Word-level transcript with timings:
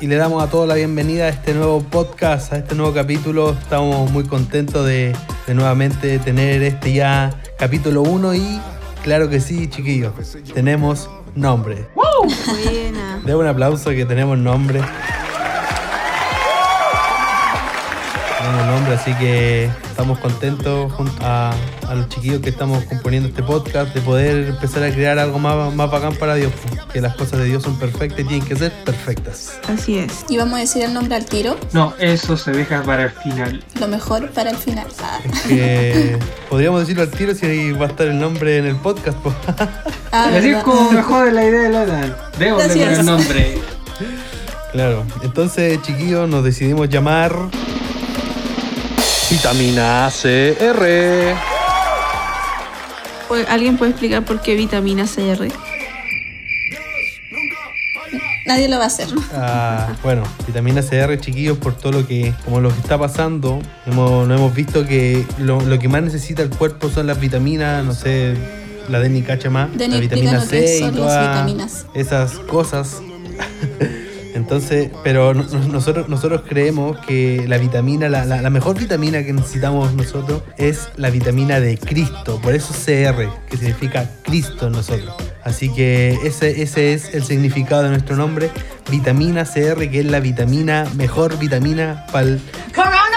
y 0.00 0.06
le 0.06 0.16
damos 0.16 0.42
a 0.42 0.48
todos 0.48 0.66
la 0.66 0.74
bienvenida 0.76 1.26
a 1.26 1.28
este 1.28 1.52
nuevo 1.52 1.82
podcast, 1.82 2.54
a 2.54 2.56
este 2.56 2.74
nuevo 2.74 2.94
capítulo. 2.94 3.50
Estamos 3.50 4.10
muy 4.10 4.24
contentos 4.24 4.86
de, 4.86 5.14
nuevamente 5.48 6.18
tener 6.18 6.62
este 6.62 6.94
ya 6.94 7.38
capítulo 7.58 8.00
1 8.02 8.34
y 8.34 8.60
claro 9.02 9.28
que 9.28 9.40
sí, 9.40 9.68
chiquillos, 9.68 10.14
tenemos 10.54 11.10
nombre. 11.34 11.86
Buena. 11.94 13.20
De 13.26 13.34
un 13.34 13.46
aplauso 13.46 13.90
que 13.90 14.06
tenemos 14.06 14.38
nombre. 14.38 14.80
Tenemos 18.38 18.66
nombre, 18.66 18.94
así 18.94 19.12
que 19.14 19.64
estamos 19.90 20.18
contentos 20.18 20.90
junto 20.92 21.12
a, 21.20 21.52
los 21.94 22.08
chiquillos 22.08 22.40
que 22.40 22.50
estamos 22.50 22.84
componiendo 22.84 23.28
este 23.28 23.42
podcast 23.42 23.94
de 23.94 24.00
poder 24.00 24.48
empezar 24.48 24.82
a 24.82 24.90
crear 24.90 25.18
algo 25.18 25.38
más, 25.38 25.74
más 25.74 25.90
bacán 25.90 26.14
para 26.14 26.34
Dios. 26.34 26.52
Que 26.92 27.00
las 27.00 27.16
cosas 27.16 27.38
de 27.40 27.46
Dios 27.46 27.62
son 27.62 27.76
perfectas 27.78 28.20
y 28.20 28.24
tienen 28.24 28.46
que 28.46 28.56
ser 28.56 28.72
perfectas. 28.84 29.58
Así 29.68 29.98
es. 29.98 30.24
¿Y 30.28 30.36
vamos 30.36 30.54
a 30.54 30.60
decir 30.60 30.82
el 30.82 30.92
nombre 30.94 31.16
al 31.16 31.24
tiro? 31.24 31.56
No, 31.72 31.94
eso 31.98 32.36
se 32.36 32.52
deja 32.52 32.82
para 32.82 33.04
el 33.04 33.10
final. 33.10 33.64
Lo 33.78 33.88
mejor 33.88 34.30
para 34.30 34.50
el 34.50 34.56
final. 34.56 34.86
Ah. 35.02 35.18
Es 35.24 35.40
que 35.42 36.18
podríamos 36.48 36.80
decirlo 36.80 37.02
al 37.02 37.10
tiro 37.10 37.34
si 37.34 37.46
ahí 37.46 37.72
va 37.72 37.86
a 37.86 37.88
estar 37.88 38.06
el 38.06 38.18
nombre 38.18 38.58
en 38.58 38.66
el 38.66 38.76
podcast. 38.76 39.18
Ah, 40.12 40.30
Así 40.34 40.50
es 40.50 40.62
como 40.64 40.90
mejor 40.90 41.26
de 41.26 41.32
la 41.32 41.44
idea 41.44 41.62
de 41.62 41.70
la 41.70 41.86
Dan. 41.86 42.16
Debo 42.38 42.58
tener 42.58 42.92
el 42.94 43.06
nombre. 43.06 43.58
Claro, 44.72 45.04
entonces 45.22 45.80
chiquillos 45.82 46.28
nos 46.28 46.44
decidimos 46.44 46.88
llamar 46.88 47.32
Vitamina 49.30 50.10
CR. 50.10 51.59
¿Alguien 53.48 53.76
puede 53.76 53.92
explicar 53.92 54.24
por 54.24 54.40
qué 54.40 54.54
vitamina 54.56 55.04
CR? 55.04 55.48
Nadie 58.46 58.68
lo 58.68 58.78
va 58.78 58.84
a 58.84 58.86
hacer. 58.88 59.08
Ah, 59.32 59.92
bueno, 60.02 60.24
vitamina 60.46 60.82
CR, 60.82 61.16
chiquillos, 61.20 61.58
por 61.58 61.76
todo 61.76 61.92
lo 61.92 62.06
que, 62.06 62.34
como 62.44 62.60
lo 62.60 62.70
que 62.70 62.80
está 62.80 62.98
pasando, 62.98 63.60
hemos, 63.86 64.26
no 64.26 64.34
hemos 64.34 64.54
visto 64.54 64.84
que 64.86 65.24
lo, 65.38 65.78
que 65.78 65.88
más 65.88 66.02
necesita 66.02 66.42
el 66.42 66.50
cuerpo 66.50 66.88
son 66.88 67.06
las 67.06 67.20
vitaminas, 67.20 67.84
no 67.84 67.94
sé, 67.94 68.34
la 68.88 68.98
Deni 68.98 69.22
cacha 69.22 69.50
más, 69.50 69.70
la 69.76 69.98
vitamina 69.98 70.40
C 70.40 70.80
y 70.80 70.90
todas 70.90 71.86
esas 71.94 72.32
cosas. 72.40 73.00
Entonces, 74.34 74.90
pero 75.02 75.34
nosotros, 75.34 76.08
nosotros 76.08 76.42
creemos 76.48 76.98
que 76.98 77.44
la 77.48 77.58
vitamina, 77.58 78.08
la, 78.08 78.50
mejor 78.50 78.78
vitamina 78.78 79.24
que 79.24 79.32
necesitamos 79.32 79.92
nosotros 79.94 80.42
es 80.56 80.88
la 80.96 81.10
vitamina 81.10 81.60
de 81.60 81.78
Cristo, 81.78 82.40
por 82.42 82.54
eso 82.54 82.72
CR, 82.72 83.28
que 83.48 83.56
significa 83.56 84.08
Cristo 84.22 84.66
en 84.68 84.72
nosotros. 84.72 85.14
Así 85.42 85.72
que 85.72 86.18
ese, 86.24 86.62
ese 86.62 86.92
es 86.92 87.14
el 87.14 87.24
significado 87.24 87.84
de 87.84 87.90
nuestro 87.90 88.16
nombre, 88.16 88.50
vitamina 88.90 89.44
CR, 89.44 89.88
que 89.90 90.00
es 90.00 90.06
la 90.06 90.20
vitamina, 90.20 90.86
mejor 90.96 91.38
vitamina 91.38 92.06
para 92.12 92.28
el... 92.28 92.40
¡Coronavirus! 92.74 93.10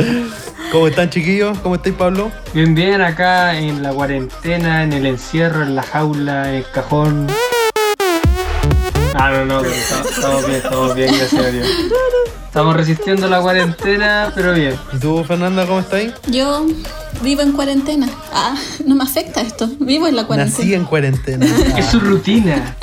¿Cómo 0.72 0.86
están 0.86 1.10
chiquillos? 1.10 1.58
¿Cómo 1.58 1.74
estáis 1.74 1.96
Pablo? 1.96 2.30
Bien, 2.54 2.74
bien, 2.76 3.00
acá 3.00 3.58
en 3.58 3.82
la 3.82 3.92
cuarentena, 3.92 4.84
en 4.84 4.92
el 4.92 5.04
encierro, 5.04 5.62
en 5.62 5.74
la 5.74 5.82
jaula, 5.82 6.48
en 6.48 6.54
el 6.56 6.70
cajón. 6.70 7.26
Ah, 9.14 9.30
no, 9.30 9.44
no, 9.44 9.60
estamos 9.64 10.46
bien, 10.46 10.56
estamos 10.56 10.94
bien, 10.94 11.14
gracias 11.16 11.44
a 11.44 11.50
Dios. 11.50 11.66
Estamos 12.46 12.76
resistiendo 12.76 13.28
la 13.28 13.40
cuarentena, 13.40 14.32
pero 14.34 14.52
bien. 14.54 14.74
¿Y 14.92 14.98
tú, 14.98 15.22
Fernanda, 15.24 15.66
cómo 15.66 15.80
estás? 15.80 16.02
Yo 16.26 16.66
vivo 17.22 17.42
en 17.42 17.52
cuarentena. 17.52 18.08
Ah, 18.32 18.56
no 18.84 18.94
me 18.96 19.04
afecta 19.04 19.40
esto. 19.40 19.70
Vivo 19.78 20.08
en 20.08 20.16
la 20.16 20.26
cuarentena. 20.26 20.58
Nací 20.58 20.74
en 20.74 20.84
cuarentena. 20.84 21.46
Es 21.76 21.86
su 21.86 22.00
rutina. 22.00 22.76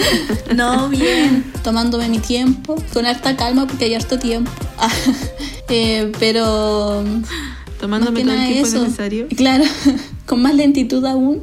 no, 0.54 0.88
bien. 0.88 1.52
Tomándome 1.62 2.08
mi 2.08 2.18
tiempo, 2.18 2.76
con 2.92 3.06
harta 3.06 3.36
calma 3.36 3.66
porque 3.66 3.86
hay 3.86 3.94
harto 3.94 4.18
tiempo. 4.18 4.50
Ah, 4.76 4.90
eh, 5.68 6.12
pero 6.18 7.04
Tomándome 7.84 8.22
todo 8.22 8.32
el 8.32 8.48
tiempo 8.48 8.78
necesario. 8.78 9.26
Claro, 9.36 9.64
con 10.24 10.40
más 10.40 10.54
lentitud 10.54 11.04
aún. 11.04 11.42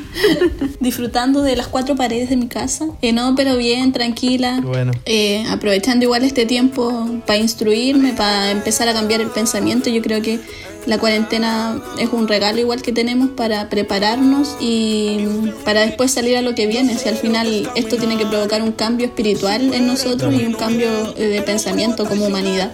Disfrutando 0.80 1.40
de 1.40 1.56
las 1.56 1.68
cuatro 1.68 1.96
paredes 1.96 2.28
de 2.28 2.36
mi 2.36 2.46
casa. 2.46 2.88
Eh, 3.00 3.14
no, 3.14 3.34
pero 3.34 3.56
bien, 3.56 3.90
tranquila. 3.90 4.60
Bueno. 4.62 4.92
Eh, 5.06 5.46
aprovechando 5.48 6.04
igual 6.04 6.24
este 6.24 6.44
tiempo 6.44 7.08
para 7.26 7.38
instruirme, 7.38 8.12
para 8.12 8.50
empezar 8.50 8.86
a 8.86 8.92
cambiar 8.92 9.22
el 9.22 9.30
pensamiento. 9.30 9.88
Yo 9.88 10.02
creo 10.02 10.20
que 10.20 10.40
la 10.86 10.98
cuarentena 10.98 11.80
es 11.98 12.10
un 12.12 12.26
regalo 12.26 12.58
igual 12.58 12.82
que 12.82 12.92
tenemos 12.92 13.30
para 13.30 13.68
prepararnos 13.68 14.56
y 14.60 15.26
para 15.64 15.82
después 15.82 16.10
salir 16.10 16.36
a 16.36 16.42
lo 16.42 16.54
que 16.54 16.66
viene. 16.66 16.98
Si 16.98 17.08
al 17.08 17.16
final 17.16 17.70
esto 17.76 17.96
tiene 17.96 18.16
que 18.16 18.26
provocar 18.26 18.62
un 18.62 18.72
cambio 18.72 19.06
espiritual 19.06 19.72
en 19.74 19.86
nosotros 19.86 20.34
y 20.34 20.44
un 20.44 20.54
cambio 20.54 21.12
de 21.12 21.40
pensamiento 21.42 22.04
como 22.04 22.26
humanidad. 22.26 22.72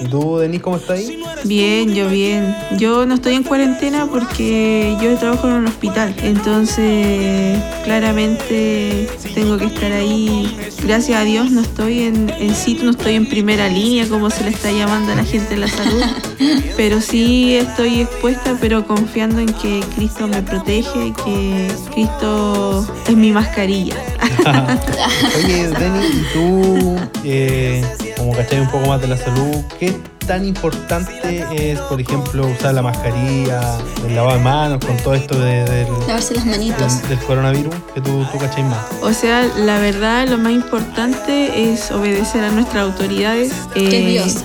¿Y 0.00 0.04
tú, 0.06 0.38
Denis, 0.38 0.60
cómo 0.60 0.76
estás 0.76 0.98
ahí? 0.98 1.22
Bien, 1.44 1.94
yo 1.94 2.08
bien. 2.08 2.54
Yo 2.78 3.06
no 3.06 3.14
estoy 3.14 3.34
en 3.34 3.42
cuarentena 3.42 4.06
porque 4.06 4.96
yo 5.00 5.16
trabajo 5.16 5.48
en 5.48 5.54
un 5.54 5.66
hospital. 5.66 6.14
Entonces, 6.22 7.58
claramente 7.84 9.08
tengo 9.34 9.56
que 9.56 9.66
estar 9.66 9.92
ahí. 9.92 10.56
Gracias 10.84 11.18
a 11.18 11.24
Dios 11.24 11.50
no 11.50 11.62
estoy 11.62 12.02
en, 12.02 12.30
en 12.38 12.54
sitio, 12.54 12.84
no 12.84 12.90
estoy 12.90 13.14
en 13.14 13.28
primera 13.28 13.68
línea 13.68 14.06
como 14.08 14.30
se 14.30 14.44
le 14.44 14.50
está 14.50 14.70
llamando 14.70 15.12
a 15.12 15.16
la 15.16 15.24
gente 15.24 15.54
de 15.54 15.60
la 15.60 15.68
salud. 15.68 16.02
Pero 16.76 17.00
sí 17.00 17.15
sí 17.16 17.56
estoy 17.56 18.02
expuesta, 18.02 18.58
pero 18.60 18.86
confiando 18.86 19.40
en 19.40 19.50
que 19.54 19.80
Cristo 19.94 20.28
me 20.28 20.42
protege, 20.42 21.14
que 21.24 21.72
Cristo 21.90 22.86
es 23.08 23.16
mi 23.16 23.30
mascarilla. 23.30 23.96
Oye, 25.38 25.68
Denny, 25.68 26.06
¿y 26.06 26.26
tú, 26.34 26.96
eh, 27.24 27.82
como 28.18 28.32
cachai 28.32 28.60
un 28.60 28.70
poco 28.70 28.88
más 28.88 29.00
de 29.00 29.08
la 29.08 29.16
salud, 29.16 29.64
qué 29.78 29.94
tan 30.26 30.44
importante 30.44 31.44
es, 31.52 31.78
por 31.80 32.00
ejemplo, 32.00 32.46
usar 32.46 32.74
la 32.74 32.82
mascarilla, 32.82 33.78
el 34.06 34.14
lavado 34.14 34.38
de 34.38 34.44
manos, 34.44 34.84
con 34.84 34.96
todo 34.98 35.14
esto 35.14 35.38
de, 35.38 35.86
Lavarse 36.06 36.34
las 36.34 36.46
manitos. 36.46 37.08
Del, 37.08 37.18
coronavirus, 37.20 37.74
que 37.94 38.00
tú, 38.00 38.24
tú 38.32 38.62
más? 38.64 38.86
O 39.02 39.12
sea, 39.12 39.48
la 39.56 39.78
verdad, 39.78 40.28
lo 40.28 40.38
más 40.38 40.52
importante 40.52 41.72
es 41.72 41.90
obedecer 41.90 42.44
a 42.44 42.50
nuestras 42.50 42.84
autoridades. 42.84 43.52
que 43.72 43.86
es 43.86 43.94
eh, 43.94 44.06
Dios. 44.06 44.44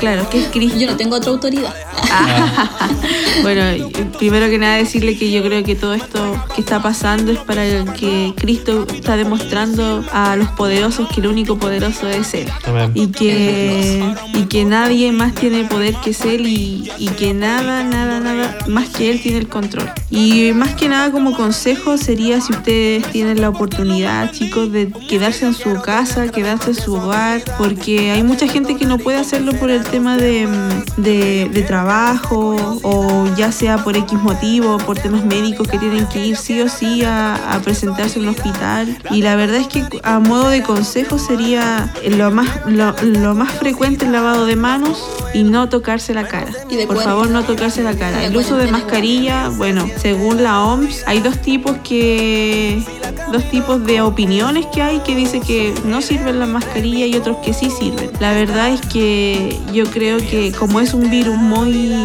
Claro, 0.00 0.28
que 0.28 0.40
es 0.40 0.48
Cristo. 0.48 0.78
Yo 0.78 0.90
no 0.90 0.96
tengo 0.96 1.16
otra 1.16 1.30
autoridad. 1.30 1.74
bueno, 3.42 3.88
primero 4.18 4.48
que 4.48 4.58
nada 4.58 4.76
decirle 4.76 5.16
que 5.16 5.30
yo 5.30 5.42
creo 5.42 5.64
que 5.64 5.74
todo 5.74 5.94
esto 5.94 6.44
que 6.54 6.60
está 6.60 6.82
pasando 6.82 7.32
es 7.32 7.38
para 7.38 7.64
que 7.94 8.34
Cristo 8.36 8.86
está 8.92 9.16
demostrando 9.16 10.04
a 10.12 10.36
los 10.36 10.48
poderosos 10.50 11.08
que 11.08 11.20
el 11.20 11.28
único 11.28 11.58
poderoso 11.58 12.08
es 12.08 12.34
Él. 12.34 12.48
Y 12.94 13.08
que, 13.08 14.04
y 14.34 14.42
que 14.44 14.64
nadie 14.64 15.12
más 15.14 15.34
tiene 15.34 15.64
poder 15.64 15.94
que 16.02 16.10
es 16.10 16.20
Él 16.22 16.46
y, 16.46 16.90
y 16.98 17.08
que 17.08 17.34
nada, 17.34 17.82
nada, 17.84 18.20
nada 18.20 18.58
más 18.68 18.88
que 18.90 19.10
Él 19.10 19.20
tiene 19.20 19.38
el 19.38 19.48
control. 19.48 19.90
Y 20.10 20.52
más 20.52 20.74
que 20.74 20.88
nada 20.88 21.10
como 21.10 21.36
consejo 21.36 21.96
sería 21.96 22.40
si 22.40 22.52
ustedes 22.52 23.06
tienen 23.10 23.40
la 23.40 23.48
oportunidad, 23.48 24.30
chicos, 24.32 24.70
de 24.70 24.92
quedarse 25.08 25.46
en 25.46 25.54
su 25.54 25.80
casa, 25.80 26.28
quedarse 26.28 26.70
en 26.70 26.76
su 26.76 26.94
hogar, 26.94 27.42
porque 27.58 28.10
hay 28.10 28.22
mucha 28.22 28.46
gente 28.46 28.76
que 28.76 28.86
no 28.86 28.98
puede 28.98 29.18
hacerlo 29.18 29.52
por 29.54 29.70
el 29.70 29.82
tema 29.84 30.16
de, 30.16 30.48
de, 30.96 31.48
de 31.52 31.62
trabajo 31.62 32.80
o 32.82 33.34
ya 33.36 33.52
sea 33.52 33.78
por 33.78 33.96
X 33.96 34.20
motivo, 34.20 34.78
por 34.78 34.98
temas 34.98 35.24
médicos 35.24 35.68
que 35.68 35.78
tienen 35.78 36.06
que 36.08 36.26
ir 36.26 36.36
sí 36.36 36.60
o 36.60 36.68
sí 36.68 37.02
a, 37.04 37.60
presentarse 37.64 38.18
en 38.18 38.28
un 38.28 38.34
hospital. 38.34 38.98
Y 39.10 39.22
la 39.22 39.36
verdad 39.36 39.56
es 39.56 39.68
que 39.68 39.84
a 40.02 40.18
modo 40.18 40.48
de 40.48 40.62
consejo 40.62 41.18
sería 41.18 41.92
lo 42.08 42.30
más, 42.30 42.48
lo, 42.66 43.34
más 43.34 43.52
frecuente 43.52 44.04
el 44.04 44.12
lavado 44.12 44.46
de 44.46 44.56
manos 44.56 45.03
y 45.34 45.42
no 45.42 45.68
tocarse 45.68 46.14
la 46.14 46.26
cara. 46.28 46.52
por 46.86 47.02
favor, 47.02 47.28
no 47.28 47.42
tocarse 47.44 47.82
la 47.82 47.96
cara. 47.96 48.24
El 48.24 48.36
uso 48.36 48.56
de 48.56 48.70
mascarilla, 48.70 49.48
bueno, 49.48 49.88
según 49.96 50.42
la 50.42 50.64
OMS, 50.64 51.02
hay 51.06 51.20
dos 51.20 51.38
tipos 51.38 51.76
que 51.78 52.82
dos 53.32 53.44
tipos 53.50 53.84
de 53.84 54.00
opiniones 54.00 54.66
que 54.66 54.80
hay 54.80 55.00
que 55.00 55.16
dice 55.16 55.40
que 55.40 55.74
no 55.84 56.02
sirven 56.02 56.38
la 56.38 56.46
mascarilla 56.46 57.06
y 57.06 57.16
otros 57.16 57.38
que 57.38 57.52
sí 57.52 57.70
sirven. 57.70 58.10
La 58.20 58.32
verdad 58.32 58.68
es 58.68 58.80
que 58.82 59.58
yo 59.72 59.86
creo 59.86 60.18
que 60.18 60.52
como 60.52 60.80
es 60.80 60.94
un 60.94 61.10
virus 61.10 61.36
muy 61.36 62.04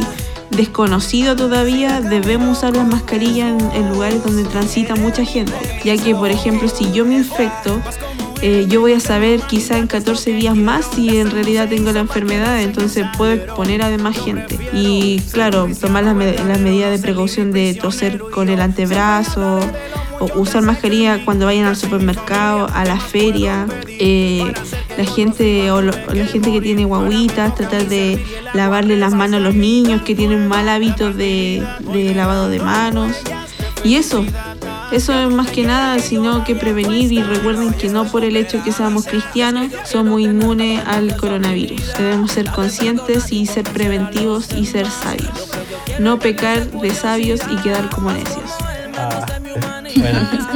desconocido 0.50 1.35
todavía, 1.35 2.01
debemos 2.01 2.57
usar 2.57 2.75
las 2.75 2.88
mascarillas 2.88 3.62
en, 3.73 3.89
lugares 3.89 4.23
donde 4.23 4.44
transita 4.45 4.95
mucha 4.95 5.23
gente, 5.23 5.53
ya 5.83 5.97
que 5.97 6.15
por 6.15 6.31
ejemplo 6.31 6.68
si 6.68 6.91
yo 6.91 7.06
me 7.06 7.15
infecto, 7.15 7.79
eh, 8.41 8.65
yo 8.68 8.81
voy 8.81 8.94
a 8.94 9.00
saber 9.00 9.41
quizá 9.41 9.77
en 9.77 9.88
14 9.88 10.31
días 10.31 10.56
más 10.56 10.89
si 10.94 11.18
en 11.18 11.31
realidad 11.31 11.69
tengo 11.69 11.91
la 11.91 12.01
enfermedad, 12.01 12.62
entonces 12.62 13.06
puedo 13.18 13.33
exponer 13.33 13.81
a 13.81 13.89
demás 13.89 14.18
gente. 14.18 14.57
Y 14.74 15.19
claro, 15.31 15.68
tomar 15.80 16.03
las, 16.03 16.15
las 16.15 16.59
medidas 16.59 16.91
de 16.91 17.00
precaución 17.00 17.51
de 17.51 17.74
toser 17.74 18.19
con 18.19 18.50
el 18.50 18.62
antebrazo, 18.62 19.59
usar 20.36 20.63
mascarilla 20.63 21.24
cuando 21.24 21.45
vayan 21.45 21.65
al 21.65 21.75
supermercado, 21.75 22.68
a 22.74 22.86
la 22.86 23.00
feria, 23.00 23.68
eh, 23.88 24.51
la 24.97 25.06
gente 25.06 25.71
o 25.71 25.81
la 25.81 26.25
gente 26.25 26.51
que 26.51 26.62
tiene 26.62 26.85
guaguitas, 26.85 27.56
tratar 27.56 27.88
de 27.88 28.24
lavarle 28.53 28.97
las 28.97 29.13
manos 29.13 29.38
a 29.38 29.39
los 29.39 29.56
niños 29.56 30.01
que 30.01 30.15
tienen 30.15 30.47
mal 30.47 30.68
hábito 30.68 31.13
de, 31.13 31.63
lavado 32.15 32.50
de 32.50 32.59
manos. 32.59 33.15
Y 33.83 33.95
eso, 33.95 34.25
Eso 34.91 35.13
es 35.13 35.30
más 35.30 35.51
que 35.51 35.63
nada, 35.65 36.00
sino 36.00 36.44
que 36.44 36.56
prevenir 36.56 37.12
y 37.12 37.21
recuerden 37.21 37.74
que 37.74 37.89
no 37.89 38.06
por 38.06 38.24
el 38.24 38.36
hecho 38.36 38.63
que 38.63 38.71
seamos 38.71 39.06
cristianos 39.06 39.71
somos 39.86 40.19
inmunes 40.19 40.81
al 40.86 41.15
coronavirus. 41.15 41.94
Debemos 41.97 42.31
ser 42.31 42.50
conscientes 42.51 43.31
y 43.31 43.45
ser 43.45 43.65
preventivos 43.65 44.50
y 44.56 44.65
ser 44.65 44.89
sabios. 44.89 45.51
No 46.00 46.18
pecar 46.18 46.65
de 46.71 46.94
sabios 46.94 47.41
y 47.51 47.56
quedar 47.57 47.89
como 47.89 48.12
necios. 48.12 48.51
Ah, 48.97 49.25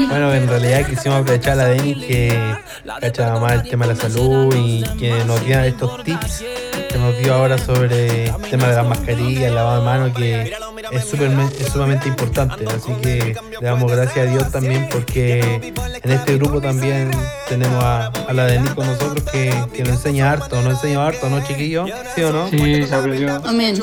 bueno, 0.10 0.34
en 0.34 0.48
realidad 0.48 0.88
quisimos 0.88 1.22
aprovechar 1.22 1.54
a 1.54 1.56
la 1.56 1.66
Denis 1.68 1.98
que 2.06 2.56
cacha 3.00 3.40
más 3.40 3.54
el 3.54 3.64
tema 3.70 3.86
de 3.88 3.94
la 3.94 4.00
salud 4.00 4.54
y 4.56 4.84
que 4.98 5.24
nos 5.26 5.46
diera 5.46 5.66
estos 5.68 6.04
tips 6.04 6.44
que 6.90 7.00
nos 7.00 7.18
dio 7.18 7.34
ahora 7.34 7.58
sobre 7.58 8.26
el 8.26 8.42
tema 8.50 8.68
de 8.68 8.76
las 8.76 8.88
mascarillas, 8.88 9.44
el 9.44 9.56
lavado 9.56 9.80
de 9.80 9.86
manos, 9.86 10.16
que 10.16 10.54
es, 10.96 11.06
super, 11.06 11.32
es 11.60 11.68
sumamente 11.68 12.08
importante. 12.08 12.66
Así 12.68 12.94
que 13.02 13.36
le 13.62 13.68
damos 13.68 13.92
gracias 13.92 14.28
a 14.28 14.30
Dios 14.30 14.52
también 14.52 14.88
porque 14.92 15.74
en 16.02 16.12
este 16.12 16.38
grupo 16.38 16.62
también 16.62 17.12
tenemos 17.48 17.84
a, 17.84 18.12
la 18.34 18.46
Denis 18.46 18.72
con 18.72 18.86
nosotros 18.88 19.24
que, 19.32 19.54
nos 19.80 19.90
enseña 19.90 20.32
harto, 20.32 20.62
nos 20.62 20.74
enseña 20.74 21.06
harto, 21.06 21.30
¿no, 21.30 21.44
chiquillo? 21.44 21.86
¿Sí 22.16 22.24
o 22.24 22.32
no? 22.32 22.48
Sí, 22.50 22.86
se 22.86 22.96
aprendió. 22.96 23.42
Amén. 23.46 23.82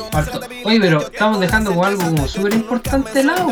Oye, 0.63 0.79
pero 0.79 1.01
estamos 1.01 1.39
dejando 1.39 1.83
algo 1.83 2.03
como 2.03 2.27
súper 2.27 2.53
importante 2.53 3.11
de 3.13 3.23
lado. 3.23 3.51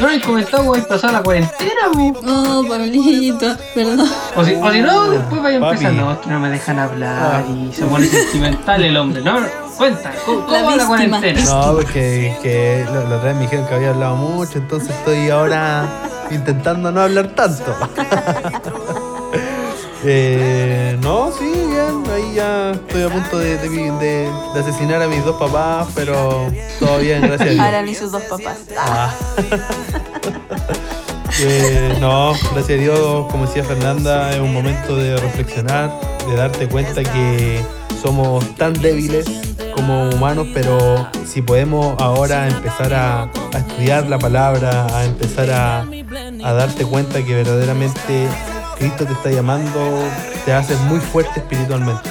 No 0.00 0.08
he 0.08 0.18
comentado 0.18 0.64
cómo 0.64 0.82
pasado 0.84 1.12
la 1.12 1.22
cuarentena, 1.22 1.88
bu. 1.92 2.16
Oh, 2.26 2.64
Pablito, 2.66 3.54
perdón. 3.74 4.08
O 4.34 4.44
si, 4.44 4.54
o 4.54 4.72
si 4.72 4.80
no, 4.80 5.10
después 5.10 5.42
vaya 5.42 5.58
a 5.58 5.70
empezar. 5.70 5.92
No, 5.92 6.12
es 6.12 6.18
que 6.20 6.30
no 6.30 6.40
me 6.40 6.48
dejan 6.48 6.78
hablar 6.78 7.44
y 7.50 7.70
se 7.70 7.84
pone 7.84 8.06
sentimental 8.06 8.82
el 8.82 8.96
hombre. 8.96 9.20
No, 9.22 9.40
cuenta, 9.80 10.12
¿cómo, 10.26 10.44
cómo 10.44 10.66
va 10.66 10.76
la 10.76 10.86
cuarentena? 10.86 11.42
No, 11.42 11.72
porque 11.72 12.36
que 12.42 12.84
lo, 12.92 13.08
lo 13.08 13.18
me 13.18 13.40
dijeron 13.40 13.66
que 13.66 13.74
había 13.74 13.90
hablado 13.90 14.14
mucho, 14.14 14.58
entonces 14.58 14.90
estoy 14.90 15.30
ahora 15.30 15.88
intentando 16.30 16.92
no 16.92 17.00
hablar 17.00 17.28
tanto. 17.28 17.74
Eh, 20.02 20.96
no, 21.02 21.30
sí, 21.30 21.44
bien, 21.44 22.02
ahí 22.10 22.34
ya 22.34 22.70
estoy 22.70 23.02
a 23.02 23.10
punto 23.10 23.38
de, 23.38 23.58
de, 23.58 24.30
asesinar 24.58 25.02
a 25.02 25.08
mis 25.08 25.22
dos 25.26 25.36
papás, 25.36 25.88
pero 25.94 26.50
todo 26.78 26.98
bien, 27.00 27.20
gracias 27.20 27.42
a 27.42 27.52
Dios. 27.52 27.64
Ahora 27.66 27.82
ni 27.82 27.94
sus 27.94 28.10
dos 28.10 28.22
papás. 28.22 28.60
Ah. 28.78 29.14
eh, 31.42 31.98
no, 32.00 32.32
gracias 32.54 32.78
a 32.78 32.82
Dios, 32.82 33.26
como 33.30 33.44
decía 33.44 33.62
Fernanda, 33.62 34.32
es 34.32 34.40
un 34.40 34.54
momento 34.54 34.96
de 34.96 35.18
reflexionar, 35.18 35.92
de 36.26 36.34
darte 36.34 36.66
cuenta 36.66 37.02
que 37.02 37.62
somos 38.02 38.42
tan 38.56 38.72
débiles 38.72 39.26
humanos, 40.14 40.48
pero 40.54 41.08
si 41.26 41.42
podemos 41.42 42.00
ahora 42.00 42.48
empezar 42.48 42.94
a, 42.94 43.22
a 43.22 43.58
estudiar 43.58 44.06
la 44.08 44.18
palabra, 44.18 44.86
a 44.86 45.04
empezar 45.04 45.50
a, 45.50 45.80
a 46.44 46.52
darte 46.52 46.84
cuenta 46.84 47.24
que 47.24 47.34
verdaderamente 47.34 48.28
Cristo 48.78 49.04
te 49.04 49.12
está 49.12 49.30
llamando, 49.30 50.02
te 50.44 50.52
hace 50.52 50.74
muy 50.88 51.00
fuerte 51.00 51.40
espiritualmente. 51.40 52.08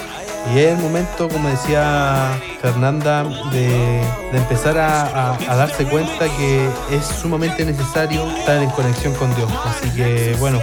Y 0.54 0.60
es 0.60 0.78
el 0.78 0.78
momento, 0.78 1.30
como 1.30 1.50
decía 1.50 2.40
Fernanda, 2.62 3.24
de, 3.52 4.02
empezar 4.34 4.78
a, 4.78 5.38
darse 5.48 5.86
cuenta 5.86 6.26
que 6.38 6.68
es 6.92 7.06
sumamente 7.06 7.66
necesario 7.66 8.28
estar 8.32 8.62
en 8.62 8.70
conexión 8.72 9.14
con 9.16 9.36
Dios. 9.36 9.52
Así 9.66 9.90
que 9.92 10.36
bueno, 10.40 10.60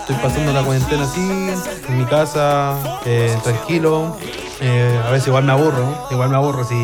estoy 0.00 0.16
pasando 0.16 0.52
la 0.52 0.62
cuarentena 0.62 1.04
así, 1.04 1.50
en 1.88 1.98
mi 1.98 2.04
casa, 2.04 3.00
eh, 3.06 3.34
tranquilo. 3.42 4.16
Eh, 4.60 5.00
a 5.04 5.10
veces 5.10 5.28
igual 5.28 5.44
me 5.44 5.52
aburro, 5.52 6.08
igual 6.10 6.30
me 6.30 6.36
aburro 6.36 6.64
si 6.64 6.74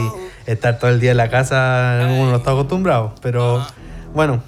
estar 0.46 0.78
todo 0.78 0.90
el 0.90 1.00
día 1.00 1.12
en 1.12 1.16
la 1.16 1.30
casa 1.30 2.00
uno 2.02 2.30
no 2.30 2.36
está 2.36 2.52
acostumbrado. 2.52 3.14
Pero 3.20 3.66
bueno, 4.14 4.42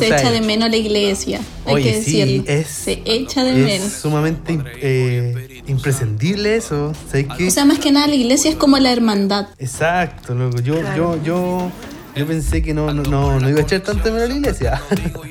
se, 0.00 0.06
echa 0.06 0.30
de 0.30 0.40
menos 0.40 0.70
la 0.70 0.76
iglesia, 0.76 1.40
hay 1.66 1.82
que 1.82 1.92
decirlo. 1.96 2.44
se 2.66 3.02
echa 3.04 3.44
de 3.44 3.52
menos. 3.52 3.86
Es 3.86 3.92
sumamente 3.94 4.58
eh, 4.80 5.62
imprescindible 5.66 6.56
eso. 6.56 6.92
O 6.92 7.50
sea, 7.50 7.64
más 7.64 7.78
que 7.78 7.90
nada 7.90 8.06
la 8.06 8.14
iglesia 8.14 8.50
es 8.50 8.56
como 8.56 8.78
la 8.78 8.92
hermandad. 8.92 9.48
Exacto, 9.58 10.34
loco. 10.34 10.60
Yo, 10.60 10.80
yo, 10.96 11.22
yo, 11.22 11.70
yo 12.16 12.26
pensé 12.26 12.62
que 12.62 12.74
no, 12.74 12.92
no, 12.92 13.38
no, 13.40 13.48
iba 13.48 13.60
a 13.60 13.62
echar 13.62 13.80
tanto 13.80 14.04
de 14.04 14.12
menos 14.12 14.28
la 14.28 14.34
iglesia. 14.34 14.82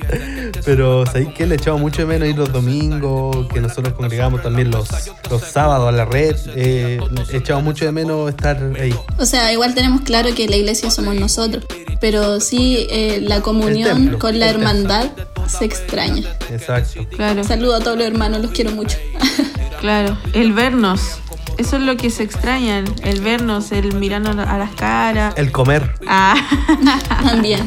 Pero 0.64 1.04
sabéis 1.06 1.28
que 1.30 1.46
le 1.46 1.56
echamos 1.56 1.80
mucho 1.80 2.02
de 2.02 2.06
menos 2.06 2.28
ir 2.28 2.36
los 2.36 2.52
domingos, 2.52 3.46
que 3.52 3.60
nosotros 3.60 3.94
congregamos 3.94 4.42
también 4.42 4.70
los, 4.70 4.88
los 5.30 5.42
sábados 5.42 5.88
a 5.88 5.92
la 5.92 6.04
red. 6.04 6.36
Eh, 6.54 7.00
echamos 7.32 7.64
mucho 7.64 7.84
de 7.84 7.92
menos 7.92 8.30
estar 8.30 8.58
ahí. 8.80 8.94
O 9.18 9.26
sea, 9.26 9.52
igual 9.52 9.74
tenemos 9.74 10.02
claro 10.02 10.34
que 10.34 10.48
la 10.48 10.56
iglesia 10.56 10.90
somos 10.90 11.14
nosotros 11.14 11.64
pero 12.00 12.40
sí 12.40 12.86
eh, 12.90 13.20
la 13.22 13.40
comunión 13.40 14.18
con 14.18 14.38
la 14.38 14.48
hermandad 14.48 15.10
se 15.46 15.64
extraña. 15.64 16.22
Exacto. 16.50 17.06
Claro. 17.10 17.44
Saludo 17.44 17.76
a 17.76 17.80
todos 17.80 17.96
los 17.96 18.06
hermanos, 18.06 18.42
los 18.42 18.50
quiero 18.50 18.72
mucho. 18.72 18.98
claro, 19.80 20.16
el 20.32 20.52
vernos. 20.52 21.20
Eso 21.58 21.76
es 21.76 21.82
lo 21.82 21.96
que 21.96 22.10
se 22.10 22.22
extraña, 22.22 22.84
el 23.02 23.20
vernos, 23.22 23.72
el 23.72 23.94
mirarnos 23.94 24.36
a 24.36 24.58
las 24.58 24.74
caras. 24.74 25.32
El 25.38 25.52
comer. 25.52 25.94
Ah. 26.06 26.36
También. 27.24 27.60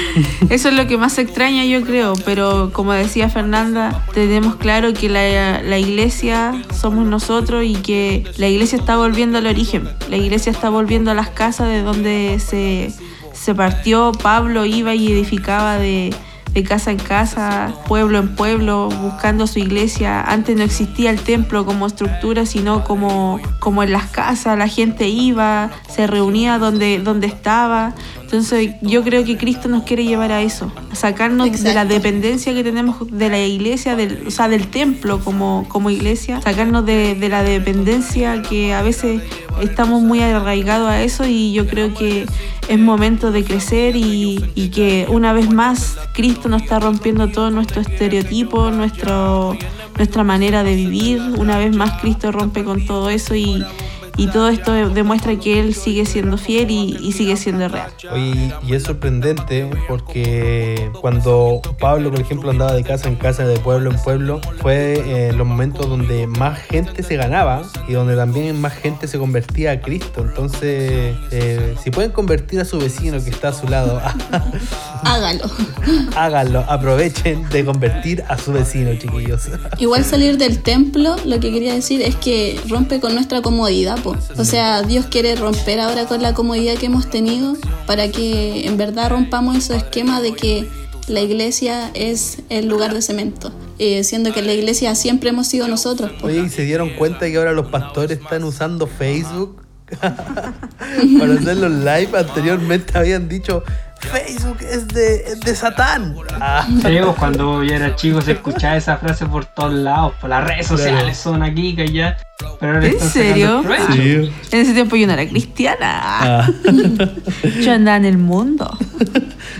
Eso 0.48 0.68
es 0.70 0.74
lo 0.74 0.86
que 0.86 0.96
más 0.96 1.12
se 1.12 1.20
extraña, 1.20 1.66
yo 1.66 1.82
creo. 1.82 2.14
Pero 2.24 2.70
como 2.72 2.92
decía 2.92 3.28
Fernanda, 3.28 4.06
tenemos 4.14 4.56
claro 4.56 4.94
que 4.94 5.10
la, 5.10 5.60
la 5.60 5.78
iglesia 5.78 6.62
somos 6.72 7.06
nosotros 7.06 7.62
y 7.64 7.74
que 7.74 8.24
la 8.38 8.48
iglesia 8.48 8.78
está 8.78 8.96
volviendo 8.96 9.36
al 9.36 9.46
origen. 9.46 9.86
La 10.08 10.16
iglesia 10.16 10.50
está 10.50 10.70
volviendo 10.70 11.10
a 11.10 11.14
las 11.14 11.28
casas 11.28 11.68
de 11.68 11.82
donde 11.82 12.38
se 12.40 12.90
se 13.36 13.54
partió, 13.54 14.12
Pablo 14.12 14.64
iba 14.64 14.94
y 14.94 15.12
edificaba 15.12 15.78
de, 15.78 16.12
casa 16.62 16.90
en 16.90 16.98
casa, 16.98 17.72
pueblo 17.86 18.18
en 18.18 18.34
pueblo, 18.34 18.88
buscando 18.88 19.46
su 19.46 19.58
iglesia. 19.58 20.20
Antes 20.20 20.56
no 20.56 20.62
existía 20.62 21.10
el 21.10 21.20
templo 21.20 21.64
como 21.64 21.86
estructura, 21.86 22.46
sino 22.46 22.84
como, 22.84 23.40
como 23.58 23.82
en 23.82 23.92
las 23.92 24.06
casas, 24.06 24.58
la 24.58 24.68
gente 24.68 25.08
iba, 25.08 25.70
se 25.88 26.06
reunía 26.06 26.58
donde, 26.58 26.98
donde 26.98 27.26
estaba. 27.26 27.94
Entonces 28.20 28.74
yo 28.80 29.04
creo 29.04 29.24
que 29.24 29.36
Cristo 29.36 29.68
nos 29.68 29.84
quiere 29.84 30.04
llevar 30.04 30.32
a 30.32 30.42
eso, 30.42 30.72
a 30.90 30.94
sacarnos 30.94 31.62
de 31.62 31.74
la 31.74 31.84
dependencia 31.84 32.52
que 32.54 32.64
tenemos 32.64 32.96
de 33.10 33.28
la 33.28 33.38
iglesia, 33.38 33.94
del, 33.94 34.26
o 34.26 34.30
sea, 34.30 34.48
del 34.48 34.68
templo 34.68 35.20
como, 35.20 35.64
como 35.68 35.90
iglesia, 35.90 36.40
sacarnos 36.40 36.84
de, 36.84 37.14
de 37.14 37.28
la 37.28 37.42
dependencia 37.42 38.42
que 38.42 38.74
a 38.74 38.82
veces 38.82 39.22
estamos 39.60 40.02
muy 40.02 40.20
arraigados 40.20 40.88
a 40.88 41.02
eso 41.02 41.26
y 41.26 41.52
yo 41.52 41.66
creo 41.66 41.94
que 41.94 42.26
es 42.68 42.78
momento 42.78 43.32
de 43.32 43.44
crecer 43.44 43.96
y, 43.96 44.44
y, 44.54 44.68
que 44.68 45.06
una 45.08 45.32
vez 45.32 45.50
más 45.50 45.96
Cristo 46.12 46.48
nos 46.48 46.62
está 46.62 46.80
rompiendo 46.80 47.28
todo 47.28 47.50
nuestro 47.50 47.80
estereotipo, 47.80 48.70
nuestro, 48.70 49.56
nuestra 49.96 50.24
manera 50.24 50.64
de 50.64 50.74
vivir. 50.74 51.20
Una 51.38 51.58
vez 51.58 51.74
más 51.74 52.00
Cristo 52.00 52.32
rompe 52.32 52.64
con 52.64 52.84
todo 52.86 53.08
eso 53.10 53.34
y, 53.34 53.64
y 54.16 54.28
todo 54.28 54.48
esto 54.48 54.72
demuestra 54.90 55.36
que 55.36 55.60
él 55.60 55.74
sigue 55.74 56.06
siendo 56.06 56.38
fiel 56.38 56.70
y, 56.70 57.12
sigue 57.12 57.36
siendo 57.36 57.68
real. 57.68 57.90
Oye, 58.10 58.52
y 58.66 58.74
es 58.74 58.82
sorprendente 58.82 59.68
porque 59.88 60.90
cuando 61.00 61.60
Pablo, 61.78 62.10
por 62.10 62.20
ejemplo, 62.20 62.50
andaba 62.50 62.72
de 62.72 62.82
casa 62.82 63.08
en 63.08 63.16
casa, 63.16 63.46
de 63.46 63.58
pueblo 63.58 63.90
en 63.90 63.98
pueblo, 63.98 64.40
fue 64.60 65.28
en 65.28 65.38
los 65.38 65.46
momentos 65.46 65.88
donde 65.88 66.26
más 66.26 66.58
gente 66.58 67.02
se 67.02 67.16
ganaba 67.16 67.62
y 67.88 67.92
donde 67.92 68.16
también 68.16 68.60
más 68.60 68.74
gente 68.74 69.06
se 69.06 69.18
convertía 69.18 69.72
a 69.72 69.80
Cristo. 69.80 70.22
Entonces, 70.22 71.14
eh, 71.30 71.74
si 71.82 71.90
pueden 71.90 72.12
convertir 72.12 72.60
a 72.60 72.64
su 72.64 72.78
vecino 72.78 73.22
que 73.22 73.30
está 73.30 73.48
a 73.48 73.52
su 73.52 73.68
lado, 73.68 74.00
hágalo. 75.02 75.44
Háganlo, 76.16 76.64
aprovechen 76.68 77.48
de 77.50 77.64
convertir 77.64 78.24
a 78.28 78.38
su 78.38 78.52
vecino, 78.52 78.94
chiquillos. 78.98 79.48
Igual 79.78 80.04
salir 80.04 80.38
del 80.38 80.62
templo, 80.62 81.16
lo 81.24 81.40
que 81.40 81.52
quería 81.52 81.74
decir 81.74 82.02
es 82.02 82.16
que 82.16 82.60
rompe 82.68 83.00
con 83.00 83.14
nuestra 83.14 83.42
comodidad 83.42 83.98
o 84.36 84.44
sea, 84.44 84.82
Dios 84.82 85.06
quiere 85.06 85.34
romper 85.36 85.80
ahora 85.80 86.06
con 86.06 86.22
la 86.22 86.34
comodidad 86.34 86.74
que 86.74 86.86
hemos 86.86 87.08
tenido 87.08 87.56
para 87.86 88.10
que 88.10 88.66
en 88.66 88.76
verdad 88.76 89.10
rompamos 89.10 89.56
ese 89.56 89.76
esquema 89.76 90.20
de 90.20 90.34
que 90.34 90.68
la 91.08 91.20
iglesia 91.20 91.90
es 91.94 92.38
el 92.48 92.66
lugar 92.66 92.92
de 92.92 93.00
cemento, 93.02 93.52
eh, 93.78 94.02
siendo 94.04 94.32
que 94.32 94.42
la 94.42 94.52
iglesia 94.52 94.94
siempre 94.94 95.30
hemos 95.30 95.46
sido 95.46 95.68
nosotros. 95.68 96.12
Oye, 96.22 96.40
¿y 96.40 96.48
se 96.48 96.62
dieron 96.62 96.90
cuenta 96.90 97.26
que 97.26 97.36
ahora 97.36 97.52
los 97.52 97.66
pastores 97.66 98.18
están 98.18 98.44
usando 98.44 98.86
Facebook 98.86 99.62
para 100.00 101.34
hacer 101.34 101.56
los 101.58 101.70
live? 101.70 102.10
Anteriormente 102.16 102.98
habían 102.98 103.28
dicho, 103.28 103.62
Facebook 103.98 104.58
es 104.60 104.88
de, 104.88 105.36
de 105.36 105.54
Satán. 105.54 106.14
Ah. 106.40 106.66
Pues, 106.82 107.04
cuando 107.18 107.62
yo 107.62 107.74
era 107.74 107.94
chico 107.96 108.20
se 108.20 108.32
escuchaba 108.32 108.76
esa 108.76 108.96
frase 108.98 109.26
por 109.26 109.44
todos 109.44 109.72
lados, 109.72 110.14
por 110.20 110.30
las 110.30 110.44
redes 110.44 110.66
sociales, 110.66 111.16
son 111.16 111.42
aquí, 111.42 111.74
que 111.74 111.88
ya. 111.88 112.16
Pero 112.60 112.82
¿En 112.82 113.00
serio? 113.00 113.62
En 113.68 114.32
ese 114.50 114.74
tiempo 114.74 114.96
yo 114.96 115.06
no 115.06 115.14
era 115.14 115.26
cristiana. 115.26 115.78
Ah. 115.80 116.50
yo 117.60 117.72
andaba 117.72 117.96
en 117.96 118.04
el 118.04 118.18
mundo. 118.18 118.76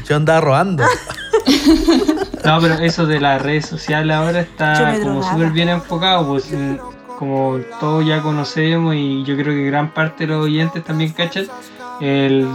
yo 0.08 0.16
andaba 0.16 0.40
robando. 0.40 0.84
No, 2.44 2.60
pero 2.60 2.74
eso 2.74 3.06
de 3.06 3.20
las 3.20 3.42
redes 3.42 3.66
sociales 3.66 4.14
ahora 4.14 4.40
está 4.40 4.98
como 5.02 5.22
súper 5.22 5.50
bien 5.50 5.68
enfocado, 5.68 6.28
pues 6.28 6.50
mm, 6.52 6.76
como 7.18 7.58
todos 7.80 8.06
ya 8.06 8.22
conocemos 8.22 8.94
y 8.94 9.24
yo 9.24 9.36
creo 9.36 9.54
que 9.54 9.64
gran 9.64 9.92
parte 9.92 10.26
de 10.26 10.34
los 10.34 10.44
oyentes 10.44 10.84
también 10.84 11.12
cachan 11.12 11.46
el 12.00 12.46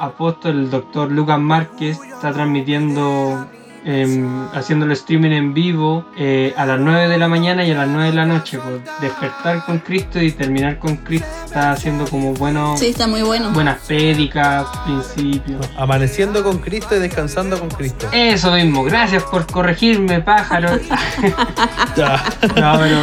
apóstol, 0.00 0.56
el 0.56 0.70
doctor 0.70 1.10
Lucas 1.10 1.38
Márquez, 1.40 2.00
está 2.02 2.32
transmitiendo 2.32 3.46
em, 3.84 4.46
haciendo 4.52 4.86
el 4.86 4.92
streaming 4.92 5.30
en 5.30 5.54
vivo 5.54 6.04
eh, 6.16 6.54
a 6.56 6.66
las 6.66 6.80
9 6.80 7.08
de 7.08 7.18
la 7.18 7.28
mañana 7.28 7.64
y 7.64 7.70
a 7.70 7.74
las 7.74 7.88
9 7.88 8.10
de 8.10 8.16
la 8.16 8.26
noche. 8.26 8.58
Pues, 8.58 8.80
despertar 9.00 9.64
con 9.64 9.78
Cristo 9.78 10.20
y 10.20 10.32
terminar 10.32 10.78
con 10.78 10.96
Cristo 10.96 11.26
está 11.44 11.72
haciendo 11.72 12.06
como 12.06 12.34
bueno. 12.34 12.76
Sí, 12.76 12.88
está 12.88 13.06
muy 13.06 13.22
bueno. 13.22 13.50
Buenas 13.50 13.80
prédicas, 13.86 14.66
principios. 14.84 15.68
Amaneciendo 15.76 16.42
con 16.42 16.58
Cristo 16.58 16.96
y 16.96 16.98
descansando 17.00 17.58
con 17.58 17.68
Cristo. 17.70 18.08
Eso 18.12 18.52
mismo, 18.52 18.84
gracias 18.84 19.22
por 19.24 19.46
corregirme, 19.46 20.20
pájaro. 20.20 20.70
no, 21.96 22.78
pero 22.78 22.98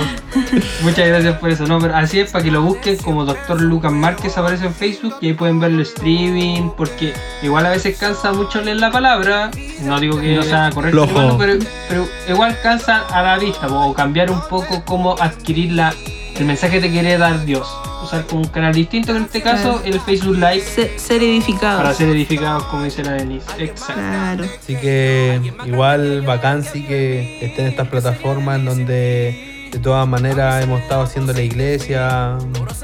muchas 0.83 1.07
gracias 1.07 1.37
por 1.39 1.49
eso. 1.49 1.65
No, 1.67 1.79
pero 1.79 1.95
así 1.95 2.19
es 2.19 2.31
para 2.31 2.43
que 2.43 2.51
lo 2.51 2.61
busquen 2.61 2.97
como 2.97 3.25
Doctor 3.25 3.61
Lucas 3.61 3.91
Márquez 3.91 4.37
aparece 4.37 4.65
en 4.65 4.73
Facebook 4.73 5.15
y 5.21 5.27
ahí 5.27 5.33
pueden 5.33 5.59
ver 5.59 5.71
el 5.71 5.81
streaming, 5.81 6.69
porque 6.77 7.13
igual 7.41 7.65
a 7.65 7.69
veces 7.69 7.97
cansa 7.97 8.31
mucho 8.31 8.61
leer 8.61 8.77
la 8.77 8.91
palabra. 8.91 9.51
No 9.81 9.99
digo 9.99 10.19
que 10.19 10.35
no 10.35 10.43
sea 10.43 10.66
correcto, 10.71 11.37
pero, 11.37 11.59
pero, 11.89 12.07
igual 12.27 12.57
cansa 12.61 13.05
a 13.07 13.21
la 13.21 13.37
vista, 13.37 13.67
o 13.67 13.93
cambiar 13.93 14.31
un 14.31 14.41
poco 14.49 14.83
cómo 14.85 15.15
adquirir 15.19 15.71
la, 15.73 15.93
el 16.35 16.45
mensaje 16.45 16.75
que 16.75 16.87
te 16.87 16.91
quiere 16.91 17.17
dar 17.17 17.45
Dios. 17.45 17.67
Usar 18.03 18.25
como 18.25 18.41
un 18.41 18.47
canal 18.47 18.73
distinto, 18.73 19.15
en 19.15 19.23
este 19.23 19.41
caso 19.41 19.81
el 19.83 19.99
Facebook 19.99 20.35
Live. 20.35 20.63
ser 20.97 21.23
edificados. 21.23 21.81
Para 21.81 21.93
ser 21.93 22.09
edificados, 22.09 22.63
como 22.65 22.83
dice 22.83 23.03
la 23.03 23.13
Denise. 23.13 23.45
Exacto. 23.57 24.43
Así 24.43 24.75
que 24.75 25.53
igual 25.65 26.21
bacán 26.21 26.63
sí 26.63 26.83
que 26.83 27.45
estén 27.45 27.67
estas 27.67 27.87
plataformas 27.87 28.59
en 28.59 28.65
donde 28.65 29.57
de 29.71 29.79
todas 29.79 30.07
maneras 30.07 30.63
hemos 30.63 30.81
estado 30.81 31.03
haciendo 31.03 31.33
la 31.33 31.41
iglesia, 31.41 32.37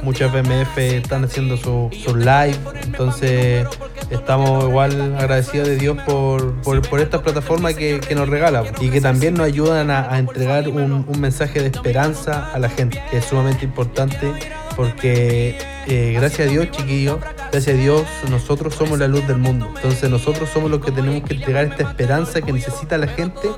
muchas 0.03 0.31
BMF 0.31 0.77
están 0.77 1.23
haciendo 1.23 1.57
su, 1.57 1.89
live, 2.15 2.57
entonces 2.83 3.67
estamos 4.09 4.65
igual 4.65 5.15
agradecidos 5.17 5.67
de 5.67 5.77
Dios 5.77 5.97
por, 6.05 6.53
por, 6.61 6.99
esta 6.99 7.21
plataforma 7.21 7.73
que, 7.73 8.01
nos 8.15 8.29
regala 8.29 8.63
y 8.79 8.89
que 8.89 9.01
también 9.01 9.33
nos 9.33 9.45
ayudan 9.45 9.89
a, 9.89 10.17
entregar 10.17 10.67
un 10.67 11.19
mensaje 11.19 11.61
de 11.61 11.67
esperanza 11.67 12.51
a 12.53 12.59
la 12.59 12.69
gente, 12.69 13.01
que 13.09 13.17
es 13.17 13.25
sumamente 13.25 13.65
importante 13.65 14.33
porque 14.75 15.57
eh, 15.87 16.13
gracias 16.15 16.47
a 16.47 16.51
Dios, 16.51 16.71
chiquillos, 16.71 17.19
gracias 17.51 17.75
a 17.75 17.77
Dios, 17.77 18.03
nosotros 18.29 18.73
somos 18.73 18.99
la 18.99 19.07
luz 19.07 19.27
del 19.27 19.37
mundo. 19.37 19.71
Entonces 19.75 20.09
nosotros 20.09 20.49
somos 20.49 20.71
los 20.71 20.83
que 20.83 20.91
tenemos 20.91 21.23
que 21.27 21.35
entregar 21.35 21.65
esta 21.65 21.83
esperanza 21.83 22.41
que 22.41 22.53
necesita 22.53 22.97
la 22.97 23.07
gente 23.07 23.49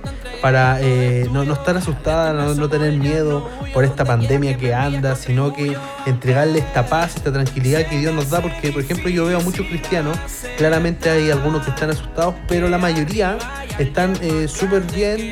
para 0.41 0.79
eh, 0.81 1.27
no, 1.31 1.43
estar 1.43 1.77
asustada, 1.77 2.33
no, 2.33 2.69
tener 2.69 2.93
miedo 2.93 3.49
por 3.73 3.83
esta 3.83 4.05
pandemia 4.05 4.57
que 4.57 4.73
anda, 4.73 5.15
sino 5.15 5.53
que 5.53 5.77
entregarle 6.05 6.59
esta 6.59 6.87
paz, 6.87 7.15
esta 7.15 7.31
tranquilidad 7.31 7.85
que 7.87 7.99
Dios 7.99 8.13
nos 8.13 8.29
da, 8.29 8.41
porque 8.41 8.71
por 8.71 8.81
ejemplo 8.81 9.09
yo 9.09 9.25
veo 9.25 9.39
a 9.39 9.41
muchos 9.41 9.65
cristianos, 9.67 10.17
claramente 10.57 11.09
hay 11.09 11.31
algunos 11.31 11.63
que 11.63 11.71
están 11.71 11.89
asustados, 11.89 12.35
pero 12.47 12.69
la 12.69 12.77
mayoría 12.77 13.37
están 13.79 14.13
eh, 14.21 14.47
súper 14.47 14.81
bien, 14.81 15.31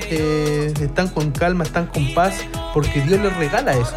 están 0.82 1.10
con 1.10 1.32
calma, 1.32 1.64
están 1.64 1.88
con 1.88 2.14
paz, 2.14 2.36
porque 2.74 3.02
Dios 3.02 3.20
les 3.22 3.36
regala 3.38 3.74
eso. 3.74 3.96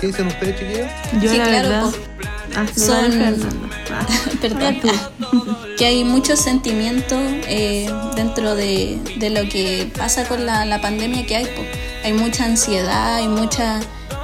¿Qué 0.00 0.08
dicen 0.08 0.26
ustedes, 0.26 0.58
chiquillos? 0.58 0.88
Yo 1.22 1.30
sí, 1.30 1.38
la 1.38 1.44
claro, 1.44 1.68
verdad. 1.68 1.92
Ah, 2.56 2.66
son... 2.74 3.56
Perdón. 4.40 4.80
que 5.78 5.86
hay 5.86 6.04
muchos 6.04 6.40
sentimientos 6.40 7.18
eh, 7.48 7.90
dentro 8.14 8.54
de, 8.54 8.98
de, 9.18 9.30
lo 9.30 9.48
que 9.48 9.90
pasa 9.96 10.26
con 10.26 10.44
la, 10.46 10.64
la 10.64 10.80
pandemia 10.80 11.26
que 11.26 11.36
hay. 11.36 11.46
Hay 12.04 12.12
mucha 12.12 12.44
ansiedad, 12.44 13.16
hay 13.16 13.28
mucha, 13.28 13.80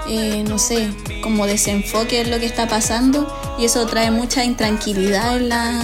eh, 0.09 0.45
no 0.47 0.59
sé, 0.59 0.89
como 1.23 1.47
desenfoque 1.47 2.21
en 2.21 2.31
lo 2.31 2.39
que 2.39 2.47
está 2.47 2.69
pasando 2.69 3.27
y 3.59 3.65
eso 3.65 3.87
trae 3.87 4.11
mucha 4.11 4.45
intranquilidad 4.45 5.37
en 5.37 5.49
la, 5.49 5.83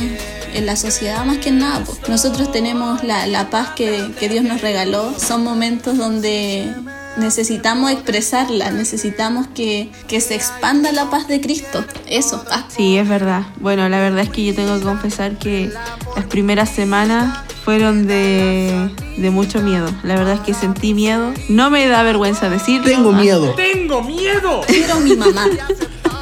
en 0.54 0.66
la 0.66 0.76
sociedad 0.76 1.24
más 1.24 1.38
que 1.38 1.50
nada. 1.50 1.84
Nosotros 2.08 2.52
tenemos 2.52 3.02
la, 3.04 3.26
la 3.26 3.50
paz 3.50 3.70
que, 3.74 4.10
que 4.18 4.28
Dios 4.28 4.44
nos 4.44 4.60
regaló. 4.60 5.12
Son 5.18 5.42
momentos 5.42 5.96
donde 5.96 6.72
necesitamos 7.18 7.90
expresarla, 7.90 8.70
necesitamos 8.70 9.46
que, 9.48 9.90
se 10.08 10.34
expanda 10.34 10.92
la 10.92 11.10
paz 11.10 11.28
de 11.28 11.40
Cristo. 11.40 11.84
Eso. 12.06 12.44
Ah. 12.50 12.64
Sí, 12.68 12.96
es 12.96 13.08
verdad. 13.08 13.42
Bueno, 13.60 13.88
la 13.88 13.98
verdad 13.98 14.20
es 14.20 14.30
que 14.30 14.44
yo 14.44 14.54
tengo 14.54 14.78
que 14.78 14.84
confesar 14.84 15.38
que 15.38 15.70
las 16.16 16.24
primeras 16.26 16.70
semanas 16.70 17.44
fueron 17.64 18.06
de, 18.06 18.90
mucho 19.30 19.60
miedo. 19.60 19.90
La 20.02 20.16
verdad 20.16 20.34
es 20.34 20.40
que 20.40 20.54
sentí 20.54 20.94
miedo. 20.94 21.32
No 21.48 21.70
me 21.70 21.86
da 21.86 22.02
vergüenza 22.02 22.48
decirlo. 22.48 22.84
Tengo 22.84 23.12
miedo. 23.12 23.54
Tengo 23.54 24.02
miedo. 24.02 24.62
Quiero 24.66 25.00
mi 25.00 25.14
mamá. 25.14 25.46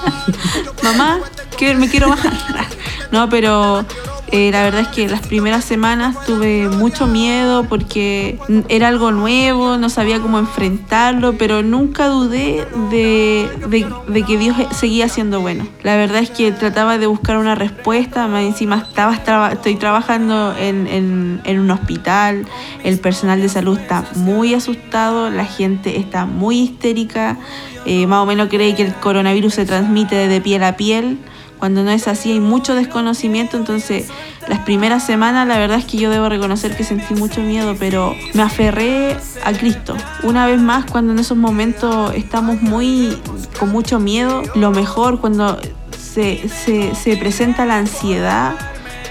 mamá, 0.83 1.21
que 1.57 1.75
me 1.75 1.88
quiero 1.88 2.09
bajar. 2.09 2.33
No, 3.12 3.29
pero 3.29 3.87
eh, 4.33 4.50
la 4.50 4.64
verdad 4.64 4.80
es 4.80 4.88
que 4.88 5.09
las 5.09 5.25
primeras 5.25 5.64
semanas 5.64 6.25
tuve 6.25 6.68
mucho 6.68 7.06
miedo 7.06 7.64
porque 7.64 8.38
era 8.68 8.88
algo 8.88 9.12
nuevo, 9.12 9.76
no 9.76 9.88
sabía 9.88 10.21
cómo 10.21 10.38
enfrentarlo, 10.38 11.38
pero 11.38 11.62
nunca 11.62 12.09
dudé 12.09 12.66
de, 12.90 14.25
que 14.26 14.37
Dios 14.37 14.56
seguía 14.73 15.09
siendo 15.09 15.40
bueno. 15.40 15.66
La 15.85 15.97
verdad 15.97 16.23
es 16.23 16.30
que 16.30 16.50
trataba 16.50 16.99
de 16.99 17.06
buscar 17.06 17.38
una 17.38 17.54
respuesta, 17.54 18.26
más 18.26 18.42
encima 18.42 18.85
estaba, 18.88 19.52
estoy 19.52 19.76
trabajando 19.76 20.54
en, 20.59 21.40
un 21.47 21.71
hospital, 21.71 22.47
el 22.83 22.99
personal 22.99 23.40
de 23.40 23.49
salud 23.49 23.78
está 23.78 24.04
muy 24.16 24.54
asustado, 24.54 25.30
la 25.30 25.45
gente 25.45 25.99
está 25.99 26.26
muy 26.26 26.59
histérica, 26.59 27.38
eh, 27.85 28.09
más 28.09 28.25
o 28.25 28.26
menos 28.26 28.49
cree 28.49 28.75
que 28.75 28.83
el 28.83 28.95
coronavirus 28.95 29.54
se 29.54 29.66
transmite 29.66 30.28
de 30.28 30.40
piel 30.40 30.64
a 30.64 30.76
piel. 30.76 31.18
Cuando 31.59 31.83
no 31.83 31.91
es 31.91 32.07
así 32.07 32.33
hay 32.33 32.41
mucho 32.41 32.75
desconocimiento, 32.75 33.57
entonces 33.57 34.09
las 34.47 34.61
primeras 34.61 35.05
semanas 35.05 35.49
la 35.49 35.59
verdad 35.59 35.79
es 35.79 35.87
que 35.87 35.97
yo 35.97 36.11
debo 36.11 36.29
reconocer 36.29 36.77
que 36.77 36.85
sentí 36.85 37.15
mucho 37.15 37.41
miedo, 37.41 37.77
pero 37.79 38.15
me 38.35 38.43
aferré 38.43 39.17
a 39.45 39.53
Cristo. 39.53 39.97
Una 40.23 40.47
vez 40.47 40.61
más, 40.61 40.85
cuando 40.85 41.13
en 41.13 41.19
esos 41.19 41.37
momentos 41.37 42.15
estamos 42.15 42.61
muy 42.61 43.17
con 43.59 43.71
mucho 43.71 43.99
miedo, 43.99 44.43
lo 44.55 44.71
mejor 44.71 45.21
cuando 45.21 45.59
se, 45.97 46.49
se, 46.49 47.17
presenta 47.17 47.67
la 47.67 47.79
ansiedad, 47.79 48.55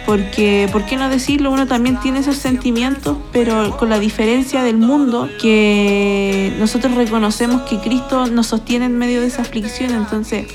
porque, 0.06 0.70
¿por 0.72 0.86
qué 0.86 0.98
no 0.98 1.10
decirlo? 1.10 1.52
Uno 1.52 1.68
también 1.68 2.00
tiene 2.00 2.20
esos 2.20 2.38
sentimientos, 2.38 3.18
pero 3.32 3.76
con 3.78 3.90
la 3.90 4.00
diferencia 4.00 4.64
del 4.64 4.78
mundo, 4.78 5.30
que 5.42 6.54
nosotros 6.60 6.96
reconocemos 6.96 7.64
que 7.64 7.80
Cristo 7.80 8.28
nos 8.28 8.48
sostiene 8.48 8.86
en 8.86 8.98
medio 8.98 9.22
de 9.22 9.28
esa 9.28 9.42
aflicción, 9.42 9.92
entonces 9.94 10.46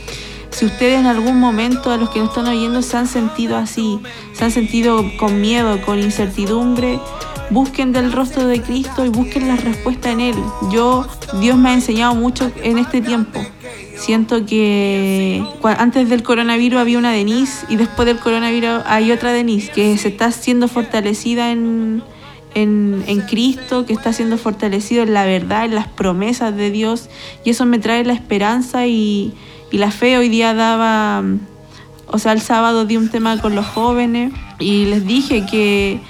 si 0.60 0.66
ustedes 0.66 1.00
en 1.00 1.06
algún 1.06 1.40
momento 1.40 1.90
a 1.90 1.96
los 1.96 2.10
que 2.10 2.18
nos 2.18 2.28
están 2.28 2.46
oyendo 2.46 2.82
se 2.82 2.94
han 2.94 3.06
sentido 3.06 3.56
así, 3.56 3.98
se 4.34 4.44
han 4.44 4.50
sentido 4.50 5.02
con 5.18 5.40
miedo, 5.40 5.80
con 5.80 5.98
incertidumbre, 5.98 7.00
busquen 7.48 7.94
del 7.94 8.12
rostro 8.12 8.46
de 8.46 8.60
Cristo 8.60 9.06
y 9.06 9.08
busquen 9.08 9.48
la 9.48 9.56
respuesta 9.56 10.10
en 10.10 10.20
Él. 10.20 10.34
Yo, 10.70 11.06
Dios 11.40 11.56
me 11.56 11.70
ha 11.70 11.72
enseñado 11.72 12.14
mucho 12.14 12.52
en 12.62 12.76
este 12.76 13.00
tiempo. 13.00 13.40
Siento 13.96 14.44
que 14.44 15.42
antes 15.62 16.10
del 16.10 16.22
coronavirus 16.22 16.78
había 16.78 16.98
una 16.98 17.12
Denise 17.12 17.64
y 17.70 17.76
después 17.76 18.04
del 18.04 18.18
coronavirus 18.18 18.82
hay 18.84 19.12
otra 19.12 19.32
Denise 19.32 19.72
que 19.72 19.96
se 19.96 20.08
está 20.08 20.30
siendo 20.30 20.68
fortalecida 20.68 21.52
en, 21.52 22.02
en, 22.54 23.22
Cristo, 23.28 23.86
que 23.86 23.92
está 23.92 24.12
siendo 24.12 24.38
fortalecido 24.38 25.02
en 25.02 25.14
la 25.14 25.24
verdad, 25.24 25.64
en 25.64 25.74
las 25.74 25.88
promesas 25.88 26.56
de 26.56 26.70
Dios. 26.70 27.08
Y 27.44 27.50
eso 27.50 27.66
me 27.66 27.78
trae 27.78 28.04
la 28.04 28.12
esperanza 28.12 28.86
y, 28.86 29.34
la 29.72 29.92
fe 29.92 30.18
hoy 30.18 30.28
día 30.28 30.52
daba, 30.52 31.22
o 32.08 32.18
sea, 32.18 32.32
el 32.32 32.40
sábado 32.40 32.86
di 32.86 32.96
un 32.96 33.08
tema 33.08 33.40
con 33.40 33.54
los 33.54 33.66
jóvenes 33.66 34.32
y 34.58 34.86
les 34.86 35.06
dije 35.06 35.46
que, 35.48 36.00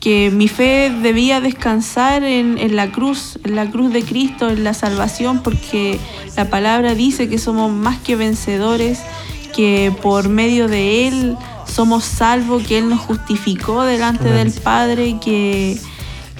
que 0.00 0.30
mi 0.30 0.48
fe 0.48 0.90
debía 1.02 1.42
descansar 1.42 2.24
en, 2.24 2.74
la 2.74 2.90
cruz, 2.90 3.38
en 3.44 3.54
la 3.54 3.70
cruz 3.70 3.92
de 3.92 4.02
Cristo, 4.02 4.48
en 4.48 4.64
la 4.64 4.72
salvación, 4.72 5.42
porque 5.42 6.00
la 6.36 6.48
palabra 6.48 6.94
dice 6.94 7.28
que 7.28 7.36
somos 7.36 7.70
más 7.70 7.98
que 7.98 8.16
vencedores, 8.16 9.00
que 9.54 9.92
por 10.00 10.30
medio 10.30 10.68
de 10.68 11.06
Él 11.06 11.36
somos 11.72 12.04
salvos, 12.04 12.62
que 12.66 12.78
Él 12.78 12.88
nos 12.88 13.00
justificó 13.00 13.82
delante 13.82 14.24
del 14.24 14.52
Padre, 14.52 15.18
que, 15.22 15.78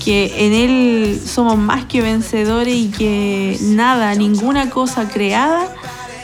que 0.05 0.47
en 0.47 0.53
Él 0.53 1.21
somos 1.25 1.59
más 1.59 1.87
que 1.87 2.03
vencedores 2.03 2.75
y 2.75 2.89
que 2.89 3.59
nada, 3.61 4.15
ninguna 4.15 4.71
cosa 4.71 5.09
creada 5.09 5.69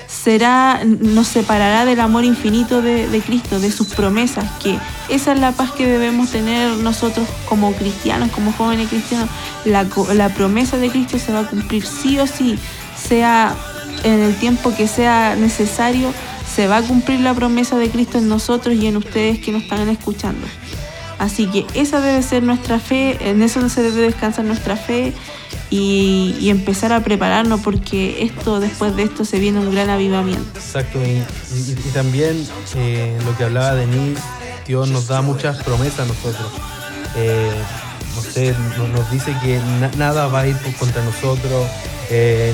será, 0.09 0.83
nos 0.85 1.29
separará 1.29 1.85
del 1.85 2.01
amor 2.01 2.25
infinito 2.25 2.83
de, 2.83 3.23
Cristo, 3.25 3.61
de 3.61 3.71
sus 3.71 3.89
promesas, 3.89 4.45
que 4.63 4.79
esa 5.09 5.33
es 5.33 5.39
la 5.39 5.53
paz 5.53 5.73
que 5.73 5.87
debemos 5.87 6.31
tener 6.31 6.71
nosotros 6.79 7.29
como 7.49 7.73
cristianos, 7.73 8.31
como 8.31 8.53
jóvenes 8.53 8.89
cristianos. 8.89 9.29
La, 9.65 9.87
la 10.15 10.29
promesa 10.31 10.77
de 10.79 10.91
Cristo 10.91 11.19
se 11.19 11.33
va 11.33 11.41
a 11.41 11.47
cumplir 11.47 11.85
sí 11.85 12.19
o 12.19 12.27
sí, 12.27 12.59
sea 12.97 13.55
en 14.03 14.21
el 14.21 14.35
tiempo 14.37 14.75
que 14.75 14.89
sea 14.89 15.37
necesario, 15.37 16.13
se 16.59 16.67
va 16.67 16.79
a 16.79 16.83
cumplir 16.83 17.21
la 17.21 17.35
promesa 17.35 17.79
de 17.79 17.89
Cristo 17.89 18.19
en 18.19 18.29
nosotros 18.29 18.75
y 18.75 18.89
en 18.89 18.97
ustedes 18.97 19.39
que 19.39 19.53
nos 19.53 19.63
están 19.63 19.89
escuchando. 19.89 20.45
Así 21.21 21.47
que 21.47 21.65
esa 21.75 22.01
debe 22.01 22.21
ser 22.21 22.43
nuestra 22.43 22.81
fe, 22.81 23.17
en 23.31 23.43
eso 23.43 23.69
se 23.69 23.81
debe 23.81 24.01
descansar 24.01 24.45
nuestra 24.45 24.77
fe 24.77 25.13
y, 25.71 26.49
empezar 26.51 26.93
a 26.93 27.05
prepararnos 27.05 27.61
porque 27.61 28.25
esto 28.25 28.59
después 28.59 28.97
de 28.97 29.05
esto 29.05 29.25
se 29.25 29.39
viene 29.39 29.61
un 29.61 29.71
gran 29.71 29.89
avivamiento. 29.89 30.59
Exacto, 30.59 30.99
y, 31.01 31.91
también 31.93 32.45
eh, 32.75 33.17
lo 33.25 33.37
que 33.37 33.45
hablaba 33.45 33.77
Denise, 33.77 34.21
Dios 34.67 34.89
nos 34.89 35.07
da 35.07 35.23
muchas 35.23 35.63
promesas 35.63 36.01
a 36.01 36.05
nosotros. 36.07 36.51
Eh, 37.15 37.53
no 38.17 38.21
sé, 38.21 38.53
nos, 38.93 39.09
dice 39.13 39.33
que 39.45 39.61
nada 39.97 40.27
va 40.27 40.41
a 40.41 40.49
ir 40.49 40.57
contra 40.77 41.05
nosotros, 41.05 41.69
eh, 42.11 42.53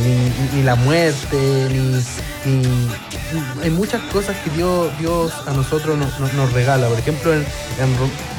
ni, 0.52 0.62
la 0.62 0.74
muerte, 0.74 1.36
ni, 1.70 2.02
hay 3.62 3.70
muchas 3.70 4.02
cosas 4.12 4.36
que 4.38 4.50
Dios, 4.50 4.90
Dios 4.98 5.32
a 5.46 5.52
nosotros 5.52 5.96
nos, 5.98 6.52
regala. 6.52 6.88
Por 6.88 6.98
ejemplo, 6.98 7.32
en, 7.32 7.44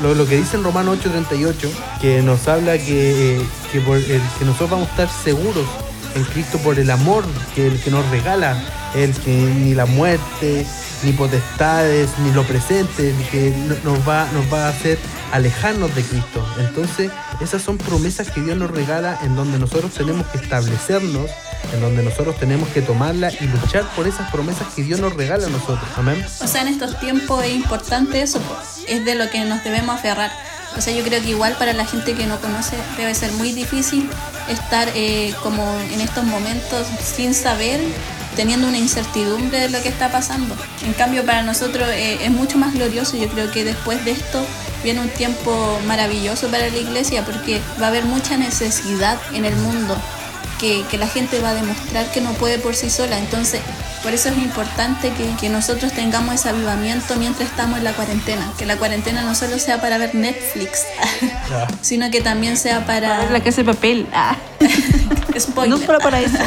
lo, 0.01 0.27
que 0.27 0.37
dice 0.37 0.57
en 0.57 0.63
Romano 0.63 0.95
8:38, 0.95 1.69
que 2.01 2.21
nos 2.21 2.47
habla 2.47 2.77
que, 2.77 3.41
que, 3.71 3.79
que 3.79 4.45
nosotros 4.45 4.69
vamos 4.69 4.87
a 4.87 4.91
estar 4.91 5.09
seguros 5.09 5.65
en 6.15 6.23
Cristo 6.23 6.57
por 6.59 6.79
el 6.79 6.89
amor 6.89 7.23
que, 7.53 7.67
el 7.67 7.79
que 7.79 7.91
nos 7.91 8.07
regala, 8.09 8.57
el 8.95 9.13
que 9.13 9.31
ni 9.31 9.73
la 9.73 9.85
muerte, 9.85 10.65
ni 11.03 11.11
potestades, 11.11 12.09
ni 12.23 12.31
lo 12.31 12.43
presente, 12.43 13.13
que 13.31 13.53
nos 13.83 14.07
va, 14.07 14.27
nos 14.31 14.51
va 14.51 14.65
a 14.65 14.69
hacer 14.69 14.97
alejarnos 15.31 15.93
de 15.93 16.03
Cristo. 16.03 16.45
Entonces, 16.59 17.11
esas 17.41 17.61
son 17.61 17.77
promesas 17.77 18.29
que 18.31 18.41
Dios 18.41 18.57
nos 18.57 18.71
regala 18.71 19.19
en 19.23 19.35
donde 19.35 19.59
nosotros 19.59 19.93
tenemos 19.93 20.25
que 20.27 20.37
establecernos, 20.37 21.29
en 21.73 21.81
donde 21.81 22.03
nosotros 22.03 22.37
tenemos 22.37 22.69
que 22.69 22.81
tomarla 22.81 23.31
y 23.31 23.45
luchar 23.47 23.83
por 23.95 24.07
esas 24.07 24.31
promesas 24.31 24.67
que 24.75 24.83
Dios 24.83 24.99
nos 24.99 25.13
regala 25.13 25.47
a 25.47 25.49
nosotros. 25.49 25.87
Amén. 25.97 26.25
O 26.41 26.47
sea, 26.47 26.61
en 26.61 26.69
estos 26.69 26.99
tiempos 26.99 27.43
es 27.43 27.53
importante 27.53 28.21
eso, 28.21 28.39
es 28.87 29.03
de 29.05 29.15
lo 29.15 29.29
que 29.29 29.43
nos 29.45 29.63
debemos 29.63 29.95
aferrar. 29.95 30.31
O 30.77 30.81
sea, 30.81 30.93
yo 30.93 31.03
creo 31.03 31.21
que 31.21 31.29
igual 31.29 31.55
para 31.57 31.73
la 31.73 31.85
gente 31.85 32.15
que 32.15 32.25
no 32.25 32.39
conoce 32.41 32.75
debe 32.97 33.15
ser 33.15 33.31
muy 33.33 33.53
difícil 33.53 34.09
estar 34.49 34.89
eh, 34.93 35.33
como 35.41 35.63
en 35.91 36.01
estos 36.01 36.25
momentos 36.25 36.85
sin 37.01 37.33
saber 37.33 37.79
teniendo 38.35 38.67
una 38.67 38.77
incertidumbre 38.77 39.59
de 39.59 39.69
lo 39.69 39.81
que 39.81 39.89
está 39.89 40.11
pasando. 40.11 40.55
En 40.85 40.93
cambio, 40.93 41.25
para 41.25 41.41
nosotros 41.41 41.87
eh, 41.89 42.19
es 42.21 42.31
mucho 42.31 42.57
más 42.57 42.73
glorioso. 42.73 43.15
Yo 43.15 43.29
creo 43.29 43.49
que 43.51 43.63
después 43.63 44.03
de 44.03 44.11
esto 44.11 44.45
viene 44.85 45.01
un 45.01 45.09
tiempo 45.09 45.79
maravilloso 45.87 46.47
para 46.49 46.69
la 46.69 46.77
iglesia 46.77 47.25
porque 47.25 47.59
va 47.81 47.87
a 47.87 47.89
haber 47.89 48.05
mucha 48.05 48.37
necesidad 48.37 49.17
en 49.33 49.43
el 49.43 49.55
mundo 49.55 49.97
que, 50.59 50.85
que 50.91 50.99
la 50.99 51.07
gente 51.07 51.41
va 51.41 51.49
a 51.49 51.53
demostrar 51.55 52.09
que 52.11 52.21
no 52.21 52.31
puede 52.33 52.59
por 52.59 52.75
sí 52.75 52.91
sola. 52.91 53.17
Entonces, 53.17 53.61
por 54.03 54.13
eso 54.13 54.29
es 54.29 54.37
importante 54.37 55.11
que, 55.13 55.35
que, 55.41 55.49
nosotros 55.49 55.91
tengamos 55.91 56.35
ese 56.35 56.49
avivamiento 56.49 57.15
mientras 57.15 57.49
estamos 57.49 57.79
en 57.79 57.83
la 57.83 57.93
cuarentena. 57.93 58.53
Que 58.59 58.67
la 58.67 58.77
cuarentena 58.77 59.23
no 59.23 59.33
solo 59.33 59.57
sea 59.57 59.81
para 59.81 59.97
ver 59.97 60.13
Netflix, 60.13 60.83
sino 61.81 62.11
que 62.11 62.21
también 62.21 62.55
sea 62.55 62.85
para... 62.85 63.27
La 63.31 63.41
casa 63.41 63.63
de 63.63 63.73
papel. 63.73 64.07
Ah. 64.13 64.37
Spoiler. 65.37 65.79
No 65.79 65.85
solo 65.85 65.99
para 65.99 66.21
eso. 66.21 66.37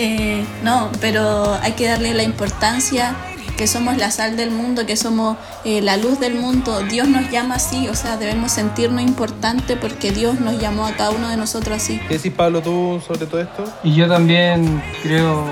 Eh, 0.00 0.44
no, 0.62 0.92
pero 1.00 1.58
hay 1.60 1.72
que 1.72 1.88
darle 1.88 2.14
la 2.14 2.22
importancia 2.22 3.16
que 3.58 3.66
somos 3.66 3.96
la 3.96 4.12
sal 4.12 4.36
del 4.36 4.52
mundo, 4.52 4.86
que 4.86 4.96
somos 4.96 5.36
eh, 5.64 5.82
la 5.82 5.96
luz 5.96 6.20
del 6.20 6.36
mundo. 6.36 6.80
Dios 6.88 7.08
nos 7.08 7.28
llama 7.28 7.56
así, 7.56 7.88
o 7.88 7.94
sea, 7.94 8.16
debemos 8.16 8.52
sentirnos 8.52 9.02
importantes 9.02 9.76
porque 9.76 10.12
Dios 10.12 10.38
nos 10.38 10.60
llamó 10.60 10.86
a 10.86 10.92
cada 10.92 11.10
uno 11.10 11.28
de 11.28 11.36
nosotros 11.36 11.76
así. 11.76 12.00
¿Qué 12.06 12.14
decís, 12.14 12.32
Pablo, 12.32 12.62
tú 12.62 13.02
sobre 13.04 13.26
todo 13.26 13.40
esto? 13.40 13.64
Y 13.82 13.94
yo 13.94 14.06
también 14.06 14.80
creo 15.02 15.44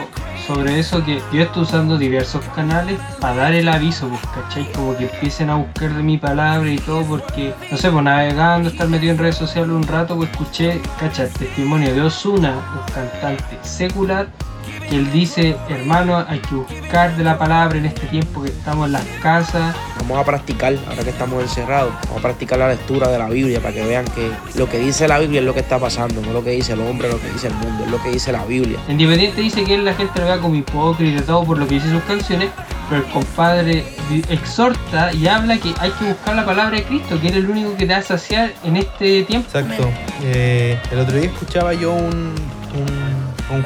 sobre 0.47 0.79
eso 0.79 1.05
que 1.05 1.21
yo 1.33 1.43
estoy 1.43 1.65
usando 1.65 1.99
diversos 1.99 2.45
canales 2.55 3.01
para 3.21 3.35
dar 3.35 3.55
el 3.55 3.69
aviso, 3.69 4.09
pues, 4.09 4.21
¿cachai? 4.33 4.71
Como 4.71 4.97
que 4.97 5.07
empiecen 5.07 5.51
a 5.51 5.57
buscar 5.57 5.93
de 5.93 6.03
mi 6.05 6.17
palabra 6.17 6.71
y 6.71 6.79
todo, 6.79 7.03
porque, 7.03 7.53
no 7.73 7.77
sé, 7.77 7.91
pues 7.91 8.05
navegando, 8.05 8.69
estar 8.69 8.87
metido 8.87 9.13
en 9.13 9.19
redes 9.19 9.37
sociales 9.37 9.71
un 9.71 9.83
rato, 9.83 10.15
pues 10.15 10.31
escuché, 10.31 10.81
¿cachai? 11.01 11.27
El 11.27 11.33
testimonio 11.33 11.93
de 11.93 12.03
Osuna, 12.03 12.55
un 12.73 12.95
cantante 12.95 13.59
secular, 13.63 14.29
él 14.91 15.11
dice, 15.13 15.57
hermano, 15.69 16.25
hay 16.29 16.39
que 16.41 16.55
buscar 16.55 17.17
de 17.17 17.25
la 17.25 17.39
palabra 17.39 17.79
en 17.79 17.87
este 17.87 18.07
tiempo 18.07 18.43
que 18.43 18.51
estamos 18.51 18.87
en 18.87 18.93
las 18.93 19.05
casas. 19.23 19.75
Vamos 20.01 20.19
a 20.19 20.25
practicar, 20.25 20.75
ahora 20.89 21.03
que 21.03 21.11
estamos 21.11 21.43
encerrados, 21.43 21.93
vamos 22.05 22.19
a 22.19 22.23
practicar 22.23 22.59
la 22.59 22.69
lectura 22.69 23.09
de 23.09 23.19
la 23.19 23.29
Biblia 23.29 23.61
para 23.61 23.75
que 23.75 23.85
vean 23.85 24.05
que 24.07 24.31
lo 24.55 24.69
que 24.69 24.79
dice 24.79 25.09
la 25.09 25.19
Biblia 25.19 25.41
es 25.41 25.47
lo 25.47 25.55
que 25.55 25.61
está 25.61 25.79
pasando, 25.79 26.21
no 26.21 26.33
lo 26.33 26.45
que 26.45 26.51
dice 26.51 26.75
el 26.75 26.81
hombre, 26.81 27.09
lo 27.09 27.21
que 27.21 27.31
dice 27.31 27.49
el 27.49 27.55
mundo, 27.55 27.85
es 27.85 27.91
lo 27.91 28.03
que 28.03 28.11
dice 28.11 28.33
la 28.33 28.45
Biblia. 28.45 28.79
Independiente 28.89 29.41
dice 29.41 29.65
que 29.65 29.79
la 29.79 29.95
gente 29.95 30.21
lo 30.21 30.27
vea 30.27 30.39
como 30.39 30.55
hipócrita 30.55 31.23
y 31.23 31.25
todo 31.25 31.45
por 31.45 31.59
lo 31.59 31.67
que 31.67 31.75
dice 31.75 31.91
sus 31.91 32.03
canciones, 32.05 32.51
pero 32.89 33.03
el 33.05 33.11
compadre 33.13 33.85
exhorta 34.29 35.13
y 35.13 35.27
habla 35.27 35.59
que 35.59 35.75
hay 35.81 35.91
que 35.91 36.05
buscar 36.05 36.37
la 36.37 36.45
palabra 36.45 36.77
de 36.77 36.85
Cristo, 36.85 37.21
que 37.21 37.29
es 37.29 37.35
el 37.35 37.51
único 37.51 37.77
que 37.77 37.87
te 37.87 37.93
va 37.93 37.99
a 37.99 38.03
saciar 38.03 38.53
en 38.63 38.77
este 38.77 39.25
tiempo. 39.25 39.49
Exacto. 39.53 39.89
Eh, 40.23 40.79
el 40.93 40.99
otro 41.01 41.17
día 41.17 41.27
escuchaba 41.27 41.75
yo 41.75 41.93
un 41.93 42.35
un 42.77 43.16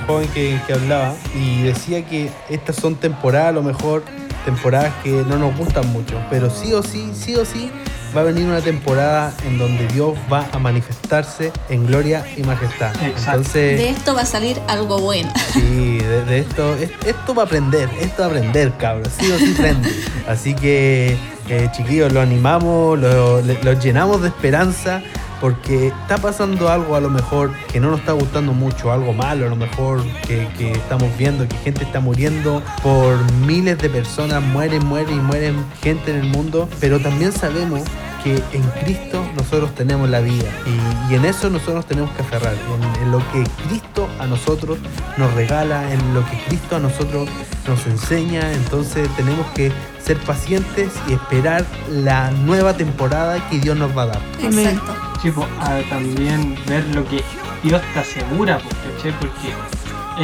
joven 0.07 0.29
que, 0.29 0.59
hablaba 0.73 1.14
y 1.35 1.62
decía 1.62 2.05
que 2.05 2.31
estas 2.49 2.77
son 2.77 2.97
temporadas, 2.97 3.49
a 3.49 3.53
lo 3.53 3.62
mejor 3.62 4.05
temporadas 4.45 4.93
que 5.03 5.11
no 5.11 5.38
nos 5.38 5.57
gustan 5.57 5.87
mucho, 5.93 6.21
pero 6.31 6.51
sí 6.51 6.73
o 6.73 6.83
sí, 6.83 7.11
sí 7.14 7.35
o 7.37 7.45
sí 7.45 7.71
va 8.16 8.23
a 8.23 8.25
venir 8.25 8.47
una 8.47 8.61
temporada 8.61 9.33
en 9.47 9.59
donde 9.59 9.87
Dios 9.88 10.14
va 10.33 10.47
a 10.53 10.59
manifestarse 10.59 11.53
en 11.69 11.87
gloria 11.87 12.25
y 12.37 12.43
majestad. 12.43 12.93
Entonces, 13.03 13.79
de 13.79 13.90
esto 13.90 14.14
va 14.14 14.23
a 14.23 14.27
salir 14.27 14.61
algo 14.69 14.99
bueno. 14.99 15.33
Sí, 15.53 15.99
de, 15.99 16.38
esto, 16.38 16.75
esto 17.07 17.35
va 17.35 17.43
a 17.43 17.47
aprender, 17.47 17.88
esto 18.01 18.23
va 18.23 18.27
a 18.27 18.29
aprender, 18.29 18.73
cabros, 18.79 19.09
sí 19.19 19.31
o 19.31 19.38
sí 19.38 19.55
prende. 19.57 19.90
Así 20.29 20.55
que, 20.55 21.16
eh, 21.49 21.69
chiquillos, 21.73 22.12
lo 22.12 22.21
animamos, 22.21 22.99
lo, 22.99 23.43
lo 23.43 23.73
llenamos 23.75 24.23
de 24.23 24.29
esperanza 24.29 25.03
porque 25.40 25.88
está 25.88 26.18
pasando 26.18 26.68
algo 26.68 26.94
a 26.94 27.00
lo 27.00 27.11
mejor 27.11 27.50
que 27.72 27.81
no 27.81 27.90
nos 27.90 28.00
está 28.00 28.12
gustando 28.12 28.53
mucho, 28.53 28.92
algo 28.92 29.12
malo 29.12 29.46
a 29.46 29.48
lo 29.48 29.57
mejor 29.57 30.03
que, 30.26 30.48
estamos 30.72 31.09
viendo, 31.16 31.48
que 31.48 31.57
gente 31.57 31.85
está 31.85 32.00
muriendo 32.00 32.62
por 32.83 33.18
miles 33.46 33.79
de 33.79 33.88
personas, 33.88 34.42
mueren, 34.42 34.85
mueren 34.87 35.16
y 35.16 35.20
mueren 35.20 35.64
gente 35.83 36.11
en 36.11 36.18
el 36.18 36.29
mundo, 36.29 36.68
pero 36.81 37.00
también 37.00 37.33
sabemos 37.33 37.83
que 38.22 38.35
en 38.53 38.62
Cristo 38.83 39.24
nosotros 39.35 39.74
tenemos 39.74 40.11
la 40.11 40.20
vida 40.20 40.50
y, 40.66 41.14
en 41.14 41.24
eso 41.24 41.48
nosotros 41.50 41.87
tenemos 41.87 42.11
que 42.12 42.22
aferrar, 42.22 42.55
en, 42.55 43.03
en, 43.03 43.11
lo 43.11 43.18
que 43.33 43.42
Cristo 43.66 44.09
a 44.18 44.26
nosotros 44.26 44.79
nos 45.16 45.33
regala, 45.35 45.92
en 45.92 46.14
lo 46.14 46.24
que 46.26 46.38
Cristo 46.46 46.76
a 46.76 46.79
nosotros 46.79 47.29
nos 47.66 47.87
enseña, 47.87 48.53
entonces 48.53 49.09
tenemos 49.16 49.46
que 49.55 49.72
ser 50.05 50.18
pacientes 50.18 50.92
y 51.09 51.14
esperar 51.14 51.64
la 51.88 52.31
nueva 52.31 52.74
temporada 52.76 53.48
que 53.48 53.59
Dios 53.59 53.76
nos 53.76 53.96
va 53.96 54.03
a 54.03 54.07
dar. 54.07 54.20
Exacto 54.42 55.10
pues, 55.28 55.46
a 55.61 55.80
también 55.90 56.56
ver 56.66 56.85
lo 56.94 57.06
que 57.06 57.22
Dios 57.62 57.83
te 57.92 58.00
asegura, 58.00 58.59
pues, 58.59 59.14
Porque 59.20 59.52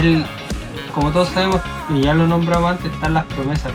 Él, 0.00 0.24
como 0.94 1.11
todos 1.11 1.28
sabemos, 1.28 1.61
y 1.90 2.02
ya 2.02 2.14
lo 2.14 2.26
nombramos 2.26 2.70
antes, 2.72 2.90
están 2.92 3.14
las 3.14 3.26
promesas, 3.26 3.72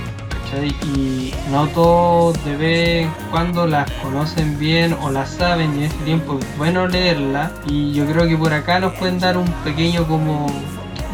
Y 0.96 1.34
no 1.52 1.68
todos 1.68 2.44
de 2.44 2.58
vez 2.58 3.06
en 3.06 3.12
cuando 3.30 3.68
las 3.68 3.90
conocen 4.04 4.58
bien 4.58 4.96
o 5.02 5.12
las 5.12 5.30
saben 5.30 5.74
y 5.76 5.78
en 5.78 5.84
este 5.84 6.04
tiempo 6.04 6.40
es 6.40 6.58
bueno 6.58 6.88
leerlas. 6.88 7.52
Y 7.68 7.94
yo 7.94 8.06
creo 8.06 8.28
que 8.28 8.36
por 8.36 8.52
acá 8.54 8.80
nos 8.80 8.94
pueden 8.94 9.20
dar 9.20 9.38
un 9.38 9.48
pequeño 9.64 10.06
como 10.08 10.48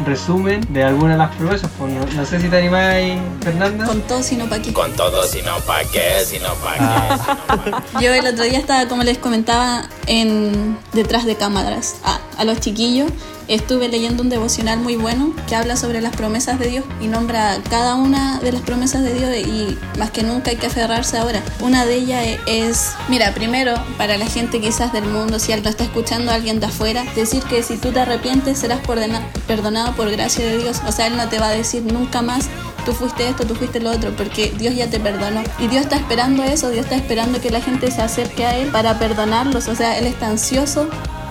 resumen 0.04 0.60
de 0.72 0.84
algunas 0.84 1.14
de 1.14 1.18
las 1.18 1.34
promesas. 1.34 1.70
Pues 1.78 1.92
no, 2.14 2.24
sé 2.24 2.40
si 2.40 2.48
te 2.48 2.58
animáis, 2.58 3.20
Fernanda. 3.40 3.84
Con 3.84 4.00
todo, 4.02 4.22
sino 4.22 4.48
pa' 4.48 4.60
qué. 4.60 4.72
Con 4.72 4.92
todo, 4.92 5.24
sino 5.24 5.58
pa' 5.60 5.84
qué, 5.92 6.24
sino 6.24 6.54
pa' 6.54 6.74
qué. 6.74 6.80
Ah. 6.80 7.82
Yo 8.00 8.12
el 8.12 8.26
otro 8.26 8.44
día 8.44 8.58
estaba, 8.58 8.88
como 8.88 9.02
les 9.02 9.18
comentaba, 9.18 9.84
en 10.06 10.78
detrás 10.92 11.24
de 11.24 11.36
cámaras 11.36 11.96
a, 12.04 12.18
a 12.38 12.44
los 12.44 12.60
chiquillos 12.60 13.10
estuve 13.48 13.88
leyendo 13.88 14.22
un 14.22 14.28
devocional 14.28 14.78
muy 14.78 14.96
bueno 14.96 15.32
que 15.48 15.56
habla 15.56 15.76
sobre 15.76 16.00
las 16.00 16.14
promesas 16.14 16.58
de 16.58 16.68
Dios 16.68 16.84
y 17.00 17.06
nombra 17.08 17.56
cada 17.70 17.94
una 17.94 18.38
de 18.40 18.52
las 18.52 18.62
promesas 18.62 19.02
de 19.02 19.14
Dios 19.14 19.34
y 19.36 19.78
más 19.98 20.10
que 20.10 20.22
nunca 20.22 20.50
hay 20.50 20.56
que 20.56 20.66
aferrarse 20.66 21.16
ahora. 21.18 21.42
Una 21.60 21.86
de 21.86 21.96
ellas 21.96 22.24
es, 22.46 22.92
mira, 23.08 23.32
primero, 23.32 23.74
para 23.96 24.18
la 24.18 24.26
gente 24.26 24.60
quizás 24.60 24.92
del 24.92 25.04
mundo, 25.04 25.38
si 25.38 25.54
lo 25.56 25.68
está 25.68 25.84
escuchando 25.84 26.30
alguien 26.30 26.60
de 26.60 26.66
afuera, 26.66 27.04
decir 27.16 27.42
que 27.44 27.62
si 27.62 27.78
tú 27.78 27.90
te 27.90 28.00
arrepientes 28.00 28.58
serás 28.58 28.80
perdonado 29.46 29.94
por 29.94 30.10
gracia 30.10 30.44
de 30.44 30.58
Dios. 30.58 30.80
O 30.86 30.92
sea, 30.92 31.06
Él 31.06 31.16
no 31.16 31.28
te 31.28 31.38
va 31.38 31.48
a 31.48 31.52
decir 31.52 31.82
nunca 31.82 32.22
más 32.22 32.48
tú 32.84 32.92
fuiste 32.94 33.28
esto, 33.28 33.44
tú 33.44 33.54
fuiste 33.54 33.80
lo 33.80 33.90
otro, 33.90 34.16
porque 34.16 34.50
Dios 34.56 34.74
ya 34.74 34.88
te 34.88 34.98
perdonó. 34.98 35.42
Y 35.58 35.68
Dios 35.68 35.82
está 35.82 35.96
esperando 35.96 36.42
eso, 36.42 36.70
Dios 36.70 36.84
está 36.84 36.96
esperando 36.96 37.38
que 37.40 37.50
la 37.50 37.60
gente 37.60 37.90
se 37.90 38.00
acerque 38.00 38.46
a 38.46 38.56
Él 38.56 38.70
para 38.70 38.98
perdonarlos. 38.98 39.68
O 39.68 39.74
sea, 39.74 39.98
Él 39.98 40.06
está 40.06 40.28
ansioso 40.28 40.88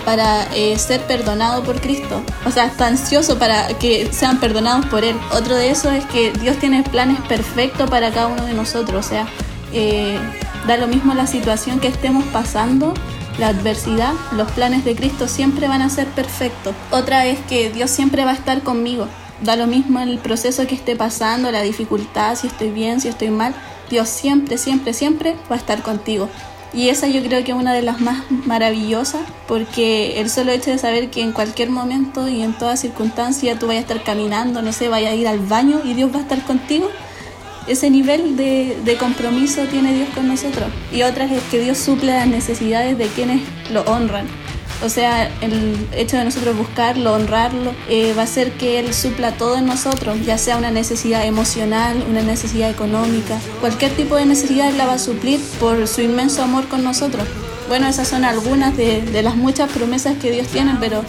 para 0.08 0.48
eh, 0.56 0.80
ser 0.80 1.02
perdonado 1.02 1.64
por 1.64 1.82
Cristo. 1.82 2.24
O 2.46 2.52
sea, 2.52 2.68
está 2.68 2.88
ansioso 2.88 3.38
para 3.38 3.68
que 3.78 4.08
sean 4.14 4.40
perdonados 4.40 4.86
por 4.86 5.04
Él. 5.04 5.18
Otro 5.34 5.54
de 5.54 5.70
eso 5.70 5.92
es 5.92 6.06
que 6.06 6.32
Dios 6.32 6.56
tiene 6.60 6.82
planes 6.84 7.20
perfectos 7.28 7.90
para 7.90 8.10
cada 8.10 8.28
uno 8.28 8.46
de 8.46 8.54
nosotros. 8.54 9.06
O 9.06 9.10
sea, 9.10 9.28
eh, 9.74 10.18
da 10.66 10.78
lo 10.78 10.88
mismo 10.88 11.14
la 11.14 11.28
situación 11.28 11.82
que 11.82 11.90
estemos 11.90 12.24
pasando, 12.28 12.94
la 13.38 13.50
adversidad, 13.50 14.14
los 14.32 14.50
planes 14.54 14.86
de 14.86 14.96
Cristo 14.96 15.28
siempre 15.28 15.68
van 15.68 15.82
a 15.82 15.90
ser 15.90 16.08
perfectos. 16.08 16.74
Otra 16.92 17.26
es 17.26 17.40
que 17.40 17.70
Dios 17.70 17.92
siempre 17.92 18.24
va 18.24 18.32
a 18.32 18.36
estar 18.36 18.64
conmigo. 18.64 19.10
Da 19.42 19.58
lo 19.58 19.68
mismo 19.68 20.00
el 20.00 20.20
proceso 20.20 20.66
que 20.68 20.76
esté 20.76 20.96
pasando, 20.96 21.52
la 21.52 21.64
dificultad, 21.64 22.36
si 22.36 22.48
estoy 22.48 22.72
bien, 22.72 23.02
si 23.02 23.10
estoy 23.10 23.30
mal. 23.30 23.54
Dios 23.90 24.08
siempre, 24.08 24.58
siempre, 24.58 24.94
siempre 24.94 25.36
va 25.52 25.56
a 25.58 25.60
estar 25.60 25.82
contigo. 25.82 26.30
Y 26.74 26.90
esa 26.90 27.08
yo 27.08 27.24
creo 27.24 27.44
que 27.44 27.52
es 27.52 27.58
una 27.58 27.74
de 27.74 27.82
las 27.82 28.02
más 28.02 28.24
maravillosas, 28.30 29.22
porque 29.48 30.20
el 30.20 30.30
solo 30.30 30.52
hecho 30.52 30.72
de 30.72 30.78
saber 30.78 31.10
que 31.10 31.22
en 31.22 31.32
cualquier 31.32 31.70
momento 31.70 32.28
y 32.28 32.42
en 32.42 32.54
toda 32.54 32.76
circunstancia 32.78 33.58
tú 33.58 33.68
vayas 33.68 33.86
a 33.86 33.88
estar 33.88 34.04
caminando, 34.04 34.62
no 34.62 34.74
sé, 34.74 34.90
vayas 34.90 35.14
a 35.14 35.16
ir 35.16 35.28
al 35.28 35.40
baño 35.40 35.82
y 35.84 35.94
Dios 35.94 36.14
va 36.14 36.20
a 36.20 36.22
estar 36.24 36.44
contigo, 36.46 36.90
Ese 37.68 37.90
nivel 37.90 38.38
de, 38.38 38.78
de, 38.86 38.96
compromiso 38.96 39.66
tiene 39.66 39.94
Dios 39.94 40.08
con 40.16 40.26
nosotros. 40.30 40.70
Y 40.94 41.02
otra 41.02 41.26
es 41.26 41.44
que 41.52 41.60
Dios 41.60 41.78
suple 41.78 42.14
las 42.14 42.28
necesidades 42.28 42.98
de 42.98 43.08
quienes 43.08 43.42
lo 43.72 43.82
honran. 43.82 44.26
O 44.84 44.90
sea, 44.90 45.32
el 45.42 45.76
hecho 45.92 46.18
de 46.18 46.26
nosotros 46.26 46.56
buscarlo, 46.56 47.14
honrarlo, 47.14 47.74
eh, 47.90 48.14
va 48.16 48.22
a 48.22 48.26
hacer 48.26 48.52
que 48.54 48.80
Él 48.80 48.94
supla 48.94 49.32
todo 49.32 49.58
en 49.58 49.66
nosotros, 49.66 50.24
ya 50.24 50.38
sea 50.38 50.56
una 50.58 50.70
necesidad 50.70 51.26
emocional, 51.26 52.06
una 52.08 52.22
necesidad 52.22 52.70
económica, 52.70 53.40
cualquier 53.60 53.92
tipo 53.96 54.16
de 54.18 54.26
necesidad 54.26 54.70
Él 54.70 54.78
la 54.78 54.86
va 54.86 54.94
a 54.94 55.00
suplir 55.00 55.40
por 55.60 55.88
su 55.88 56.02
inmenso 56.02 56.44
amor 56.44 56.68
con 56.68 56.84
nosotros. 56.84 57.28
Bueno, 57.68 57.88
esas 57.88 58.08
son 58.08 58.24
algunas 58.24 58.78
de, 58.78 59.02
de 59.02 59.24
las 59.24 59.36
muchas 59.36 59.72
promesas 59.72 60.16
que 60.18 60.32
Dios 60.32 60.48
tiene, 60.48 60.78
pero 60.80 61.04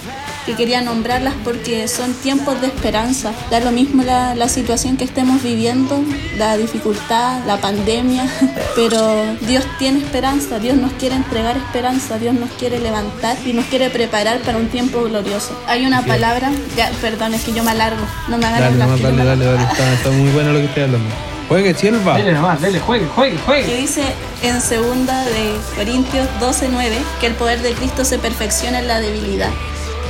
que 0.49 0.55
quería 0.55 0.81
nombrarlas 0.81 1.35
porque 1.45 1.87
son 1.89 2.15
tiempos 2.15 2.59
de 2.63 2.69
esperanza. 2.69 3.33
Da 3.51 3.61
lo 3.61 3.71
mismo 3.71 4.03
la, 4.03 4.35
la 4.35 4.49
situación 4.49 4.97
que 4.97 5.05
estemos 5.05 5.43
viviendo, 5.43 6.03
la 6.39 6.57
dificultad, 6.57 7.45
la 7.47 7.59
pandemia, 7.59 8.27
pero 8.75 9.27
Dios 9.43 9.67
tiene 9.79 9.99
esperanza, 9.99 10.59
Dios 10.59 10.79
nos 10.79 10.93
quiere 10.93 11.17
entregar 11.17 11.59
esperanza, 11.59 12.19
Dios 12.19 12.35
nos 12.35 12.49
quiere 12.53 12.79
levantar 12.79 13.37
y 13.45 13.53
nos 13.53 13.67
quiere 13.67 13.91
preparar 13.91 14.39
para 14.41 14.57
un 14.57 14.69
tiempo 14.69 15.03
glorioso. 15.03 15.55
Hay 15.67 15.85
una 15.85 16.03
palabra, 16.07 16.51
ya, 16.75 16.91
perdón, 17.03 17.35
es 17.35 17.45
que 17.45 17.53
yo 17.53 17.63
me 17.63 17.73
alargo, 17.73 18.07
no 18.29 18.39
me 18.39 18.47
agarro 18.47 18.75
dale, 18.75 19.03
dale, 19.03 19.25
dale, 19.25 19.45
dale, 19.45 19.63
está, 19.65 19.93
está, 19.93 20.11
muy 20.11 20.31
bueno 20.31 20.55
lo 20.55 20.61
que 20.61 20.65
estoy 20.65 20.85
hablando. 20.85 21.11
Juegue, 21.49 21.75
Silva. 21.75 22.13
Dale 22.13 22.33
nomás, 22.33 22.61
dale, 22.63 22.81
juegue, 22.81 23.07
juegue, 23.15 23.37
juegue. 23.45 23.67
Que 23.67 23.77
dice 23.77 24.03
en 24.43 24.63
segunda 24.63 25.25
de 25.25 25.59
Corintios 25.77 26.27
12:9 26.41 26.91
que 27.21 27.27
el 27.27 27.35
poder 27.35 27.61
de 27.61 27.73
Cristo 27.73 28.07
se 28.07 28.19
perfecciona 28.19 28.79
en 28.79 28.89
la 28.89 29.01
debilidad. 29.01 29.51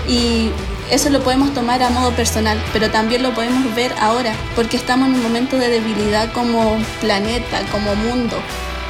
Y 0.09 0.51
eso 0.91 1.11
lo 1.11 1.21
podemos 1.21 1.53
tomar 1.53 1.83
a 1.83 1.91
modo 1.91 2.13
personal, 2.13 2.59
pero 2.73 2.91
también 2.91 3.23
lo 3.23 3.35
podemos 3.35 3.75
ver 3.75 3.93
ahora, 4.01 4.33
porque 4.57 4.79
estamos 4.79 5.09
en 5.09 5.17
un 5.17 5.23
momento 5.23 5.59
de 5.59 5.69
debilidad 5.69 6.33
como 6.33 6.79
planeta, 7.01 7.61
como 7.71 7.95
mundo. 7.95 8.37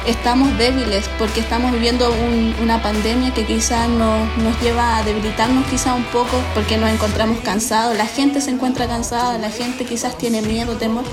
Estamos 0.05 0.57
débiles 0.57 1.09
porque 1.19 1.39
estamos 1.39 1.71
viviendo 1.71 2.09
un, 2.09 2.55
una 2.61 2.81
pandemia 2.81 3.33
que 3.33 3.45
quizás 3.45 3.87
nos, 3.89 4.37
nos 4.37 4.59
lleva 4.61 4.97
a 4.97 5.03
debilitarnos 5.03 5.67
quizás 5.67 5.95
un 5.95 6.05
poco 6.05 6.41
porque 6.53 6.77
nos 6.77 6.89
encontramos 6.89 7.39
cansados. 7.41 7.97
La 7.97 8.07
gente 8.07 8.41
se 8.41 8.51
encuentra 8.51 8.87
cansada, 8.87 9.37
la 9.37 9.51
gente 9.51 9.85
quizás 9.85 10.17
tiene 10.17 10.41
miedo, 10.41 10.77
temor, 10.77 11.03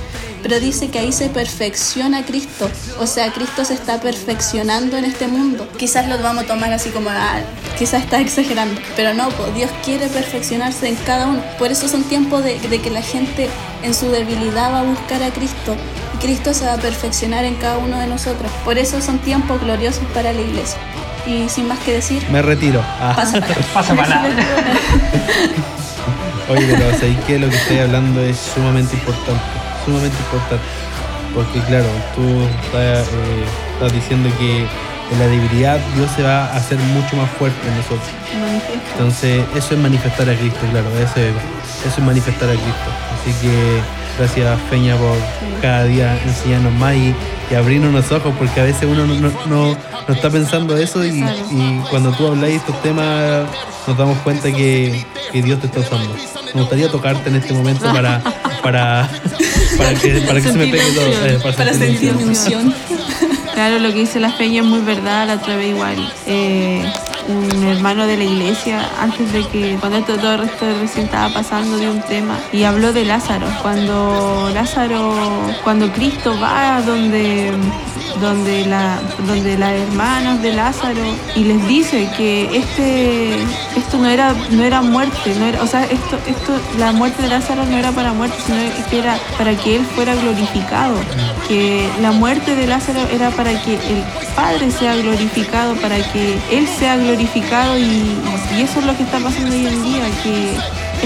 pero 0.43 0.61
dice 0.61 0.89
que 0.89 1.01
ahí 1.01 1.13
se 1.13 1.29
perfecciona 1.29 2.25
Cristo. 2.25 2.71
O 3.01 3.07
sea, 3.07 3.33
Cristo 3.33 3.65
se 3.65 3.75
está 3.75 4.01
perfeccionando 4.01 4.97
en 4.97 5.05
este 5.05 5.27
mundo. 5.27 5.69
Quizás 5.77 6.09
lo 6.09 6.17
vamos 6.23 6.45
a 6.45 6.47
tomar 6.47 6.73
así 6.73 6.91
como, 6.91 7.11
ah, 7.11 7.41
quizás 7.79 8.05
está 8.05 8.21
exagerando, 8.21 8.81
pero 8.95 9.13
no, 9.13 9.29
pues 9.31 9.55
Dios 9.55 9.71
quiere 9.85 10.07
perfeccionarse 10.09 10.89
en 10.89 10.97
cada 10.97 11.27
uno. 11.27 11.43
Por 11.59 11.71
eso 11.71 11.89
son 11.89 12.05
tiempos 12.05 12.45
de, 12.45 12.59
de 12.61 12.81
que 12.81 12.91
la 12.91 13.03
gente 13.03 13.49
en 13.83 13.93
su 13.93 14.09
debilidad 14.11 14.73
va 14.73 14.81
a 14.81 14.85
buscar 14.85 15.23
a 15.23 15.31
Cristo 15.31 15.77
Cristo 16.21 16.55
se 16.55 16.67
va 16.67 16.75
a 16.75 16.79
perfeccionar 16.79 17.45
en 17.45 17.55
cada 17.57 17.79
uno 17.79 17.99
de 17.99 18.07
nosotros. 18.07 18.51
Por 18.65 18.79
eso 18.79 19.01
son 19.01 19.19
tiempos 19.19 19.61
gloriosos 19.61 20.05
para 20.15 20.33
la 20.33 20.41
iglesia. 20.41 20.79
Y 21.27 21.49
sin 21.49 21.67
más 21.69 21.79
que 21.81 21.93
decir, 21.93 22.23
me 22.31 22.43
retiro. 22.43 22.83
Ah. 23.01 23.15
Pasa, 23.17 23.41
pasa 23.75 23.95
para 23.95 24.23
Oye, 26.49 26.67
pero 26.71 26.93
¿sabéis 26.93 27.19
que 27.27 27.39
lo 27.39 27.49
que 27.49 27.57
estoy 27.57 27.79
hablando 27.79 28.21
es 28.21 28.37
sumamente 28.39 28.95
importante? 28.95 29.43
Sumamente 29.85 30.17
importante. 30.17 30.65
Porque, 31.35 31.61
claro, 31.63 31.89
tú 32.15 32.23
estás, 32.65 33.09
eh, 33.09 33.45
estás 33.75 33.93
diciendo 33.93 34.31
que 34.39 34.67
en 35.13 35.19
la 35.19 35.27
debilidad 35.27 35.79
Dios 35.95 36.11
se 36.15 36.23
va 36.23 36.47
a 36.47 36.57
hacer 36.57 36.79
mucho 36.79 37.17
más 37.17 37.31
fuerte 37.31 37.59
en 37.69 37.77
nosotros. 37.77 38.09
Entonces, 38.93 39.45
eso 39.55 39.75
es 39.75 39.81
manifestar 39.81 40.29
a 40.29 40.35
Cristo, 40.35 40.61
claro, 40.71 40.89
eso 40.99 41.21
es, 41.21 41.35
eso 41.87 41.99
es 41.99 42.05
manifestar 42.05 42.49
a 42.49 42.53
Cristo. 42.53 42.91
Así 43.15 43.33
que 43.43 43.81
gracias 44.19 44.61
Peña 44.71 44.97
por 44.97 45.17
cada 45.61 45.85
día 45.85 46.19
enseñarnos 46.25 46.73
más 46.75 46.95
y, 46.95 47.15
y 47.51 47.55
abrirnos 47.55 47.93
los 47.93 48.11
ojos, 48.13 48.35
porque 48.39 48.61
a 48.61 48.65
veces 48.65 48.85
uno 48.85 49.07
no, 49.07 49.15
no, 49.15 49.31
no, 49.47 49.77
no 50.09 50.15
está 50.15 50.31
pensando 50.31 50.77
eso 50.77 51.05
y, 51.05 51.25
y, 51.51 51.81
cuando 51.91 52.13
tú 52.13 52.27
habláis 52.27 52.55
de 52.55 52.59
estos 52.59 52.83
temas 52.83 53.47
nos 53.87 53.97
damos 53.97 54.19
cuenta 54.19 54.51
que, 54.51 55.05
que, 55.33 55.43
Dios 55.43 55.61
te 55.61 55.67
está 55.67 55.81
usando. 55.81 56.15
Me 56.55 56.61
gustaría 56.61 56.91
tocarte 56.91 57.29
en 57.29 57.37
este 57.37 57.55
momento 57.55 57.85
para, 57.93 58.21
para, 58.63 59.09
para 59.79 59.95
que, 59.95 60.21
para 60.27 60.41
que 60.41 60.49
se 60.49 60.59
me 60.59 60.67
pegue 60.67 60.93
todo. 60.93 61.27
Eh, 61.27 61.39
para, 61.43 61.57
para 61.57 61.75
sentir 61.75 62.15
mi 62.15 62.25
unción. 62.25 62.75
Claro, 63.57 63.79
lo 63.79 63.89
que 63.89 64.01
dice 64.01 64.21
la 64.21 64.37
Peña 64.37 64.61
es 64.61 64.67
muy 64.67 64.81
verdad, 64.81 65.27
la 65.29 65.37
otra 65.37 65.57
vez 65.57 65.69
igual. 65.71 66.13
Eh, 66.27 66.85
un 67.29 67.65
hermano 67.65 68.07
de 68.07 68.17
la 68.17 68.25
iglesia 68.25 68.81
antes 69.01 69.33
de 69.33 69.45
que 69.47 69.77
cuando 69.81 69.99
esto, 69.99 70.17
todo 70.17 70.43
esto 70.43 70.67
recién 70.81 71.07
estaba 71.07 71.33
pasando 71.33 71.77
de 71.77 71.91
un 71.91 72.01
tema 72.03 72.39
y 72.53 72.65
habló 72.65 72.93
de 72.93 73.05
Lázaro. 73.05 73.47
Cuando 73.63 74.51
Lázaro 74.53 75.15
cuando 75.65 75.91
Cristo 75.93 76.39
va 76.41 76.81
donde 76.83 77.53
donde 78.21 78.65
la 78.67 78.99
donde 79.27 79.59
las 79.59 79.73
hermanas 79.73 80.43
de 80.43 80.53
Lázaro 80.53 81.03
y 81.35 81.45
les 81.45 81.67
dice 81.67 82.09
que 82.17 82.57
este 82.57 83.35
esto 83.77 83.99
no 83.99 84.09
era 84.09 84.35
no 84.51 84.63
era 84.63 84.83
muerte 84.83 85.35
no 85.39 85.47
era 85.47 85.63
o 85.63 85.67
sea 85.67 85.85
esto 85.85 86.19
esto 86.27 86.59
la 86.79 86.93
muerte 86.93 87.23
de 87.23 87.29
Lázaro 87.29 87.65
no 87.65 87.77
era 87.77 87.93
para 87.93 88.13
muerte 88.13 88.37
sino 88.47 88.59
que 88.91 88.99
era 88.99 89.19
para 89.37 89.55
que 89.55 89.77
él 89.77 89.85
fuera 89.95 90.15
glorificado 90.15 90.95
que 91.49 91.89
la 92.01 92.13
muerte 92.13 92.55
de 92.55 92.67
Lázaro 92.67 93.01
era 93.13 93.31
para 93.31 93.51
que 93.63 93.75
el 93.75 94.05
Padre 94.35 94.71
sea 94.71 94.97
glorificado 94.97 95.75
para 95.77 95.97
que 95.97 96.39
él 96.51 96.67
sea 96.79 96.97
glorificado 96.97 97.17
glorificado 97.17 97.79
y, 97.79 97.83
y, 97.83 98.63
eso 98.63 98.81
es 98.81 98.87
lo 98.87 98.97
que 98.97 99.03
está 99.03 99.19
pasando 99.19 99.55
hoy 99.55 99.67
en 99.67 99.83
día, 99.83 100.05
que 100.23 100.57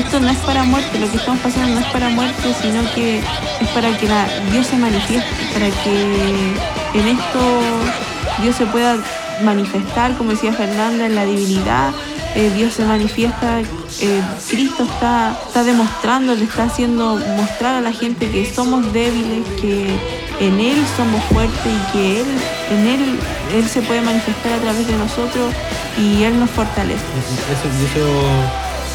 esto 0.00 0.18
no 0.20 0.28
es 0.28 0.38
para 0.38 0.64
muerte, 0.64 0.98
lo 0.98 1.10
que 1.10 1.18
estamos 1.18 1.40
pasando 1.40 1.74
no 1.74 1.80
es 1.80 1.92
para 1.92 2.08
muerte, 2.08 2.54
sino 2.60 2.82
que 2.94 3.18
es 3.18 3.68
para 3.74 3.96
que 3.96 4.08
la, 4.08 4.26
Dios 4.50 4.66
se 4.66 4.76
manifieste, 4.76 5.30
para 5.52 5.66
que 5.66 6.54
en 6.94 7.08
esto 7.08 7.40
Dios 8.42 8.56
se 8.56 8.66
pueda 8.66 8.96
manifestar, 9.42 10.16
como 10.16 10.30
decía 10.30 10.52
Fernanda, 10.52 11.06
en 11.06 11.14
la 11.14 11.24
divinidad, 11.24 11.92
eh, 12.34 12.50
Dios 12.54 12.74
se 12.74 12.84
manifiesta, 12.84 13.60
eh, 13.60 14.22
Cristo 14.48 14.84
está, 14.84 15.36
está 15.46 15.64
demostrando, 15.64 16.34
le 16.34 16.44
está 16.44 16.64
haciendo 16.64 17.16
mostrar 17.36 17.74
a 17.74 17.80
la 17.80 17.92
gente 17.92 18.30
que 18.30 18.50
somos 18.50 18.92
débiles, 18.92 19.46
que 19.60 19.88
en 20.40 20.60
Él 20.60 20.78
somos 20.96 21.22
fuertes 21.24 21.66
y 21.66 21.92
que 21.92 22.20
Él, 22.20 22.26
en 22.70 22.86
Él, 22.86 23.18
Él 23.54 23.68
se 23.68 23.82
puede 23.82 24.00
manifestar 24.00 24.52
a 24.52 24.58
través 24.58 24.86
de 24.86 24.96
nosotros 24.96 25.52
y 25.98 26.22
Él 26.22 26.38
nos 26.38 26.50
fortalece. 26.50 27.02
Eso, 27.18 27.68
eso 27.84 28.06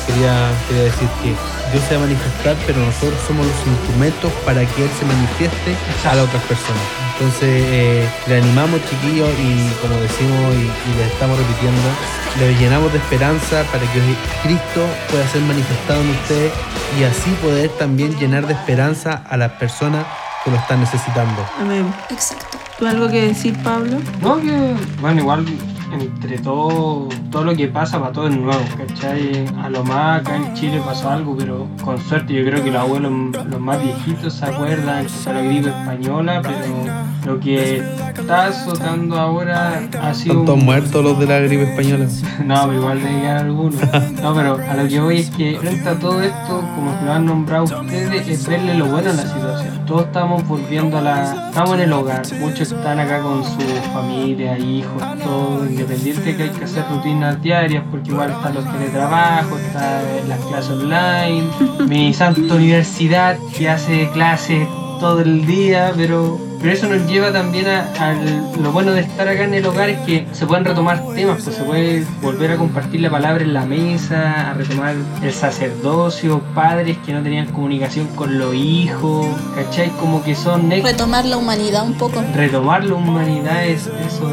quería, 0.08 0.51
quería 0.67 0.84
decir 0.84 1.08
que 1.21 1.36
Dios 1.71 1.84
se 1.89 1.97
va 1.97 2.03
a 2.03 2.05
manifestar, 2.05 2.55
pero 2.65 2.79
nosotros 2.79 3.19
somos 3.27 3.45
los 3.45 3.67
instrumentos 3.67 4.31
para 4.45 4.65
que 4.65 4.84
Él 4.84 4.89
se 4.97 5.05
manifieste 5.05 5.75
a 6.05 6.15
las 6.15 6.25
otras 6.25 6.43
personas. 6.43 7.04
Entonces 7.17 7.63
eh, 7.67 8.10
le 8.28 8.38
animamos 8.38 8.82
chiquillos 8.89 9.30
y 9.39 9.69
como 9.82 9.95
decimos 10.01 10.54
y, 10.56 10.91
y 10.91 10.97
les 10.97 11.12
estamos 11.13 11.38
repitiendo, 11.38 11.82
le 12.39 12.56
llenamos 12.56 12.91
de 12.91 12.97
esperanza 12.99 13.63
para 13.71 13.84
que 13.93 14.01
Cristo 14.43 14.86
pueda 15.10 15.25
ser 15.30 15.41
manifestado 15.43 16.01
en 16.01 16.10
ustedes 16.10 16.51
y 16.99 17.04
así 17.04 17.30
poder 17.41 17.69
también 17.80 18.17
llenar 18.19 18.45
de 18.47 18.54
esperanza 18.54 19.23
a 19.30 19.38
las 19.38 19.51
personas 19.54 20.06
que 20.43 20.51
lo 20.51 20.58
están 20.58 20.82
necesitando. 20.82 21.45
Amén. 21.60 21.93
Exacto. 22.10 22.58
¿Tú 22.78 22.86
algo 22.86 23.08
que 23.08 23.28
decir, 23.28 23.58
Pablo? 23.63 23.97
No, 24.21 24.38
que, 24.41 24.75
bueno, 24.99 25.21
igual 25.21 25.45
entre 26.01 26.38
todo, 26.39 27.10
todo 27.31 27.43
lo 27.43 27.55
que 27.55 27.67
pasa 27.67 27.99
para 27.99 28.12
todo 28.12 28.27
es 28.27 28.38
nuevo, 28.38 28.63
¿cachai? 28.77 29.45
A 29.62 29.69
lo 29.69 29.84
más 29.84 30.21
acá 30.21 30.36
en 30.36 30.53
Chile 30.53 30.81
pasó 30.86 31.10
algo, 31.10 31.36
pero 31.38 31.67
con 31.84 31.99
suerte 31.99 32.34
yo 32.34 32.45
creo 32.45 32.63
que 32.63 32.71
los 32.71 32.81
abuelos, 32.81 33.12
los 33.49 33.60
más 33.60 33.81
viejitos 33.81 34.34
se 34.34 34.45
acuerdan 34.45 35.05
que 35.05 35.34
la 35.34 35.41
gripe 35.41 35.69
española, 35.69 36.41
pero 36.41 37.05
lo 37.25 37.39
que 37.39 37.77
está 37.77 38.45
azotando 38.45 39.17
ahora 39.17 39.81
ha 40.01 40.13
sido... 40.13 40.34
¿Están 40.34 40.45
todos 40.45 40.63
muertos 40.63 41.03
los 41.03 41.19
de 41.19 41.25
la 41.25 41.39
gripe 41.39 41.63
española? 41.63 42.05
no, 42.45 42.67
pero 42.67 42.73
igual 42.73 43.01
de 43.01 43.10
llegar 43.10 43.38
algunos. 43.38 43.81
No, 44.21 44.34
pero 44.36 44.58
a 44.58 44.73
lo 44.75 44.88
que 44.88 44.99
voy 44.99 45.19
es 45.19 45.29
que 45.31 45.58
frente 45.60 45.89
a 45.89 45.99
todo 45.99 46.21
esto, 46.21 46.62
como 46.75 46.95
lo 47.03 47.13
han 47.13 47.25
nombrado 47.25 47.63
ustedes, 47.63 48.27
es 48.27 48.47
verle 48.47 48.75
lo 48.75 48.86
bueno 48.86 49.10
en 49.10 49.17
la 49.17 49.23
situación. 49.23 49.86
Todos 49.86 50.05
estamos 50.05 50.47
volviendo 50.47 50.97
a 50.97 51.01
la... 51.01 51.47
Estamos 51.47 51.75
en 51.75 51.81
el 51.81 51.93
hogar, 51.93 52.23
muchos 52.39 52.71
están 52.71 52.99
acá 52.99 53.21
con 53.21 53.43
su 53.43 53.60
familia, 53.93 54.58
hijos, 54.58 55.01
todo 55.23 55.65
independiente 55.86 56.36
que 56.36 56.43
hay 56.43 56.50
que 56.50 56.63
hacer 56.65 56.84
rutinas 56.89 57.41
diarias, 57.41 57.84
porque 57.91 58.10
igual 58.10 58.32
están 58.32 58.56
los 58.56 58.71
teletrabajos, 58.71 59.62
están 59.62 60.30
las 60.30 60.39
clases 60.39 60.71
online, 60.71 61.48
mi 61.88 62.13
santa 62.13 62.56
universidad 62.56 63.38
que 63.56 63.69
hace 63.69 64.10
clases 64.12 64.67
todo 65.00 65.21
el 65.21 65.45
día, 65.45 65.93
pero 65.95 66.39
Pero 66.65 66.78
eso 66.78 66.88
nos 66.88 67.06
lleva 67.06 67.32
también 67.32 67.67
a, 67.67 68.15
lo 68.60 68.71
bueno 68.71 68.93
de 68.93 69.01
estar 69.01 69.28
acá 69.28 69.43
en 69.43 69.54
el 69.54 69.63
hogar 69.67 69.88
es 69.88 69.99
que 69.99 70.25
se 70.32 70.47
pueden 70.47 70.65
retomar 70.65 70.99
temas, 71.13 71.43
pues 71.43 71.58
se 71.58 71.63
puede 71.63 72.04
volver 72.23 72.54
a 72.54 72.56
compartir 72.56 73.01
la 73.01 73.12
palabra 73.12 73.43
en 73.43 73.54
la 73.54 73.67
mesa, 73.67 74.49
a 74.49 74.54
retomar 74.56 74.95
el 75.21 75.32
sacerdocio, 75.32 76.41
padres 76.56 76.97
que 77.06 77.13
no 77.13 77.21
tenían 77.21 77.45
comunicación 77.51 78.08
con 78.15 78.39
los 78.39 78.56
hijos, 78.56 79.28
¿cachai? 79.54 79.91
Como 79.99 80.23
que 80.23 80.34
son... 80.34 80.71
Retomar 80.71 81.25
la 81.25 81.38
humanidad 81.38 81.86
un 81.86 81.93
poco. 81.99 82.23
Retomar 82.34 82.84
la 82.84 82.95
humanidad 82.95 83.63
es 83.63 83.86
eso 83.86 84.28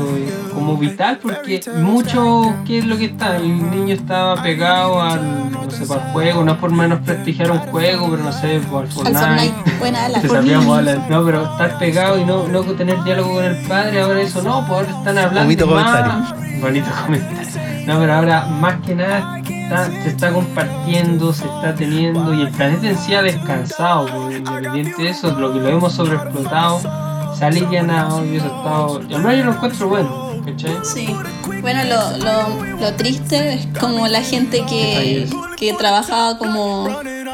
como 0.54 0.76
vital 0.76 1.18
porque 1.20 1.60
mucho, 1.76 2.54
¿qué 2.64 2.78
es 2.78 2.86
lo 2.86 2.96
que 2.96 3.06
está? 3.06 3.36
El 3.36 3.70
niño 3.70 3.94
estaba 3.94 4.42
pegado 4.42 5.02
al, 5.02 5.52
no 5.52 5.70
sé, 5.70 5.86
para 5.86 6.06
el 6.06 6.12
juego, 6.12 6.44
no 6.44 6.58
por 6.58 6.70
menos 6.70 7.00
prestigiar 7.00 7.50
un 7.50 7.58
juego, 7.58 8.08
pero 8.10 8.22
no 8.22 8.32
sé, 8.32 8.60
Fortnite. 8.60 9.08
Al 9.08 9.16
Fortnite. 9.16 9.78
Buena 9.78 10.04
ala. 10.78 11.06
no, 11.10 11.24
pero 11.24 11.44
estar 11.44 11.78
pegado 11.78 12.21
y 12.22 12.24
no, 12.24 12.48
no 12.48 12.62
tener 12.62 13.02
diálogo 13.04 13.34
con 13.34 13.44
el 13.44 13.56
padre, 13.66 14.00
ahora 14.00 14.20
eso 14.20 14.42
no, 14.42 14.66
pues 14.66 14.70
ahora 14.70 14.98
están 14.98 15.18
hablando 15.18 15.42
Bonito 15.42 15.66
más. 15.66 16.60
Bonito 16.60 16.86
comentario. 17.04 17.62
No, 17.86 17.98
pero 17.98 18.14
ahora 18.14 18.46
más 18.46 18.80
que 18.86 18.94
nada 18.94 19.42
se 20.02 20.08
está 20.08 20.32
compartiendo, 20.32 21.32
se 21.32 21.44
está 21.44 21.74
teniendo 21.74 22.34
y 22.34 22.42
el 22.42 22.50
planeta 22.50 22.88
en 22.88 22.98
sí 22.98 23.14
ha 23.14 23.22
descansado, 23.22 24.06
porque 24.06 24.36
independiente 24.36 25.02
de 25.02 25.08
eso, 25.08 25.30
lo 25.38 25.52
que 25.52 25.60
lo 25.60 25.68
hemos 25.68 25.92
sobreexplotado, 25.94 26.80
se 27.34 27.44
ha 27.44 27.48
alivianado 27.48 28.24
y 28.24 28.36
eso 28.36 28.44
ha 28.44 28.58
estado. 28.58 29.08
Yo 29.08 29.18
no 29.18 29.32
yo 29.32 29.44
lo 29.44 29.52
encuentro 29.52 29.88
bueno. 29.88 30.32
¿cachai? 30.44 30.76
Sí. 30.82 31.16
Bueno, 31.60 31.80
lo, 31.84 32.18
lo, 32.18 32.76
lo, 32.80 32.92
triste 32.94 33.54
es 33.54 33.68
como 33.78 34.08
la 34.08 34.22
gente 34.22 34.64
que, 34.66 35.28
que 35.56 35.72
trabajaba 35.74 36.36
como, 36.36 36.88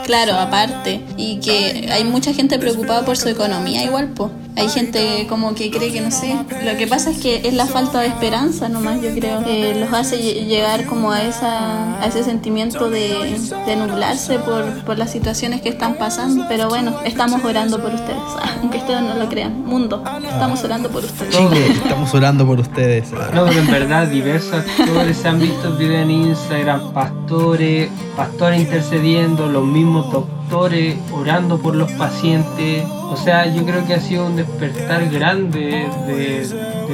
claro, 0.05 0.35
aparte, 0.35 1.05
y 1.17 1.41
que 1.41 1.89
hay 1.91 2.05
mucha 2.05 2.33
gente 2.35 2.59
preocupada 2.59 3.05
por 3.05 3.17
su 3.17 3.29
economía 3.29 3.83
igual, 3.85 4.09
pues 4.09 4.31
hay 4.59 4.69
gente 4.69 5.27
como 5.29 5.55
que 5.55 5.71
cree 5.71 5.93
que 5.93 6.01
no 6.01 6.11
sé. 6.11 6.37
Lo 6.65 6.77
que 6.77 6.87
pasa 6.87 7.11
es 7.11 7.19
que 7.19 7.47
es 7.47 7.55
la 7.55 7.67
falta 7.67 8.01
de 8.01 8.09
esperanza 8.09 8.69
nomás, 8.69 9.01
yo 9.01 9.15
creo. 9.15 9.43
Eh, 9.47 9.77
los 9.79 9.93
hace 9.93 10.17
llegar 10.19 10.85
como 10.87 11.13
a, 11.13 11.23
esa, 11.23 12.01
a 12.01 12.07
ese 12.07 12.25
sentimiento 12.25 12.91
de, 12.91 13.39
de 13.67 13.77
nublarse 13.77 14.39
por, 14.41 14.85
por, 14.85 14.99
las 14.99 15.13
situaciones 15.13 15.63
que 15.63 15.69
están 15.69 15.95
pasando. 15.95 16.45
Pero 16.49 16.69
bueno, 16.69 16.97
estamos 17.05 17.45
orando 17.45 17.81
por 17.81 17.95
ustedes, 17.95 18.19
aunque 18.61 18.79
ustedes 18.79 19.03
no 19.03 19.15
lo 19.15 19.29
crean. 19.29 19.65
Mundo, 19.65 20.03
estamos 20.25 20.63
orando 20.65 20.89
por 20.89 21.05
ustedes. 21.05 21.37
Chile, 21.37 21.69
estamos 21.69 22.13
orando 22.15 22.45
por 22.45 22.59
ustedes. 22.59 23.13
No, 23.35 23.47
pero 23.47 23.61
en 23.61 23.71
verdad, 23.71 24.09
diversos 24.09 24.55
actores 24.55 25.19
se 25.19 25.29
han 25.29 25.39
visto 25.39 25.77
videos 25.77 26.03
en 26.03 26.11
Instagram, 26.11 26.93
pastores, 26.93 27.91
pastores 28.17 28.61
intercediendo, 28.61 29.49
los 29.49 29.65
mismos 29.65 30.11
doctores 30.11 30.38
orando 30.53 31.59
por 31.59 31.75
los 31.75 31.91
pacientes 31.93 32.85
o 33.11 33.17
sea, 33.17 33.47
yo 33.47 33.65
creo 33.65 33.87
que 33.87 33.95
ha 33.95 34.01
sido 34.01 34.27
un 34.27 34.37
despertar 34.37 35.09
grande 35.09 35.89
de, 36.07 36.47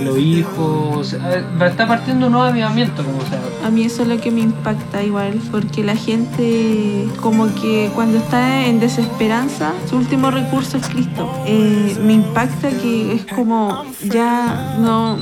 los 0.05 0.17
hijos. 0.19 1.13
está 1.13 1.89
partiendo 1.89 2.27
un 2.27 2.33
nuevo 2.33 2.47
avivamiento, 2.47 3.05
como 3.05 3.21
sea. 3.23 3.43
A 3.65 3.71
mí 3.71 3.83
eso 3.83 4.03
es 4.03 4.09
lo 4.09 4.21
que 4.21 4.31
me 4.31 4.41
impacta 4.41 5.03
igual, 5.03 5.41
porque 5.51 5.83
la 5.83 5.97
gente 5.97 7.09
como 7.21 7.53
que 7.57 7.91
cuando 7.97 8.19
está 8.19 8.65
en 8.67 8.79
desesperanza, 8.79 9.73
su 9.89 9.97
último 9.97 10.31
recurso 10.31 10.77
es 10.77 10.89
Cristo. 10.89 11.29
Eh, 11.47 11.97
me 12.05 12.13
impacta 12.13 12.71
que 12.71 13.15
es 13.15 13.27
como 13.27 13.85
ya 14.05 14.77
no, 14.79 15.19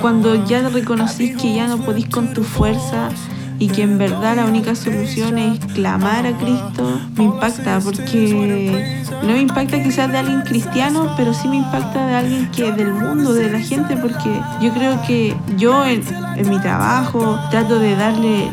cuando 0.00 0.46
ya 0.46 0.66
reconocís 0.66 1.36
que 1.36 1.54
ya 1.54 1.66
no 1.66 1.76
podís 1.78 2.08
con 2.08 2.32
tu 2.32 2.42
fuerza, 2.42 3.10
y 3.58 3.68
que 3.68 3.82
en 3.82 3.98
verdad 3.98 4.36
la 4.36 4.46
única 4.46 4.74
solución 4.74 5.38
es 5.38 5.58
clamar 5.74 6.26
a 6.26 6.36
Cristo, 6.38 7.00
me 7.16 7.24
impacta 7.24 7.80
porque 7.80 9.04
no 9.22 9.28
me 9.28 9.40
impacta 9.40 9.82
quizás 9.82 10.10
de 10.10 10.18
alguien 10.18 10.42
cristiano, 10.42 11.14
pero 11.16 11.32
sí 11.32 11.48
me 11.48 11.56
impacta 11.56 12.06
de 12.06 12.14
alguien 12.14 12.50
que 12.50 12.72
del 12.72 12.92
mundo, 12.92 13.32
de 13.32 13.50
la 13.50 13.60
gente, 13.60 13.96
porque 13.96 14.40
yo 14.60 14.72
creo 14.72 15.00
que 15.06 15.34
yo 15.56 15.84
en, 15.84 16.02
en 16.36 16.48
mi 16.48 16.58
trabajo 16.60 17.38
trato 17.50 17.78
de 17.78 17.94
darle 17.96 18.50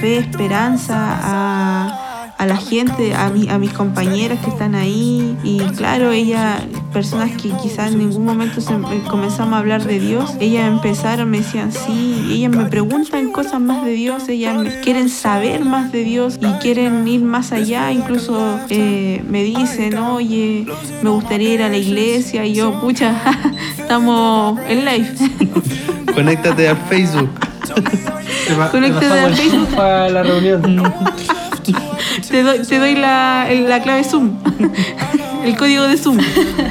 fe, 0.00 0.18
esperanza 0.18 1.18
a 1.22 2.01
a 2.42 2.46
la 2.46 2.56
gente, 2.56 3.14
a, 3.14 3.28
mi, 3.28 3.48
a 3.48 3.56
mis 3.56 3.72
compañeras 3.72 4.40
que 4.40 4.50
están 4.50 4.74
ahí. 4.74 5.36
Y 5.44 5.60
claro, 5.76 6.10
ella, 6.10 6.58
personas 6.92 7.30
que 7.40 7.50
quizás 7.62 7.92
en 7.92 7.98
ningún 7.98 8.24
momento 8.24 8.60
se, 8.60 8.74
eh, 8.74 9.02
comenzamos 9.08 9.54
a 9.54 9.58
hablar 9.58 9.84
de 9.84 10.00
Dios, 10.00 10.34
ellas 10.40 10.66
empezaron, 10.66 11.30
me 11.30 11.38
decían 11.38 11.70
sí, 11.70 12.30
ellas 12.32 12.50
me 12.50 12.64
preguntan 12.64 13.30
cosas 13.30 13.60
más 13.60 13.84
de 13.84 13.92
Dios, 13.92 14.28
ellas 14.28 14.56
quieren 14.82 15.08
saber 15.08 15.64
más 15.64 15.92
de 15.92 16.02
Dios 16.02 16.40
y 16.40 16.46
quieren 16.60 17.06
ir 17.06 17.22
más 17.22 17.52
allá, 17.52 17.92
incluso 17.92 18.58
eh, 18.70 19.22
me 19.28 19.44
dicen, 19.44 19.96
oye, 19.98 20.66
me 21.00 21.10
gustaría 21.10 21.54
ir 21.54 21.62
a 21.62 21.68
la 21.68 21.76
iglesia 21.76 22.44
y 22.44 22.54
yo, 22.54 22.80
pucha, 22.80 23.14
estamos 23.78 24.58
en 24.68 24.84
live. 24.84 25.14
Conéctate 26.12 26.68
a 26.68 26.74
Facebook. 26.74 27.30
Conéctate 28.72 29.06
a 29.06 29.28
Facebook 29.28 29.68
para 29.76 30.10
la 30.10 30.22
reunión. 30.24 30.82
te 32.30 32.78
doy, 32.78 32.94
la 32.96 33.80
clave 33.82 34.04
Zoom, 34.04 34.32
el 35.44 35.56
código 35.56 35.84
de 35.84 35.96
Zoom. 35.96 36.18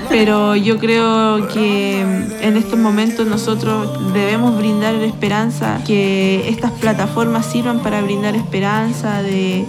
Pero 0.10 0.56
yo 0.56 0.78
creo 0.78 1.48
que 1.48 2.02
en 2.02 2.58
estos 2.58 2.78
momentos 2.78 3.28
nosotros 3.28 4.14
debemos 4.14 4.58
brindar 4.58 4.96
esperanza, 4.96 5.80
que 5.86 6.50
estas 6.50 6.72
plataformas 6.72 7.46
sirvan 7.46 7.80
para 7.80 8.02
brindar 8.02 8.36
esperanza, 8.36 9.22
de, 9.22 9.66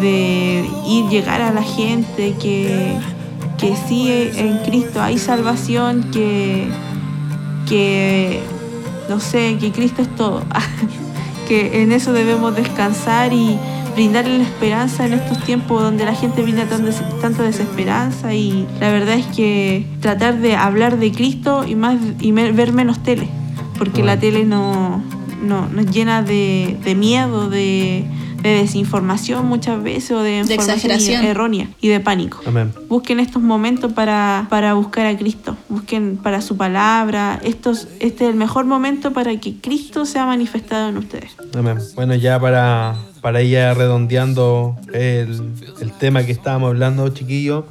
de 0.00 0.64
ir, 0.86 1.06
llegar 1.08 1.40
a 1.40 1.52
la 1.52 1.62
gente, 1.62 2.34
que, 2.40 2.96
que 3.58 3.74
sí 3.88 4.10
en 4.10 4.58
Cristo 4.58 5.02
hay 5.02 5.18
salvación, 5.18 6.10
que, 6.10 6.68
que 7.68 8.40
no 9.08 9.20
sé, 9.20 9.56
que 9.60 9.72
Cristo 9.72 10.02
es 10.02 10.14
todo, 10.16 10.42
que 11.48 11.82
en 11.82 11.92
eso 11.92 12.12
debemos 12.12 12.54
descansar 12.56 13.32
y 13.32 13.58
brindarle 13.96 14.38
la 14.38 14.44
esperanza 14.44 15.06
en 15.06 15.14
estos 15.14 15.42
tiempos 15.44 15.82
donde 15.82 16.04
la 16.04 16.14
gente 16.14 16.42
brinda 16.42 16.66
tanta 16.66 17.42
desesperanza 17.42 18.34
y 18.34 18.66
la 18.78 18.90
verdad 18.90 19.14
es 19.14 19.26
que 19.28 19.86
tratar 20.00 20.38
de 20.38 20.54
hablar 20.54 20.98
de 20.98 21.10
Cristo 21.10 21.64
y 21.66 21.74
más 21.74 21.96
y 22.20 22.30
ver 22.30 22.72
menos 22.72 23.02
tele, 23.02 23.26
porque 23.78 24.02
la 24.02 24.18
tele 24.18 24.44
no, 24.44 25.02
no, 25.42 25.66
nos 25.68 25.90
llena 25.90 26.22
de, 26.22 26.76
de 26.84 26.94
miedo, 26.94 27.48
de, 27.48 28.04
de 28.46 28.62
desinformación 28.62 29.46
muchas 29.46 29.82
veces 29.82 30.12
o 30.12 30.22
de 30.22 30.38
información 30.38 31.24
errónea 31.24 31.68
y 31.80 31.88
de 31.88 32.00
pánico. 32.00 32.40
Busquen 32.88 33.20
estos 33.20 33.42
momentos 33.42 33.92
para, 33.92 34.46
para 34.50 34.74
buscar 34.74 35.06
a 35.06 35.16
Cristo, 35.16 35.56
busquen 35.68 36.16
para 36.16 36.40
su 36.40 36.56
palabra. 36.56 37.40
Estos, 37.42 37.88
este 38.00 38.24
es 38.24 38.30
el 38.30 38.36
mejor 38.36 38.64
momento 38.64 39.12
para 39.12 39.38
que 39.38 39.56
Cristo 39.56 40.06
sea 40.06 40.26
manifestado 40.26 40.88
en 40.88 40.98
ustedes. 40.98 41.36
Amén. 41.54 41.78
Bueno, 41.94 42.14
ya 42.14 42.40
para 42.40 42.96
para 43.26 43.42
ir 43.42 43.58
redondeando 43.58 44.76
el, 44.92 45.42
tema 45.98 46.22
que 46.22 46.30
estábamos 46.30 46.68
hablando, 46.68 47.08
chiquillos, 47.08 47.64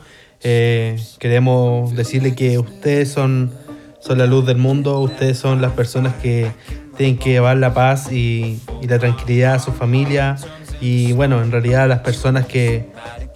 eh, 0.43 0.97
queremos 1.17 1.95
decirle 1.95 2.35
que 2.35 2.59
ustedes 2.59 3.09
son, 3.09 3.51
son 4.01 4.17
la 4.17 4.25
luz 4.25 4.45
del 4.45 4.57
mundo, 4.57 4.99
ustedes 4.99 5.37
son 5.37 5.61
las 5.61 5.71
personas 5.71 6.13
que 6.15 6.51
tienen 6.97 7.17
que 7.17 7.29
llevar 7.29 7.55
la 7.55 7.73
paz 7.73 8.11
y, 8.11 8.59
la 8.85 8.99
tranquilidad 8.99 9.53
a 9.53 9.59
su 9.59 9.71
familia 9.71 10.35
y 10.81 11.13
bueno, 11.13 11.41
en 11.41 11.51
realidad 11.51 11.87
las 11.87 11.99
personas 11.99 12.45
que, 12.45 12.89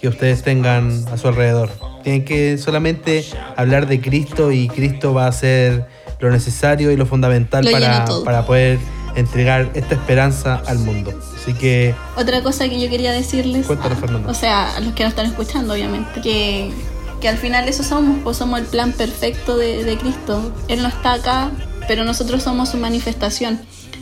ustedes 0.03 0.43
tengan 0.43 1.05
a 1.11 1.17
su 1.17 1.27
alrededor. 1.27 1.69
Tienen 2.03 2.23
que 2.23 2.57
solamente 2.57 3.25
hablar 3.57 3.87
de 3.87 3.99
Cristo 3.99 4.51
y 4.51 4.69
Cristo 4.69 5.13
va 5.13 5.27
a 5.27 5.31
ser 5.31 5.85
lo 6.19 6.31
necesario 6.31 6.91
y 6.91 6.97
lo 6.97 7.05
fundamental 7.05 7.67
para, 7.69 8.05
para 8.23 8.45
poder 8.45 8.79
entregar 9.15 9.69
esta 9.73 9.95
esperanza 9.95 10.61
al 10.67 10.79
mundo. 10.79 11.13
Así 11.35 11.53
que... 11.53 11.95
Otra 12.15 12.41
cosa 12.41 12.69
que 12.69 12.79
yo 12.79 12.89
quería 12.89 13.11
decirles, 13.11 13.67
Fernando. 13.67 14.29
o 14.29 14.33
sea, 14.33 14.75
a 14.75 14.79
los 14.79 14.93
que 14.93 15.03
nos 15.03 15.11
están 15.11 15.25
escuchando 15.25 15.73
obviamente, 15.73 16.21
que, 16.21 16.71
que 17.21 17.27
al 17.27 17.37
final 17.37 17.67
eso 17.67 17.83
somos, 17.83 18.19
pues 18.23 18.37
somos 18.37 18.59
el 18.59 18.65
plan 18.65 18.93
perfecto 18.93 19.57
de, 19.57 19.83
de 19.83 19.97
Cristo. 19.97 20.53
Él 20.67 20.81
no 20.81 20.87
está 20.87 21.13
acá, 21.13 21.51
pero 21.87 22.03
nosotros 22.03 22.43
somos 22.43 22.69
su 22.69 22.77
manifestación. 22.77 23.59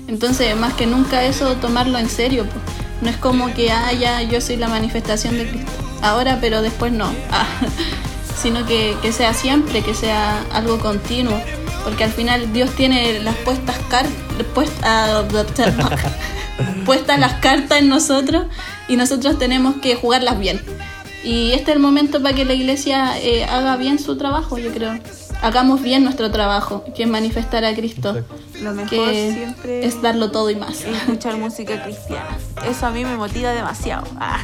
Entonces, 0.08 0.56
más 0.56 0.74
que 0.74 0.88
nunca 0.88 1.24
eso, 1.24 1.56
tomarlo 1.56 1.98
en 1.98 2.10
serio. 2.10 2.46
Pues. 2.46 2.87
No 3.02 3.10
es 3.10 3.18
como 3.18 3.54
que, 3.54 3.72
ah, 3.72 3.94
ya, 3.94 4.22
yo 4.24 4.42
soy 4.42 4.58
la 4.58 4.68
manifestación 4.68 5.38
de 5.38 5.48
Cristo. 5.48 5.72
Ahora, 6.02 6.40
pero 6.42 6.62
después 6.62 6.92
no. 6.92 7.10
Ah, 7.32 7.48
sino 8.42 8.66
que, 8.66 8.96
que, 9.02 9.12
sea 9.12 9.34
siempre, 9.34 9.82
que 9.82 9.94
sea 9.94 10.44
algo 10.52 10.80
continuo. 10.80 11.40
Porque 11.84 12.04
al 12.04 12.12
final 12.12 12.52
Dios 12.54 12.72
tiene 12.72 13.20
las 13.22 13.36
puestas 13.38 13.78
cartas 13.90 14.14
puestas 16.86 17.20
las 17.20 17.34
cartas 17.36 17.80
en 17.80 17.90
nosotros 17.90 18.46
y 18.88 18.96
nosotros 18.96 19.38
tenemos 19.38 19.76
que 19.78 19.96
jugarlas 19.96 20.40
bien. 20.40 20.62
Y 21.24 21.52
este 21.52 21.72
es 21.72 21.78
el 21.78 21.82
momento 21.82 22.22
para 22.22 22.36
que 22.36 22.46
la 22.46 22.54
iglesia 22.54 23.20
eh, 23.20 23.46
haga 23.46 23.76
bien 23.78 24.00
su 24.00 24.18
trabajo, 24.18 24.58
yo 24.58 24.72
creo. 24.72 24.98
Hagamos 25.42 25.82
bien 25.82 26.04
nuestro 26.04 26.32
trabajo, 26.32 26.84
que 26.96 27.04
es 27.04 27.10
manifestar 27.10 27.64
a 27.64 27.74
Cristo. 27.74 28.16
Lo 28.62 28.74
mejor 28.74 29.12
siempre 29.12 29.86
es 29.86 30.02
darlo 30.02 30.32
todo 30.32 30.50
y 30.50 30.56
más. 30.56 30.82
Escuchar 30.84 31.38
música 31.38 31.84
cristiana. 31.84 32.38
Eso 32.68 32.88
a 32.88 32.92
mí 32.92 33.06
me 33.06 33.16
motiva 33.16 33.52
demasiado. 33.52 34.08
Ah, 34.20 34.40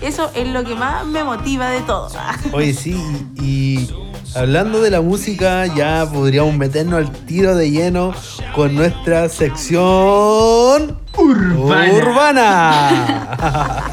eso 0.00 0.30
es 0.34 0.46
lo 0.48 0.64
que 0.64 0.74
más 0.74 1.04
me 1.04 1.24
motiva 1.24 1.68
de 1.70 1.80
todo. 1.80 2.08
Ah. 2.16 2.36
Oye, 2.52 2.72
sí, 2.72 2.94
y 3.40 3.90
hablando 4.34 4.80
de 4.80 4.90
la 4.90 5.00
música, 5.00 5.66
ya 5.66 6.08
podríamos 6.10 6.54
meternos 6.54 7.00
al 7.00 7.10
tiro 7.26 7.56
de 7.56 7.70
lleno 7.70 8.14
con 8.54 8.74
nuestra 8.74 9.28
sección 9.28 10.98
Urbana. 11.16 11.92
urbana. 11.92 13.84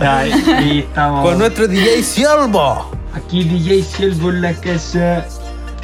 Ahí 0.00 0.78
estamos. 0.80 1.28
con 1.28 1.38
nuestro 1.38 1.68
DJ 1.68 2.02
Silvo. 2.02 2.90
Aquí 3.14 3.44
DJ 3.44 3.82
Silvo 3.82 4.30
en 4.30 4.40
la 4.40 4.54
casa. 4.54 5.26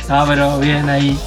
No, 0.08 0.24
pero 0.26 0.58
bien 0.58 0.88
ahí. 0.88 1.18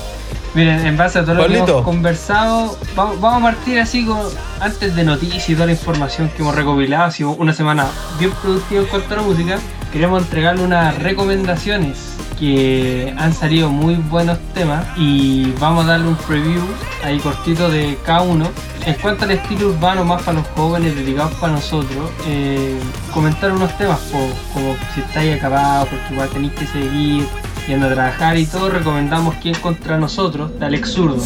Miren, 0.55 0.85
en 0.85 0.97
base 0.97 1.19
a 1.19 1.23
todo 1.23 1.35
lo 1.35 1.41
que 1.43 1.49
Pablito. 1.49 1.71
hemos 1.73 1.83
conversado, 1.83 2.77
va- 2.97 3.13
vamos 3.19 3.41
a 3.41 3.53
partir 3.53 3.79
así 3.79 4.03
con, 4.05 4.19
antes 4.59 4.95
de 4.95 5.03
noticias 5.03 5.47
y 5.49 5.53
toda 5.53 5.67
la 5.67 5.73
información 5.73 6.29
que 6.35 6.41
hemos 6.41 6.55
recopilado. 6.55 7.03
Ha 7.05 7.11
sido 7.11 7.31
una 7.31 7.53
semana 7.53 7.85
bien 8.17 8.31
productiva 8.41 8.81
en 8.81 8.87
cuanto 8.87 9.13
a 9.13 9.17
la 9.17 9.23
música. 9.23 9.59
Queremos 9.93 10.23
entregarle 10.23 10.63
unas 10.63 10.97
recomendaciones 10.97 11.97
que 12.39 13.13
han 13.17 13.33
salido 13.33 13.69
muy 13.69 13.95
buenos 13.95 14.39
temas 14.55 14.85
y 14.97 15.51
vamos 15.59 15.85
a 15.85 15.89
darle 15.89 16.07
un 16.07 16.15
preview 16.15 16.61
ahí 17.03 17.19
cortito 17.19 17.69
de 17.69 17.97
cada 18.05 18.21
uno. 18.21 18.47
En 18.85 18.93
cuanto 18.95 19.25
al 19.25 19.31
estilo 19.31 19.67
urbano 19.67 20.03
más 20.05 20.21
para 20.23 20.39
los 20.39 20.47
jóvenes, 20.55 20.95
dedicados 20.95 21.33
para 21.33 21.53
nosotros, 21.53 22.09
eh, 22.25 22.79
comentar 23.13 23.51
unos 23.51 23.77
temas 23.77 23.99
po- 24.11 24.29
como 24.53 24.75
si 24.95 25.01
estáis 25.01 25.37
acabados, 25.37 25.89
porque 25.89 26.13
igual 26.13 26.29
tenéis 26.29 26.53
que 26.53 26.65
seguir 26.67 27.27
yendo 27.69 27.85
a 27.85 27.93
trabajar 27.93 28.35
y 28.35 28.47
todo, 28.47 28.67
recomendamos 28.71 29.35
Quién 29.35 29.53
contra 29.55 29.95
nosotros 29.99 30.59
de 30.59 30.65
Alex 30.65 30.89
Zurdo. 30.89 31.21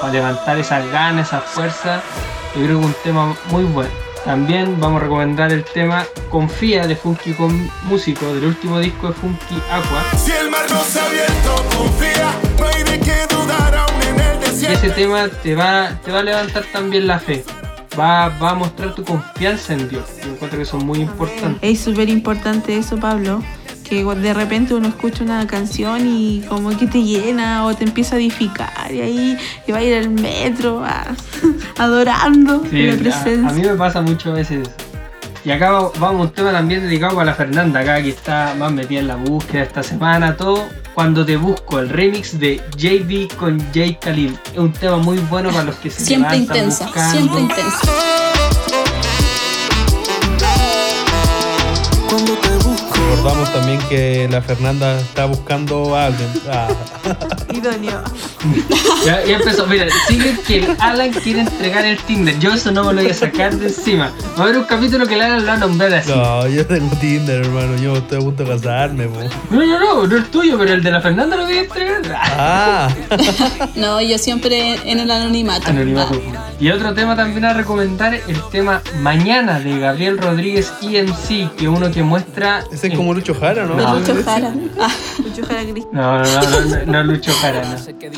Para 0.00 0.12
levantar 0.12 0.58
esas 0.58 0.90
ganas, 0.90 1.28
esa 1.28 1.40
fuerza, 1.42 2.00
yo 2.54 2.64
creo 2.64 2.80
que 2.80 2.86
es 2.86 2.86
un 2.86 2.96
tema 3.04 3.36
muy 3.50 3.64
bueno. 3.64 3.90
También 4.24 4.80
vamos 4.80 5.02
a 5.02 5.04
recomendar 5.04 5.52
el 5.52 5.64
tema 5.64 6.06
Confía 6.30 6.86
de 6.86 6.96
Funky 6.96 7.34
con 7.34 7.70
Músico 7.84 8.32
del 8.34 8.44
último 8.44 8.78
disco 8.80 9.08
de 9.08 9.12
Funky 9.12 9.62
Aqua. 9.70 10.02
Si 10.16 10.32
el 10.32 10.50
mar 10.50 10.64
no 10.70 10.80
se 10.82 10.98
ha 10.98 11.04
abierto, 11.04 11.64
confía, 11.76 12.30
no 12.58 12.66
hay 12.66 12.82
de 12.84 13.00
qué 13.00 13.27
Y 14.68 14.72
ese 14.72 14.90
tema 14.90 15.28
te 15.42 15.54
va, 15.54 15.90
te 16.04 16.10
va 16.12 16.20
a 16.20 16.22
levantar 16.22 16.64
también 16.72 17.06
la 17.06 17.18
fe. 17.18 17.44
Va, 17.98 18.28
va 18.28 18.50
a 18.50 18.54
mostrar 18.54 18.94
tu 18.94 19.02
confianza 19.02 19.72
en 19.72 19.88
Dios. 19.88 20.04
Yo 20.22 20.30
encuentro 20.32 20.58
que 20.58 20.62
es 20.64 20.74
muy 20.74 21.00
importante. 21.00 21.70
Es 21.70 21.80
súper 21.80 22.08
importante 22.08 22.76
eso, 22.76 22.96
Pablo. 22.98 23.42
Que 23.88 24.04
de 24.04 24.34
repente 24.34 24.74
uno 24.74 24.88
escucha 24.88 25.24
una 25.24 25.46
canción 25.46 26.06
y 26.06 26.42
como 26.48 26.76
que 26.76 26.86
te 26.86 27.02
llena 27.02 27.64
o 27.64 27.74
te 27.74 27.84
empieza 27.84 28.16
a 28.16 28.18
edificar 28.18 28.92
y 28.92 29.00
ahí 29.00 29.38
te 29.64 29.72
va 29.72 29.78
a 29.78 29.82
ir 29.82 29.94
al 29.96 30.10
metro 30.10 30.84
adorando 31.78 32.62
Sí, 32.70 32.82
la 32.82 32.92
a, 32.92 32.94
a 32.94 32.98
presencia. 32.98 33.50
mí 33.52 33.62
me 33.62 33.74
pasa 33.74 34.02
muchas 34.02 34.34
veces. 34.34 34.68
Y 35.48 35.50
acá 35.50 35.70
va- 35.70 35.90
vamos 35.98 36.20
a 36.20 36.24
un 36.24 36.30
tema 36.30 36.52
también 36.52 36.82
dedicado 36.82 37.14
para 37.14 37.24
la 37.30 37.34
Fernanda, 37.34 37.80
acá 37.80 38.02
que 38.02 38.10
está 38.10 38.54
más 38.58 38.70
metida 38.70 39.00
en 39.00 39.08
la 39.08 39.16
búsqueda 39.16 39.62
esta 39.62 39.82
semana, 39.82 40.36
todo. 40.36 40.66
Cuando 40.94 41.24
te 41.24 41.36
busco, 41.38 41.78
el 41.78 41.88
remix 41.88 42.38
de 42.38 42.60
JB 42.76 43.34
con 43.38 43.58
J. 43.72 43.98
Khalil. 43.98 44.38
Es 44.52 44.58
un 44.58 44.72
tema 44.72 44.98
muy 44.98 45.16
bueno 45.30 45.48
para 45.50 45.64
los 45.64 45.76
que 45.76 45.88
se 45.90 46.04
Siempre 46.04 46.32
levantan 46.32 46.56
intensa, 46.58 46.84
buscando. 46.84 47.16
siempre 47.16 47.40
intensa. 47.40 47.80
Cuando 52.10 52.32
te 52.34 52.48
busco, 52.56 52.94
Recordamos 53.10 53.52
también 53.52 53.78
que 53.88 54.28
la 54.30 54.42
Fernanda 54.42 54.98
está 55.00 55.24
buscando 55.24 55.96
a 55.96 56.06
alguien. 56.06 56.28
Ah. 56.50 56.68
Idóneo. 57.52 58.02
Ya, 59.04 59.24
ya 59.24 59.36
empezó, 59.36 59.66
mira, 59.66 59.86
sigue 60.08 60.36
que 60.46 60.58
el 60.58 60.76
Alan 60.80 61.10
quiere 61.12 61.40
entregar 61.40 61.84
el 61.86 61.96
Tinder. 61.98 62.36
Yo 62.38 62.52
eso 62.52 62.72
no 62.72 62.84
me 62.84 62.92
lo 62.94 63.02
voy 63.02 63.10
a 63.10 63.14
sacar 63.14 63.54
de 63.54 63.66
encima. 63.68 64.12
Va 64.36 64.40
a 64.40 64.42
haber 64.44 64.58
un 64.58 64.64
capítulo 64.64 65.06
que 65.06 65.14
el 65.14 65.22
Alan 65.22 65.40
lo 65.40 65.46
va 65.46 65.52
a 65.54 65.56
nombrar 65.56 65.94
así. 65.94 66.10
No, 66.10 66.46
yo 66.48 66.66
tengo 66.66 66.94
Tinder, 66.96 67.44
hermano. 67.44 67.76
Yo 67.80 67.96
estoy 67.96 68.18
a 68.18 68.20
punto 68.20 68.44
de 68.44 68.50
casarme, 68.50 69.06
po. 69.06 69.20
No, 69.50 69.64
no, 69.64 69.78
no, 69.78 70.06
no 70.06 70.16
es 70.16 70.30
tuyo, 70.30 70.58
pero 70.58 70.74
el 70.74 70.82
de 70.82 70.90
la 70.90 71.00
Fernanda 71.00 71.36
lo 71.36 71.44
voy 71.44 71.58
a 71.58 71.60
entregar. 71.60 72.02
Ah, 72.16 72.88
No, 73.76 74.00
yo 74.00 74.18
siempre 74.18 74.74
en 74.84 74.98
el 74.98 75.10
anonimato. 75.10 75.68
Anonimato. 75.68 76.20
Y 76.60 76.70
otro 76.70 76.92
tema 76.92 77.14
también 77.14 77.44
a 77.44 77.54
recomendar, 77.54 78.14
el 78.14 78.42
tema 78.50 78.82
Mañana 79.00 79.60
de 79.60 79.78
Gabriel 79.78 80.18
Rodríguez 80.18 80.72
EMC, 80.82 81.54
que 81.56 81.64
es 81.64 81.68
uno 81.68 81.90
que 81.92 82.02
muestra... 82.02 82.64
ese 82.72 82.88
es 82.88 82.94
como 82.94 83.14
Lucho 83.14 83.34
Jara, 83.34 83.64
¿no? 83.64 83.74
No. 83.76 83.98
Lucho 84.00 84.16
Jara. 84.24 84.52
Ah, 84.80 84.90
Lucho 85.24 85.46
Jara 85.46 85.62
Cristo. 85.62 85.88
No, 85.92 86.18
no, 86.18 86.24
no, 86.24 86.60
no, 86.60 86.60
no, 86.66 86.84
no 86.86 87.04
Lucho 87.04 87.32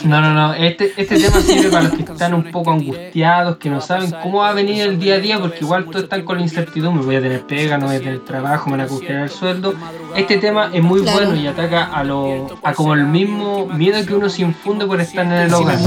No. 0.05 0.21
No, 0.21 0.21
no, 0.21 0.33
no, 0.35 0.55
este, 0.55 0.93
este 0.97 1.19
tema 1.19 1.41
sirve 1.47 1.69
para 1.71 1.85
los 1.85 1.93
que 1.93 2.03
están 2.03 2.33
un 2.35 2.45
poco 2.45 2.71
angustiados, 2.73 3.57
que 3.59 3.69
no 3.69 3.81
saben 3.81 4.13
cómo 4.23 4.39
va 4.39 4.51
a 4.51 4.53
venir 4.55 4.83
el 4.83 4.99
día 4.99 5.17
a 5.17 5.19
día, 5.19 5.39
porque 5.39 5.59
igual 5.61 5.85
todos 5.87 6.05
están 6.05 6.23
con 6.25 6.39
la 6.39 6.43
incertidumbre, 6.43 7.05
voy 7.05 7.17
a 7.17 7.21
tener 7.21 7.43
pega, 7.43 7.77
no 7.77 7.87
voy 7.87 7.97
a 7.97 7.99
tener 8.01 8.21
trabajo, 8.25 8.71
me 8.71 8.79
van 8.79 8.87
a 8.87 8.89
congelar 8.89 9.23
el 9.25 9.31
sueldo. 9.31 9.75
Este 10.17 10.39
tema 10.39 10.71
es 10.73 10.83
muy 10.83 11.03
Claro. 11.03 11.19
bueno 11.19 11.37
y 11.37 11.47
ataca 11.47 11.85
a 11.85 12.03
lo 12.05 12.47
a 12.63 12.73
como 12.73 12.95
el 12.95 13.05
mismo 13.07 13.67
miedo 13.67 14.05
que 14.07 14.15
uno 14.15 14.29
se 14.31 14.43
infunde 14.43 14.87
por 14.87 15.01
estar 15.01 15.25
en 15.27 15.33
el 15.33 15.53
hogar. 15.55 15.79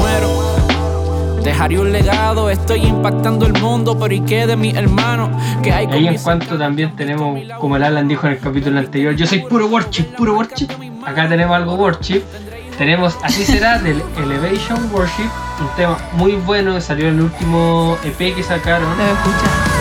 dejaré 1.44 1.78
un 1.80 1.92
legado. 1.92 2.50
Estoy 2.50 2.86
impactando 2.86 3.46
el 3.46 3.54
mundo, 3.54 3.98
pero 4.00 4.14
¿y 4.14 4.22
qué 4.22 4.48
de 4.48 4.56
mi 4.56 4.70
hermano? 4.72 5.30
Que 5.62 5.72
hay 5.74 5.88
ahí 5.88 6.08
en 6.08 6.18
cuanto 6.18 6.58
también 6.58 6.96
tenemos, 6.96 7.38
como 7.60 7.76
el 7.76 7.84
Alan 7.84 8.08
dijo 8.08 8.28
en 8.28 8.34
el 8.34 8.40
capítulo 8.40 8.80
anterior, 8.80 9.14
yo 9.16 9.26
soy 9.28 9.40
puro 9.40 9.68
worship, 9.68 10.04
puro 10.16 10.36
worship. 10.36 10.68
Acá 11.06 11.28
tenemos 11.28 11.56
algo 11.56 11.74
worship. 11.76 12.22
Tenemos 12.78 13.18
Así 13.22 13.46
será 13.46 13.78
del 13.78 14.04
Elevation 14.18 14.90
Worship, 14.92 15.30
un 15.60 15.68
tema 15.76 15.98
muy 16.14 16.34
bueno 16.34 16.76
que 16.76 16.82
salió 16.82 17.08
en 17.08 17.16
el 17.16 17.22
último 17.22 17.98
EP 18.04 18.36
que 18.36 18.44
sacaron. 18.44 18.88
Lo 18.98 19.04
escuchar. 19.04 19.74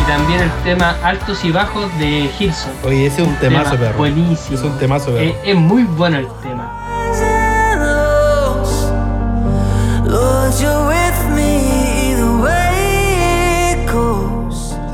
Y 0.00 0.06
también 0.06 0.40
el 0.40 0.50
tema 0.64 0.96
Altos 1.02 1.44
y 1.44 1.52
Bajos 1.52 1.96
de 1.98 2.30
Hilson. 2.38 2.72
Oye, 2.84 3.06
ese 3.06 3.22
es 3.22 3.28
un 3.28 3.36
temazo, 3.36 3.70
Tema 3.70 3.80
perro. 3.80 3.98
Buenísimo. 3.98 4.58
Es 4.58 4.64
un 4.64 4.78
temazo, 4.78 5.06
perro. 5.06 5.20
Es, 5.20 5.34
es 5.44 5.54
muy 5.54 5.84
bueno 5.84 6.18
el 6.18 6.28
tema. 6.42 6.70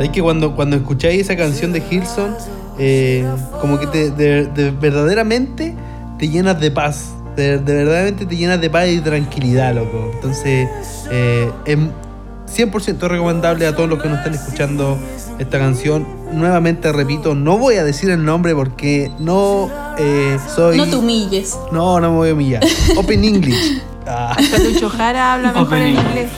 ¿Sabes 0.01 0.13
que 0.13 0.23
cuando, 0.23 0.57
cuando 0.57 0.77
escucháis 0.77 1.21
esa 1.21 1.37
canción 1.37 1.75
de 1.75 1.83
Hilson, 1.91 2.35
eh, 2.79 3.29
como 3.61 3.79
que 3.79 3.87
te, 3.87 4.11
de, 4.11 4.47
de- 4.47 4.71
verdaderamente 4.71 5.75
te 6.19 6.27
llenas 6.27 6.59
de 6.59 6.71
paz? 6.71 7.11
De, 7.37 7.59
de 7.59 7.75
verdaderamente 7.75 8.25
te 8.25 8.35
llenas 8.35 8.63
de 8.63 8.71
paz 8.71 8.89
y 8.89 8.99
tranquilidad, 9.03 9.75
loco. 9.75 10.11
Entonces, 10.15 10.67
eh, 11.11 11.51
es 11.67 11.77
100% 11.77 13.09
recomendable 13.09 13.67
a 13.67 13.77
todos 13.77 13.91
los 13.91 14.03
que 14.03 14.09
nos 14.09 14.21
están 14.21 14.33
escuchando 14.33 14.99
esta 15.39 15.59
canción. 15.59 16.07
Nuevamente 16.33 16.91
repito, 16.93 17.35
no 17.35 17.59
voy 17.59 17.75
a 17.75 17.85
decir 17.85 18.09
el 18.09 18.25
nombre 18.25 18.55
porque 18.55 19.11
no 19.19 19.69
eh, 19.99 20.39
soy. 20.57 20.79
No 20.79 20.87
te 20.87 20.97
humilles. 20.97 21.59
No, 21.73 22.01
no 22.01 22.11
me 22.13 22.17
voy 22.17 22.31
a 22.31 22.33
humillar. 22.33 22.63
Open 22.97 23.23
English. 23.23 23.83
Ah. 24.07 24.35
Lucho 24.65 24.89
Jara 24.89 25.35
habla 25.35 25.53
mejor 25.53 25.77
en 25.77 25.89
inglés. 25.89 26.31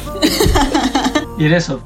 Y 1.38 1.44
en 1.44 1.53
eso. 1.53 1.81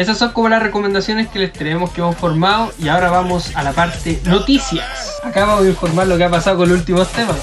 Esas 0.00 0.16
son 0.16 0.32
como 0.32 0.48
las 0.48 0.62
recomendaciones 0.62 1.28
que 1.28 1.38
les 1.38 1.52
tenemos 1.52 1.90
que 1.90 2.00
hemos 2.00 2.16
formado. 2.16 2.72
Y 2.78 2.88
ahora 2.88 3.10
vamos 3.10 3.54
a 3.54 3.62
la 3.62 3.72
parte 3.72 4.18
noticias. 4.24 5.20
Acá 5.22 5.44
vamos 5.44 5.66
a 5.66 5.68
informar 5.68 6.06
lo 6.06 6.16
que 6.16 6.24
ha 6.24 6.30
pasado 6.30 6.56
con 6.56 6.70
los 6.70 6.78
últimos 6.78 7.06
temas. 7.08 7.36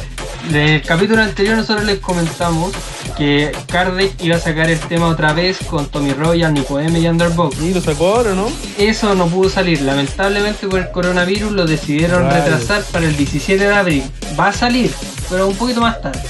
Del 0.49 0.81
capítulo 0.81 1.21
anterior 1.21 1.55
nosotros 1.55 1.85
les 1.85 1.99
comentamos 1.99 2.73
que 3.15 3.51
Kardec 3.67 4.23
iba 4.23 4.37
a 4.37 4.39
sacar 4.39 4.71
el 4.71 4.79
tema 4.79 5.05
otra 5.05 5.33
vez 5.33 5.59
con 5.69 5.85
Tommy 5.85 6.13
Royal, 6.13 6.51
Nico 6.51 6.79
M 6.79 6.99
y 6.99 7.07
Underbox. 7.07 7.61
Y 7.61 7.75
lo 7.75 7.81
sacó 7.81 8.15
ahora, 8.15 8.33
¿no? 8.33 8.49
Eso 8.79 9.13
no 9.13 9.27
pudo 9.27 9.51
salir. 9.51 9.83
Lamentablemente 9.83 10.67
por 10.67 10.79
el 10.79 10.89
coronavirus 10.89 11.51
lo 11.51 11.67
decidieron 11.67 12.27
retrasar 12.27 12.81
para 12.85 13.05
el 13.05 13.15
17 13.15 13.67
de 13.67 13.75
abril. 13.75 14.03
Va 14.39 14.47
a 14.47 14.53
salir, 14.53 14.91
pero 15.29 15.47
un 15.47 15.55
poquito 15.55 15.81
más 15.81 16.01
tarde. 16.01 16.23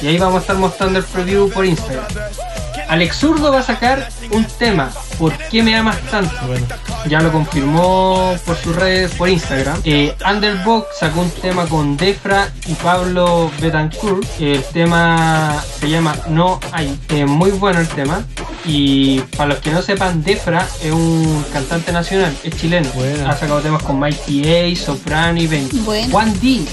Y 0.00 0.06
ahí 0.06 0.18
vamos 0.18 0.36
a 0.36 0.40
estar 0.42 0.56
mostrando 0.56 1.00
el 1.00 1.04
preview 1.04 1.50
por 1.50 1.66
Instagram. 1.66 2.06
Alex 2.88 3.16
Zurdo 3.16 3.52
va 3.52 3.60
a 3.60 3.62
sacar 3.64 4.08
un 4.30 4.44
tema, 4.44 4.92
¿Por 5.18 5.36
qué 5.50 5.62
me 5.62 5.74
amas 5.76 5.98
tanto? 6.10 6.34
Bueno, 6.46 6.66
Ya 7.08 7.20
lo 7.20 7.32
confirmó 7.32 8.34
por 8.44 8.56
sus 8.56 8.76
redes, 8.76 9.12
por 9.12 9.28
Instagram. 9.28 9.80
Eh, 9.84 10.14
Underbox 10.28 10.98
sacó 10.98 11.20
un 11.20 11.30
tema 11.30 11.66
con 11.66 11.96
Defra 11.96 12.52
y 12.66 12.74
Pablo 12.74 13.50
Betancourt. 13.60 14.26
El 14.40 14.62
tema 14.64 15.62
se 15.78 15.88
llama 15.88 16.14
No 16.28 16.60
hay. 16.72 16.98
Eh, 17.08 17.24
muy 17.24 17.50
bueno 17.52 17.80
el 17.80 17.88
tema. 17.88 18.24
Y 18.64 19.20
para 19.36 19.50
los 19.50 19.58
que 19.58 19.70
no 19.70 19.80
sepan, 19.80 20.22
Defra 20.22 20.66
es 20.82 20.92
un 20.92 21.44
cantante 21.52 21.92
nacional, 21.92 22.36
es 22.42 22.56
chileno. 22.56 22.90
Ha 23.26 23.36
sacado 23.36 23.60
temas 23.60 23.82
con 23.82 23.98
Mighty 23.98 24.42
A, 24.52 24.76
Soprano 24.76 25.40
y 25.40 25.46
Ben. 25.46 25.68
Bueno. 25.84 26.10
Juan 26.10 26.32
D, 26.40 26.64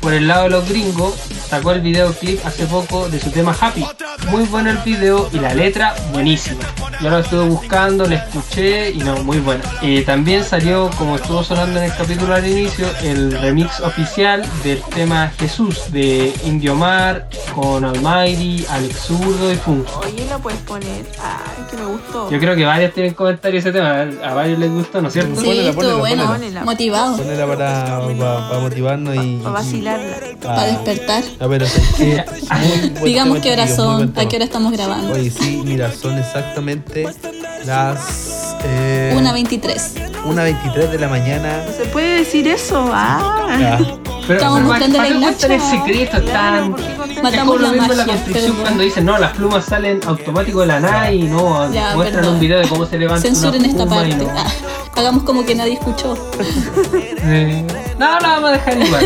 por 0.00 0.12
el 0.12 0.26
lado 0.26 0.44
de 0.44 0.50
los 0.50 0.68
gringos, 0.68 1.14
sacó 1.48 1.72
el 1.72 1.80
videoclip 1.80 2.44
hace 2.44 2.66
poco 2.66 3.08
de 3.08 3.20
su 3.20 3.30
tema 3.30 3.56
Happy. 3.58 3.86
Muy 4.30 4.44
bueno 4.44 4.70
el 4.70 4.78
video 4.78 5.30
y 5.32 5.38
la 5.38 5.54
letra 5.54 5.94
buenísima. 6.12 6.60
Yo 7.00 7.10
lo 7.10 7.18
estuve 7.18 7.48
buscando, 7.48 8.04
la 8.06 8.16
escuché 8.16 8.90
y 8.90 8.98
no, 8.98 9.22
muy 9.22 9.38
buena. 9.38 9.62
Eh, 9.82 10.02
también 10.04 10.42
salió, 10.42 10.90
como 10.98 11.16
estuvo 11.16 11.44
sonando 11.44 11.78
en 11.78 11.86
el 11.86 11.96
capítulo 11.96 12.34
al 12.34 12.46
inicio, 12.46 12.86
el 13.02 13.32
remix 13.40 13.80
oficial 13.80 14.44
del 14.64 14.82
tema 14.82 15.30
Jesús 15.38 15.92
de 15.92 16.32
Indio 16.44 16.74
Mar 16.74 17.28
con 17.54 17.84
Almighty, 17.84 18.66
Alex 18.70 18.96
Zurdo 18.96 19.52
y 19.52 19.56
Funko. 19.56 20.00
Oye, 20.00 20.26
lo 20.28 20.38
puedes 20.40 20.60
poner. 20.60 21.06
Ay, 21.22 21.64
que 21.70 21.76
me 21.76 21.86
gustó. 21.86 22.30
Yo 22.30 22.38
creo 22.40 22.56
que 22.56 22.64
varios 22.64 22.92
tienen 22.92 23.14
comentarios 23.14 23.64
ese 23.64 23.72
tema, 23.72 24.06
a 24.24 24.34
varios 24.34 24.58
les 24.58 24.70
gustó, 24.70 25.00
¿no 25.00 25.08
es 25.08 25.14
cierto? 25.14 25.40
Sí, 25.40 25.46
Ponela, 25.46 25.70
estuvo 25.70 25.98
bueno, 25.98 26.26
ponela. 26.26 26.64
motivado, 26.64 27.16
Ponela 27.16 27.46
para, 27.46 28.00
para, 28.00 28.48
para 28.48 28.60
motivarnos 28.60 29.24
y. 29.24 29.36
Para 29.36 29.50
vacilarla. 29.54 30.16
para 30.42 30.64
despertar. 30.64 31.22
A 31.38 31.46
ver, 31.46 31.64
Digamos 33.04 33.38
qué 33.38 33.52
hora 33.52 33.68
son, 33.68 34.12
a 34.16 34.28
qué 34.28 34.36
hora 34.36 34.44
estamos 34.44 34.72
grabando. 34.72 35.12
Oye, 35.12 35.30
sí, 35.30 35.62
mira, 35.64 35.92
son 35.92 36.18
exactamente 36.18 36.87
las. 37.64 38.56
Eh, 38.64 39.12
1.23. 39.16 40.12
1.23 40.24 40.90
de 40.90 40.98
la 40.98 41.08
mañana. 41.08 41.62
¿Se 41.76 41.84
puede 41.86 42.18
decir 42.18 42.48
eso? 42.48 42.90
Ah. 42.92 43.46
Ya. 43.58 43.78
Pero, 44.26 44.40
Estamos 44.40 44.60
¿para 44.68 44.80
la 44.80 44.86
qué 44.86 44.92
cuentan 45.18 45.52
el 45.52 45.60
secreto? 45.60 46.16
Están... 46.18 46.74
Es 47.08 47.22
Matamos 47.22 47.56
como 47.56 47.58
lo 47.58 47.66
la 47.68 47.72
mismo 47.72 47.92
en 47.92 47.98
la 47.98 48.04
construcción 48.04 48.52
pero- 48.52 48.62
cuando 48.62 48.82
dicen, 48.82 49.04
no, 49.06 49.16
las 49.18 49.32
plumas 49.32 49.64
salen 49.64 50.00
automático 50.06 50.60
de 50.60 50.66
la 50.66 50.80
nada 50.80 51.10
y 51.10 51.22
no, 51.22 51.72
Ya, 51.72 51.94
muestran 51.94 52.20
perdón. 52.20 52.34
un 52.34 52.40
video 52.40 52.58
de 52.58 52.68
cómo 52.68 52.84
se 52.84 52.98
levanta 52.98 53.22
Censuren 53.22 53.60
una 53.62 53.68
esta 53.70 53.84
pluma 53.86 53.96
parte. 54.02 54.16
no. 54.16 54.30
Ah, 54.36 54.46
hagamos 54.96 55.22
como 55.24 55.46
que 55.46 55.54
nadie 55.54 55.72
escuchó. 55.74 56.14
Eh, 57.22 57.64
no, 57.98 58.20
la 58.20 58.28
vamos 58.28 58.50
a 58.50 58.52
dejar 58.52 58.78
igual. 58.78 59.04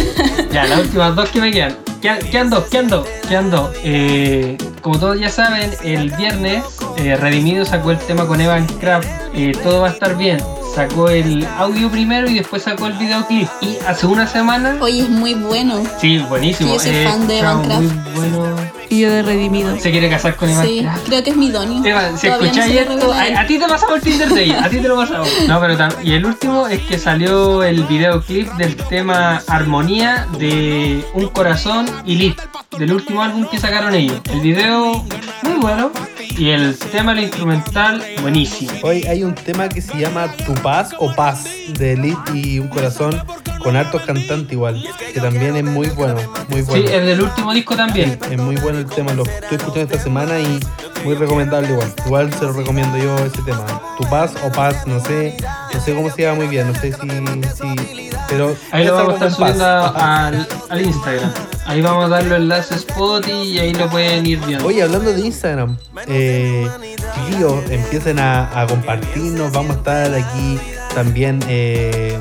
ya, 0.52 0.64
las 0.66 0.80
últimas 0.80 1.14
dos 1.14 1.28
que 1.30 1.40
me 1.40 1.50
quedan. 1.52 1.76
Quedan, 2.00 2.18
quedan 2.18 2.50
dos, 2.50 2.64
quedan 2.64 2.88
dos, 2.88 3.06
quedan 3.28 3.50
dos. 3.50 3.70
Eh, 3.84 4.58
como 4.82 4.98
todos 4.98 5.18
ya 5.20 5.28
saben, 5.30 5.70
el 5.84 6.10
viernes 6.16 6.64
eh, 6.96 7.16
Redimido 7.16 7.64
sacó 7.64 7.90
el 7.90 7.98
tema 7.98 8.26
con 8.26 8.40
Evan 8.40 8.66
Craft. 8.66 9.08
eh, 9.34 9.52
todo 9.62 9.80
va 9.82 9.88
a 9.88 9.92
estar 9.92 10.16
bien. 10.16 10.38
Sacó 10.74 11.10
el 11.10 11.46
audio 11.58 11.90
primero 11.90 12.30
y 12.30 12.34
después 12.38 12.62
sacó 12.62 12.86
el 12.86 12.94
videoclip. 12.94 13.46
Y 13.60 13.76
hace 13.86 14.06
una 14.06 14.26
semana. 14.26 14.78
Oye, 14.80 15.02
es 15.02 15.08
muy 15.10 15.34
bueno. 15.34 15.82
Sí, 16.00 16.18
buenísimo. 16.18 16.70
Sí, 16.70 16.74
yo 16.76 16.80
soy 16.80 17.02
eh, 17.02 17.08
fan 17.08 17.26
de 17.28 17.38
Evan 17.40 17.68
chao, 17.68 17.80
muy 17.82 17.90
bueno. 18.14 18.56
Y 18.88 19.00
yo 19.00 19.10
de 19.10 19.22
redimido. 19.22 19.78
Se 19.78 19.90
quiere 19.90 20.08
casar 20.08 20.34
con 20.36 20.48
Evan 20.48 20.66
Sí, 20.66 20.86
creo 21.06 21.22
que 21.22 21.30
es 21.30 21.36
mi 21.36 21.50
donio. 21.50 21.84
Evan, 21.84 22.16
si 22.18 22.26
no 22.28 22.36
escucháis 22.36 22.74
esto, 22.74 23.12
a, 23.12 23.40
a 23.40 23.46
ti 23.46 23.58
te 23.58 23.66
pasamos 23.68 23.96
el 23.96 24.02
Tinder 24.02 24.28
de 24.30 24.44
ella, 24.44 24.64
a 24.64 24.68
ti 24.70 24.78
te 24.78 24.88
lo 24.88 24.96
pasamos. 24.96 25.28
No, 25.46 25.60
pero 25.60 25.76
y 26.02 26.12
el 26.14 26.24
último 26.24 26.66
es 26.66 26.80
que 26.82 26.98
salió 26.98 27.62
el 27.62 27.82
videoclip 27.84 28.50
del 28.54 28.74
tema 28.76 29.42
Armonía 29.48 30.26
de 30.38 31.04
Un 31.14 31.28
Corazón 31.28 31.84
y 32.06 32.16
Lit, 32.16 32.40
del 32.78 32.92
último 32.92 33.22
álbum 33.22 33.46
que 33.50 33.58
sacaron 33.58 33.94
ellos. 33.94 34.20
El 34.32 34.40
video 34.40 35.04
muy 35.42 35.54
bueno 35.60 35.90
y 36.38 36.50
el 36.50 36.76
tema, 36.78 37.12
el 37.12 37.20
instrumental, 37.20 38.02
buenísimo. 38.20 38.70
Hoy 38.82 39.04
hay 39.04 39.22
un 39.24 39.34
tema 39.34 39.68
que 39.68 39.80
se 39.80 39.96
llama 39.98 40.30
Tu 40.46 40.54
Paz 40.54 40.90
o 40.98 41.12
Paz 41.14 41.44
de 41.78 41.92
Elite 41.92 42.32
y 42.34 42.58
un 42.58 42.68
corazón 42.68 43.22
con 43.62 43.76
hartos 43.76 44.02
cantantes 44.02 44.52
igual, 44.52 44.82
que 45.12 45.20
también 45.20 45.56
es 45.56 45.64
muy 45.64 45.88
bueno, 45.90 46.16
muy 46.48 46.60
Sí, 46.62 46.66
bueno. 46.68 46.88
es 46.88 47.06
del 47.06 47.22
último 47.22 47.52
disco 47.54 47.76
también. 47.76 48.18
Es 48.30 48.38
muy 48.38 48.56
bueno 48.56 48.78
el 48.78 48.86
tema, 48.86 49.12
lo 49.12 49.24
estoy 49.24 49.56
escuchando 49.58 49.80
esta 49.92 50.00
semana 50.00 50.40
y 50.40 50.58
muy 51.04 51.14
recomendable 51.14 51.68
igual. 51.70 51.92
Igual 52.06 52.32
se 52.34 52.44
lo 52.44 52.52
recomiendo 52.52 52.96
yo 52.98 53.16
ese 53.18 53.42
tema. 53.42 53.64
Tu 53.98 54.04
paz 54.08 54.32
o 54.44 54.50
paz, 54.50 54.86
no 54.86 55.00
sé, 55.00 55.36
no 55.72 55.80
sé 55.80 55.94
cómo 55.94 56.10
se 56.10 56.22
llama 56.22 56.36
muy 56.36 56.48
bien, 56.48 56.66
no 56.72 56.74
sé 56.78 56.92
si, 56.92 57.00
si 57.00 58.10
pero 58.28 58.56
Ahí 58.70 58.82
es 58.82 58.88
lo 58.88 58.94
vamos 58.96 59.12
a 59.20 59.26
estar 59.26 59.32
subiendo 59.32 59.64
al, 59.66 60.48
al 60.70 60.80
Instagram. 60.80 61.32
Ahí 61.66 61.80
vamos 61.80 62.06
a 62.06 62.08
dar 62.08 62.24
los 62.24 62.38
enlaces 62.38 62.78
spot 62.78 63.26
y 63.28 63.58
ahí 63.58 63.72
lo 63.72 63.88
pueden 63.88 64.26
ir 64.26 64.40
viendo. 64.40 64.66
Oye, 64.66 64.82
hablando 64.82 65.12
de 65.12 65.20
Instagram, 65.20 65.76
eh, 66.08 66.68
chiquillos, 67.14 67.70
empiecen 67.70 68.18
a, 68.18 68.66
compartirnos, 68.68 69.52
vamos 69.52 69.76
a 69.76 69.78
estar 69.78 70.14
aquí 70.14 70.58
también, 70.94 71.40
eh, 71.48 72.18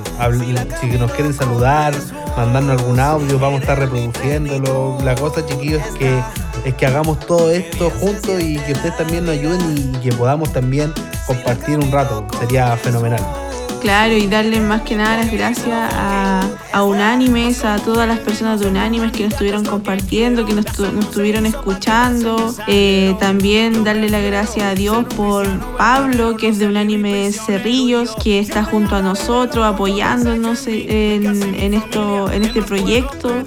si 0.80 0.88
nos 0.98 1.12
quieren 1.12 1.34
saludar, 1.34 1.94
mandarnos 2.38 2.80
algún 2.80 3.00
audio, 3.00 3.39
vamos 3.39 3.60
a 3.60 3.62
estar 3.62 3.80
reproduciéndolo. 3.80 4.98
La 5.04 5.16
cosa, 5.16 5.46
chiquillos, 5.46 5.82
es 5.86 5.96
que, 5.96 6.20
es 6.64 6.74
que 6.76 6.86
hagamos 6.86 7.20
todo 7.20 7.52
esto 7.52 7.89
juntos 7.89 8.39
y 8.39 8.58
que 8.60 8.74
ustedes 8.74 8.96
también 8.96 9.26
nos 9.26 9.36
ayuden 9.36 9.94
y 9.96 9.98
que 9.98 10.14
podamos 10.14 10.54
también 10.54 10.94
compartir 11.26 11.80
un 11.80 11.92
rato, 11.92 12.26
sería 12.39 12.78
fenomenal. 12.78 13.51
Claro, 13.82 14.15
y 14.15 14.27
darle 14.27 14.59
más 14.61 14.84
que 14.84 14.95
nada 14.95 15.17
las 15.17 15.32
gracias 15.32 15.91
a, 15.93 16.47
a 16.71 16.84
Unánimes, 16.84 17.65
a 17.65 17.79
todas 17.79 18.07
las 18.07 18.19
personas 18.19 18.59
de 18.59 18.67
Unánimes 18.67 19.11
que 19.11 19.23
nos 19.23 19.34
estuvieron 19.34 19.65
compartiendo, 19.65 20.45
que 20.45 20.53
nos, 20.53 20.65
nos 20.79 21.05
estuvieron 21.05 21.47
escuchando. 21.47 22.53
Eh, 22.67 23.15
también 23.19 23.84
darle 23.84 24.09
las 24.09 24.23
gracias 24.23 24.65
a 24.65 24.75
Dios 24.75 25.05
por 25.15 25.47
Pablo, 25.77 26.38
que 26.38 26.49
es 26.49 26.59
de 26.59 26.67
Unánimes 26.67 27.43
Cerrillos, 27.43 28.15
que 28.23 28.39
está 28.39 28.63
junto 28.63 28.95
a 28.95 29.01
nosotros, 29.01 29.65
apoyándonos 29.65 30.67
en, 30.67 31.73
esto, 31.73 32.32
en 32.32 32.43
este 32.43 32.61
proyecto. 32.61 33.43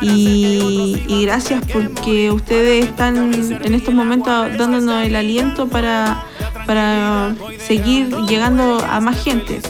Y 0.00 1.22
gracias 1.22 1.62
porque 1.72 2.30
ustedes 2.30 2.86
están 2.86 3.34
en 3.34 3.74
estos 3.74 3.94
momentos 3.94 4.56
dándonos 4.56 5.06
el 5.06 5.16
aliento 5.16 5.68
para, 5.68 6.25
para 6.66 7.34
seguir 7.58 8.14
llegando 8.28 8.84
a 8.84 9.00
más 9.00 9.22
gente. 9.22 9.60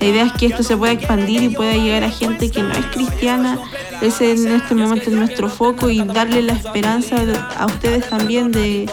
La 0.00 0.06
idea 0.06 0.24
es 0.24 0.32
que 0.32 0.46
esto 0.46 0.62
se 0.62 0.76
pueda 0.76 0.92
expandir 0.92 1.42
y 1.42 1.48
pueda 1.50 1.74
llegar 1.74 2.04
a 2.04 2.10
gente 2.10 2.50
que 2.50 2.62
no 2.62 2.72
es 2.72 2.86
cristiana. 2.86 3.58
Ese 4.00 4.32
en 4.32 4.48
este 4.48 4.74
momento 4.74 5.10
es 5.10 5.16
nuestro 5.16 5.48
foco 5.48 5.90
y 5.90 6.02
darle 6.02 6.42
la 6.42 6.54
esperanza 6.54 7.16
a 7.56 7.66
ustedes 7.66 8.08
también 8.08 8.52
de 8.52 8.88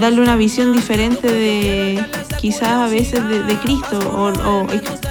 darle 0.00 0.20
una 0.20 0.36
visión 0.36 0.72
diferente 0.72 1.26
de 1.26 2.04
quizás 2.40 2.68
a 2.68 2.86
veces 2.86 3.26
de, 3.28 3.56
Cristo 3.56 3.98
o, 3.98 4.28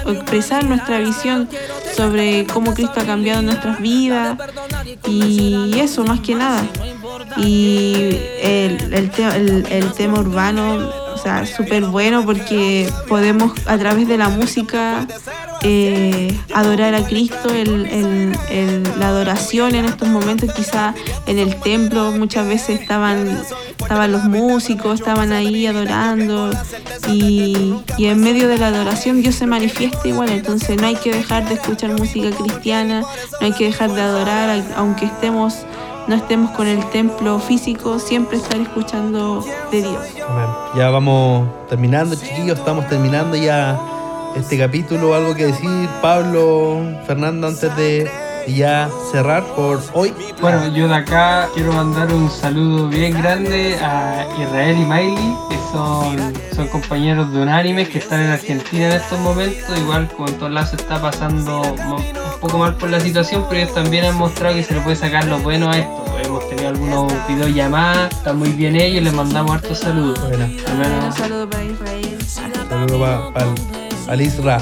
o 0.08 0.12
expresar 0.12 0.64
nuestra 0.64 0.98
visión 0.98 1.48
sobre 1.94 2.46
cómo 2.46 2.72
Cristo 2.74 3.00
ha 3.00 3.04
cambiado 3.04 3.42
nuestras 3.42 3.80
vidas 3.80 4.38
y 5.06 5.78
eso 5.78 6.04
más 6.04 6.20
que 6.20 6.34
nada. 6.34 6.64
Y 7.36 8.16
el, 8.42 8.92
el, 8.92 9.10
te- 9.10 9.24
el- 9.78 9.92
tema 9.92 10.20
urbano, 10.20 10.90
o 11.14 11.18
sea, 11.18 11.46
súper 11.46 11.84
bueno 11.84 12.24
porque 12.24 12.88
podemos 13.08 13.52
a 13.66 13.76
través 13.78 14.06
de 14.08 14.18
la 14.18 14.28
música 14.28 15.06
eh, 15.62 16.36
adorar 16.54 16.94
a 16.94 17.04
Cristo, 17.04 17.48
el- 17.50 17.86
el- 18.50 18.82
la 18.98 19.08
adoración 19.08 19.74
en 19.74 19.84
estos 19.86 20.08
momentos, 20.08 20.52
quizá 20.52 20.94
en 21.26 21.38
el 21.38 21.56
templo 21.60 22.12
muchas 22.12 22.46
veces 22.46 22.80
estaban, 22.80 23.40
estaban 23.80 24.12
los 24.12 24.24
músicos, 24.24 25.00
estaban 25.00 25.32
ahí 25.32 25.66
adorando 25.66 26.50
y, 27.08 27.74
y 27.96 28.06
en 28.06 28.20
medio 28.20 28.46
de 28.48 28.58
la 28.58 28.68
adoración 28.68 29.20
Dios 29.22 29.34
se 29.34 29.46
manifiesta 29.46 30.06
igual, 30.06 30.28
entonces 30.30 30.80
no 30.80 30.86
hay 30.86 30.96
que 30.96 31.12
dejar 31.12 31.48
de 31.48 31.54
escuchar 31.54 31.90
música 31.98 32.30
cristiana, 32.30 33.00
no 33.00 33.46
hay 33.46 33.52
que 33.52 33.64
dejar 33.64 33.92
de 33.92 34.00
adorar, 34.02 34.62
aunque 34.76 35.06
estemos 35.06 35.54
no 36.08 36.14
estemos 36.14 36.50
con 36.52 36.66
el 36.66 36.84
templo 36.90 37.38
físico, 37.38 37.98
siempre 37.98 38.38
estar 38.38 38.58
escuchando 38.58 39.44
de 39.70 39.82
Dios. 39.82 40.06
Amén. 40.26 40.46
Ya 40.74 40.88
vamos 40.90 41.48
terminando, 41.68 42.16
chiquillos, 42.16 42.58
estamos 42.58 42.88
terminando 42.88 43.36
ya 43.36 43.78
este 44.34 44.58
capítulo. 44.58 45.14
Algo 45.14 45.34
que 45.34 45.46
decir, 45.46 45.88
Pablo, 46.00 46.80
Fernando, 47.06 47.46
antes 47.46 47.76
de 47.76 48.10
ya 48.54 48.88
cerrar 49.12 49.44
por 49.54 49.80
hoy. 49.94 50.12
Bueno, 50.40 50.68
yo 50.74 50.88
de 50.88 50.94
acá 50.94 51.48
quiero 51.54 51.72
mandar 51.72 52.12
un 52.12 52.30
saludo 52.30 52.88
bien 52.88 53.20
grande 53.20 53.76
a 53.82 54.26
Israel 54.40 54.76
y 54.78 54.84
Miley, 54.84 55.36
que 55.50 55.56
son, 55.72 56.32
son 56.54 56.68
compañeros 56.68 57.32
de 57.32 57.40
Unánimes 57.42 57.88
que 57.88 57.98
están 57.98 58.20
en 58.20 58.30
Argentina 58.30 58.86
en 58.86 58.92
estos 58.92 59.18
momentos. 59.20 59.78
Igual 59.78 60.08
como 60.08 60.28
en 60.28 60.34
todos 60.38 60.52
lados 60.52 60.70
se 60.70 60.76
está 60.76 61.00
pasando 61.00 61.60
un 61.62 62.40
poco 62.40 62.58
mal 62.58 62.74
por 62.76 62.90
la 62.90 63.00
situación, 63.00 63.44
pero 63.48 63.62
ellos 63.62 63.74
también 63.74 64.04
han 64.04 64.16
mostrado 64.16 64.54
que 64.54 64.62
se 64.62 64.74
le 64.74 64.80
puede 64.80 64.96
sacar 64.96 65.24
lo 65.26 65.38
bueno 65.40 65.70
a 65.70 65.76
esto. 65.78 66.04
Hemos 66.24 66.48
tenido 66.48 66.68
algunos 66.68 67.12
videollamadas, 67.28 68.12
están 68.12 68.38
muy 68.38 68.50
bien 68.50 68.76
ellos, 68.76 69.02
les 69.02 69.12
mandamos 69.12 69.52
hartos 69.52 69.78
saludos. 69.78 70.18
Menos- 70.30 70.50
Un 71.06 71.12
saludo 71.12 71.48
para 71.50 71.64
Israel. 71.64 72.18
Saludos 72.26 73.32
para 73.32 73.46
al 74.12 74.20
Isra. 74.20 74.58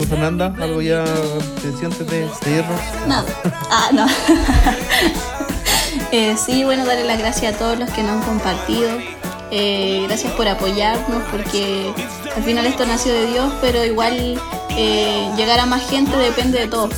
¿Tú, 0.00 0.06
Fernanda? 0.06 0.54
¿Algo 0.58 0.80
ya 0.80 1.04
te 1.60 1.84
antes 1.84 2.06
de, 2.06 2.20
de 2.20 2.50
irnos? 2.50 2.80
Nada. 3.06 3.26
Ah, 3.70 3.90
no. 3.92 4.06
Eh, 6.12 6.34
sí, 6.36 6.64
bueno, 6.64 6.84
darle 6.86 7.04
las 7.04 7.20
gracias 7.20 7.54
a 7.54 7.58
todos 7.58 7.78
los 7.78 7.88
que 7.90 8.02
nos 8.02 8.12
han 8.12 8.22
compartido. 8.22 8.90
Eh, 9.52 10.02
gracias 10.08 10.32
por 10.32 10.48
apoyarnos, 10.48 11.22
porque 11.30 11.92
al 12.34 12.42
final 12.42 12.66
esto 12.66 12.84
nació 12.84 13.12
de 13.12 13.26
Dios, 13.26 13.52
pero 13.60 13.84
igual 13.84 14.40
eh, 14.70 15.30
llegar 15.36 15.60
a 15.60 15.66
más 15.66 15.88
gente 15.88 16.16
depende 16.16 16.58
de 16.58 16.66
todos. 16.66 16.90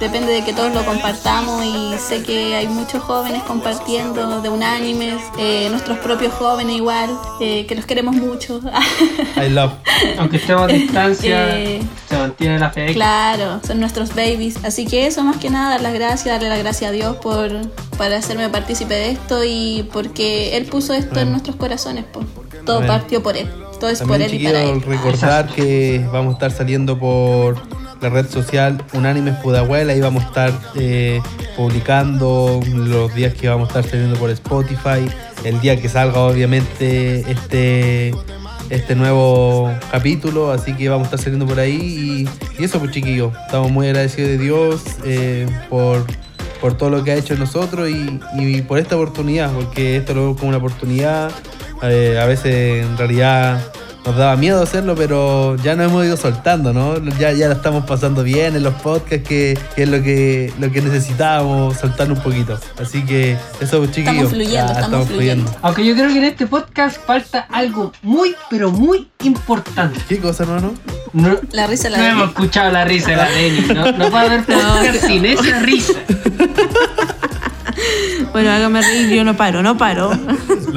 Depende 0.00 0.30
de 0.32 0.44
que 0.44 0.52
todos 0.52 0.74
lo 0.74 0.84
compartamos 0.84 1.64
y 1.64 1.94
sé 1.98 2.22
que 2.22 2.54
hay 2.54 2.68
muchos 2.68 3.02
jóvenes 3.02 3.42
compartiendo 3.44 4.42
de 4.42 4.48
unánimes, 4.50 5.14
eh, 5.38 5.68
nuestros 5.70 5.96
propios 5.98 6.34
jóvenes 6.34 6.76
igual, 6.76 7.08
eh, 7.40 7.64
que 7.66 7.74
los 7.74 7.86
queremos 7.86 8.14
mucho. 8.14 8.60
I 9.42 9.48
love. 9.48 9.72
Aunque 10.18 10.36
estemos 10.36 10.64
a 10.64 10.66
distancia, 10.66 11.56
Eh, 11.58 11.80
se 12.10 12.16
mantiene 12.18 12.58
la 12.58 12.70
fe. 12.70 12.92
Claro, 12.92 13.60
son 13.66 13.80
nuestros 13.80 14.10
babies. 14.14 14.62
Así 14.64 14.86
que 14.86 15.06
eso, 15.06 15.22
más 15.24 15.38
que 15.38 15.48
nada, 15.48 15.70
dar 15.70 15.80
las 15.80 15.94
gracias, 15.94 16.26
darle 16.26 16.50
las 16.50 16.58
gracias 16.58 16.90
a 16.90 16.92
Dios 16.92 17.16
por, 17.16 17.50
por 17.96 18.12
hacerme 18.12 18.50
partícipe 18.50 18.92
de 18.92 19.10
esto 19.12 19.44
y 19.44 19.88
porque 19.94 20.56
Él 20.58 20.66
puso 20.66 20.92
esto 20.92 21.20
en 21.20 21.30
nuestros 21.30 21.56
corazones. 21.56 22.04
po. 22.04 22.20
Todo 22.66 22.86
partió 22.86 23.22
por 23.22 23.36
él. 23.36 23.48
Todo 23.80 23.90
es 23.90 23.98
También, 24.00 24.20
por 24.22 24.28
él 24.30 24.34
y 24.40 24.44
para 24.44 24.62
él. 24.62 24.82
recordar 24.82 25.46
que 25.48 26.04
vamos 26.12 26.30
a 26.30 26.34
estar 26.34 26.50
saliendo 26.50 26.98
por 26.98 27.60
la 28.00 28.08
red 28.08 28.28
social 28.28 28.82
Unánimes 28.92 29.36
Pudahuel. 29.36 29.90
Ahí 29.90 30.00
vamos 30.00 30.24
a 30.24 30.26
estar 30.26 30.52
eh, 30.76 31.20
publicando 31.56 32.60
los 32.72 33.14
días 33.14 33.34
que 33.34 33.48
vamos 33.48 33.68
a 33.68 33.80
estar 33.80 33.90
saliendo 33.90 34.18
por 34.18 34.30
Spotify. 34.30 35.08
El 35.44 35.60
día 35.60 35.80
que 35.80 35.88
salga, 35.88 36.20
obviamente, 36.20 37.30
este 37.30 38.14
este 38.70 38.96
nuevo 38.96 39.72
capítulo, 39.92 40.50
así 40.50 40.74
que 40.74 40.88
vamos 40.88 41.04
a 41.04 41.10
estar 41.10 41.20
saliendo 41.20 41.46
por 41.46 41.60
ahí 41.60 42.26
y, 42.58 42.62
eso 42.62 42.80
pues 42.80 42.90
chiquillos, 42.90 43.32
estamos 43.46 43.70
muy 43.70 43.86
agradecidos 43.86 44.30
de 44.30 44.38
Dios 44.38 44.82
eh, 45.04 45.46
por, 45.70 46.04
por 46.60 46.76
todo 46.76 46.90
lo 46.90 47.04
que 47.04 47.12
ha 47.12 47.14
hecho 47.14 47.34
en 47.34 47.40
nosotros 47.40 47.88
y, 47.88 48.20
y 48.38 48.62
por 48.62 48.78
esta 48.78 48.96
oportunidad, 48.96 49.52
porque 49.52 49.96
esto 49.96 50.14
lo 50.14 50.22
veo 50.24 50.36
como 50.36 50.48
una 50.48 50.58
oportunidad, 50.58 51.30
eh, 51.82 52.18
a 52.20 52.26
veces 52.26 52.84
en 52.84 52.98
realidad 52.98 53.60
nos 54.06 54.16
daba 54.16 54.36
miedo 54.36 54.62
hacerlo, 54.62 54.94
pero 54.94 55.56
ya 55.56 55.74
nos 55.74 55.90
hemos 55.90 56.04
ido 56.04 56.16
soltando, 56.16 56.72
¿no? 56.72 56.98
Ya, 57.18 57.32
ya 57.32 57.48
la 57.48 57.54
estamos 57.54 57.84
pasando 57.84 58.22
bien 58.22 58.54
en 58.54 58.62
los 58.62 58.74
podcasts, 58.74 59.26
que, 59.26 59.58
que 59.74 59.82
es 59.82 59.88
lo 59.88 60.00
que, 60.00 60.52
lo 60.60 60.70
que 60.70 60.80
necesitábamos, 60.80 61.76
soltar 61.76 62.10
un 62.12 62.18
poquito. 62.18 62.58
Así 62.80 63.04
que 63.04 63.36
eso, 63.60 63.84
chiquillos. 63.86 64.14
Estamos 64.14 64.30
fluyendo, 64.30 64.72
ya, 64.72 64.80
estamos, 64.80 65.08
fluyendo. 65.08 65.56
Aunque 65.62 65.84
yo 65.84 65.94
creo 65.94 66.08
que 66.08 66.18
en 66.18 66.24
este 66.24 66.46
podcast 66.46 67.04
falta 67.04 67.48
algo 67.50 67.92
muy, 68.02 68.36
pero 68.48 68.70
muy 68.70 69.08
importante. 69.24 69.98
¿Qué 70.08 70.20
cosa, 70.20 70.44
hermano? 70.44 70.72
No, 71.12 71.36
La 71.50 71.66
risa 71.66 71.90
la 71.90 71.98
no 71.98 72.04
hemos 72.04 72.28
escuchado 72.28 72.70
la 72.70 72.84
risa 72.84 73.10
de 73.10 73.16
la 73.16 73.28
Denny. 73.30 73.60
No, 73.74 73.92
no 73.92 74.10
puede 74.10 74.26
haber 74.26 74.44
podcast 74.44 75.06
sin 75.06 75.26
esa 75.26 75.58
risa. 75.60 75.94
Bueno, 78.32 78.50
hágame 78.50 78.82
reír, 78.82 79.08
yo 79.08 79.24
no 79.24 79.36
paro, 79.36 79.62
no 79.62 79.76
paro. 79.78 80.10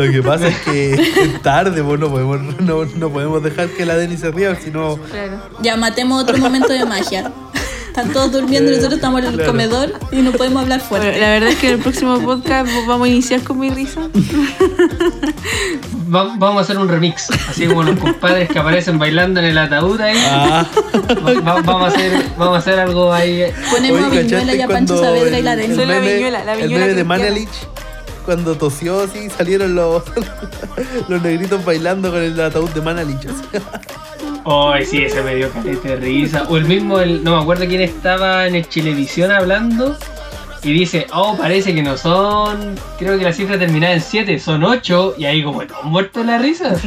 Lo 0.06 0.12
que 0.12 0.24
pasa 0.24 0.48
es 0.48 0.58
que 0.60 0.94
es 1.24 1.42
tarde, 1.42 1.84
pues 1.84 2.00
no 2.00 2.10
podemos, 2.10 2.40
no, 2.60 2.86
no 2.86 3.10
podemos 3.10 3.44
dejar 3.44 3.68
que 3.70 3.86
la 3.86 3.96
Denny 3.98 4.18
se 4.18 4.32
ría, 4.32 4.56
si 4.56 4.72
no. 4.72 4.98
Claro. 4.98 5.42
Ya 5.62 5.76
matemos 5.76 6.24
otro 6.24 6.38
momento 6.38 6.72
de 6.74 6.86
magia. 6.86 7.32
Están 7.88 8.14
todos 8.14 8.32
durmiendo 8.32 8.70
y 8.72 8.76
nosotros 8.76 8.98
estamos 9.00 9.20
en 9.22 9.28
el 9.30 9.34
Claro. 9.34 9.52
comedor 9.52 9.94
y 10.12 10.18
no 10.18 10.32
podemos 10.32 10.62
hablar 10.62 10.80
Bueno, 10.90 11.04
fuerte. 11.06 11.20
la 11.20 11.30
verdad 11.32 11.50
es 11.50 11.56
que 11.58 11.68
en 11.70 11.74
el 11.74 11.80
próximo 11.80 12.20
podcast 12.22 12.70
vamos 12.88 13.08
a 13.08 13.10
iniciar 13.12 13.42
con 13.42 13.60
mi 13.60 13.72
risa. 13.72 14.02
Va- 16.14 16.34
vamos 16.38 16.58
a 16.58 16.62
hacer 16.62 16.78
un 16.78 16.88
remix. 16.88 17.30
Así 17.50 17.66
como 17.68 17.84
los 17.84 18.00
compadres 18.00 18.48
que 18.50 18.60
aparecen 18.60 19.00
bailando 19.00 19.40
en 19.40 19.48
el 19.48 19.58
ataúd 19.58 20.00
ahí. 20.02 20.18
Ah, 20.24 20.66
Va- 21.26 21.34
va- 21.42 21.62
vamos, 21.62 21.84
a 21.84 21.88
hacer, 21.88 22.12
vamos 22.38 22.56
a 22.56 22.60
hacer 22.60 22.80
algo 22.80 23.12
ahí. 23.12 23.44
Ponemos 23.72 24.02
a 24.04 24.08
Oye, 24.08 24.22
Viñuela 24.24 24.40
¿cachaste 24.46 24.58
y 24.58 24.62
a 24.62 24.68
Pancho 24.68 24.98
Saavedra 24.98 25.40
y 25.40 25.42
la 25.42 25.54
el-. 25.54 25.76
Soy 25.76 25.86
la 25.86 25.94
meme- 25.96 26.14
Viñuela, 26.14 26.44
la 26.46 26.54
El 26.54 26.62
Viñuela 26.62 26.86
meme 26.86 26.96
de 26.96 27.04
cristiana. 27.06 27.24
Manelich, 27.32 27.50
cuando 28.30 28.54
tosió 28.56 29.02
así, 29.02 29.28
salieron 29.28 29.74
los, 29.74 30.04
los 31.08 31.20
negritos 31.20 31.66
bailando 31.66 32.12
con 32.12 32.22
el 32.22 32.40
ataúd 32.40 32.70
de 32.70 32.80
Manelich. 32.80 33.26
así. 33.26 33.64
Ay, 34.46 34.86
sí, 34.86 35.04
ese 35.04 35.24
me 35.24 35.34
dio 35.34 35.50
calete 35.50 35.88
de 35.88 35.96
risa. 35.96 36.44
O 36.48 36.58
el 36.58 36.66
mismo, 36.66 37.00
el, 37.00 37.24
no 37.24 37.36
me 37.36 37.42
acuerdo 37.42 37.66
quién 37.66 37.82
estaba 37.82 38.46
en 38.46 38.54
el 38.54 38.70
Chilevisión 38.70 39.32
hablando. 39.32 39.98
Y 40.62 40.74
dice, 40.74 41.08
oh, 41.12 41.36
parece 41.38 41.74
que 41.74 41.82
no 41.82 41.98
son. 41.98 42.76
Creo 43.00 43.18
que 43.18 43.24
la 43.24 43.34
cifra 43.34 43.58
terminada 43.58 43.96
en 43.96 44.02
7, 44.02 44.38
son 44.38 44.64
8. 44.64 45.16
Y 45.18 45.26
ahí, 45.26 45.42
como, 45.44 45.64
¿no 45.64 45.82
muerto 45.86 46.24
la 46.24 46.38
risa? 46.38 46.76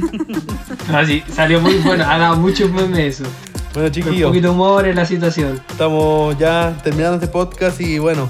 No, 0.91 1.05
sí, 1.05 1.25
salió 1.29 1.61
muy 1.61 1.75
bueno. 1.79 2.05
Ha 2.07 2.19
dado 2.19 2.37
muchos 2.37 2.71
memes 2.71 3.21
eso. 3.21 3.31
Bueno, 3.75 3.89
Un 3.89 3.93
chiquillos, 3.93 4.29
poquito 4.29 4.49
de 4.49 4.53
humor 4.55 4.87
en 4.87 4.95
la 4.95 5.07
situación. 5.07 5.61
estamos 5.69 6.39
ya 6.39 6.77
terminando 6.85 7.17
este 7.17 7.29
podcast 7.29 7.81
y 7.81 7.99
bueno, 7.99 8.29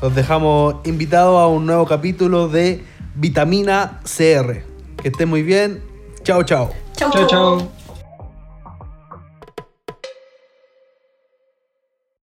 los 0.00 0.14
dejamos 0.14 0.76
invitados 0.84 1.40
a 1.40 1.46
un 1.46 1.66
nuevo 1.66 1.86
capítulo 1.86 2.48
de 2.48 2.84
Vitamina 3.14 4.00
CR. 4.04 4.62
Que 5.02 5.08
estén 5.08 5.28
muy 5.28 5.42
bien. 5.42 5.82
Chao, 6.22 6.42
chao. 6.42 6.70
Chao, 6.96 7.26
chao. 7.26 7.79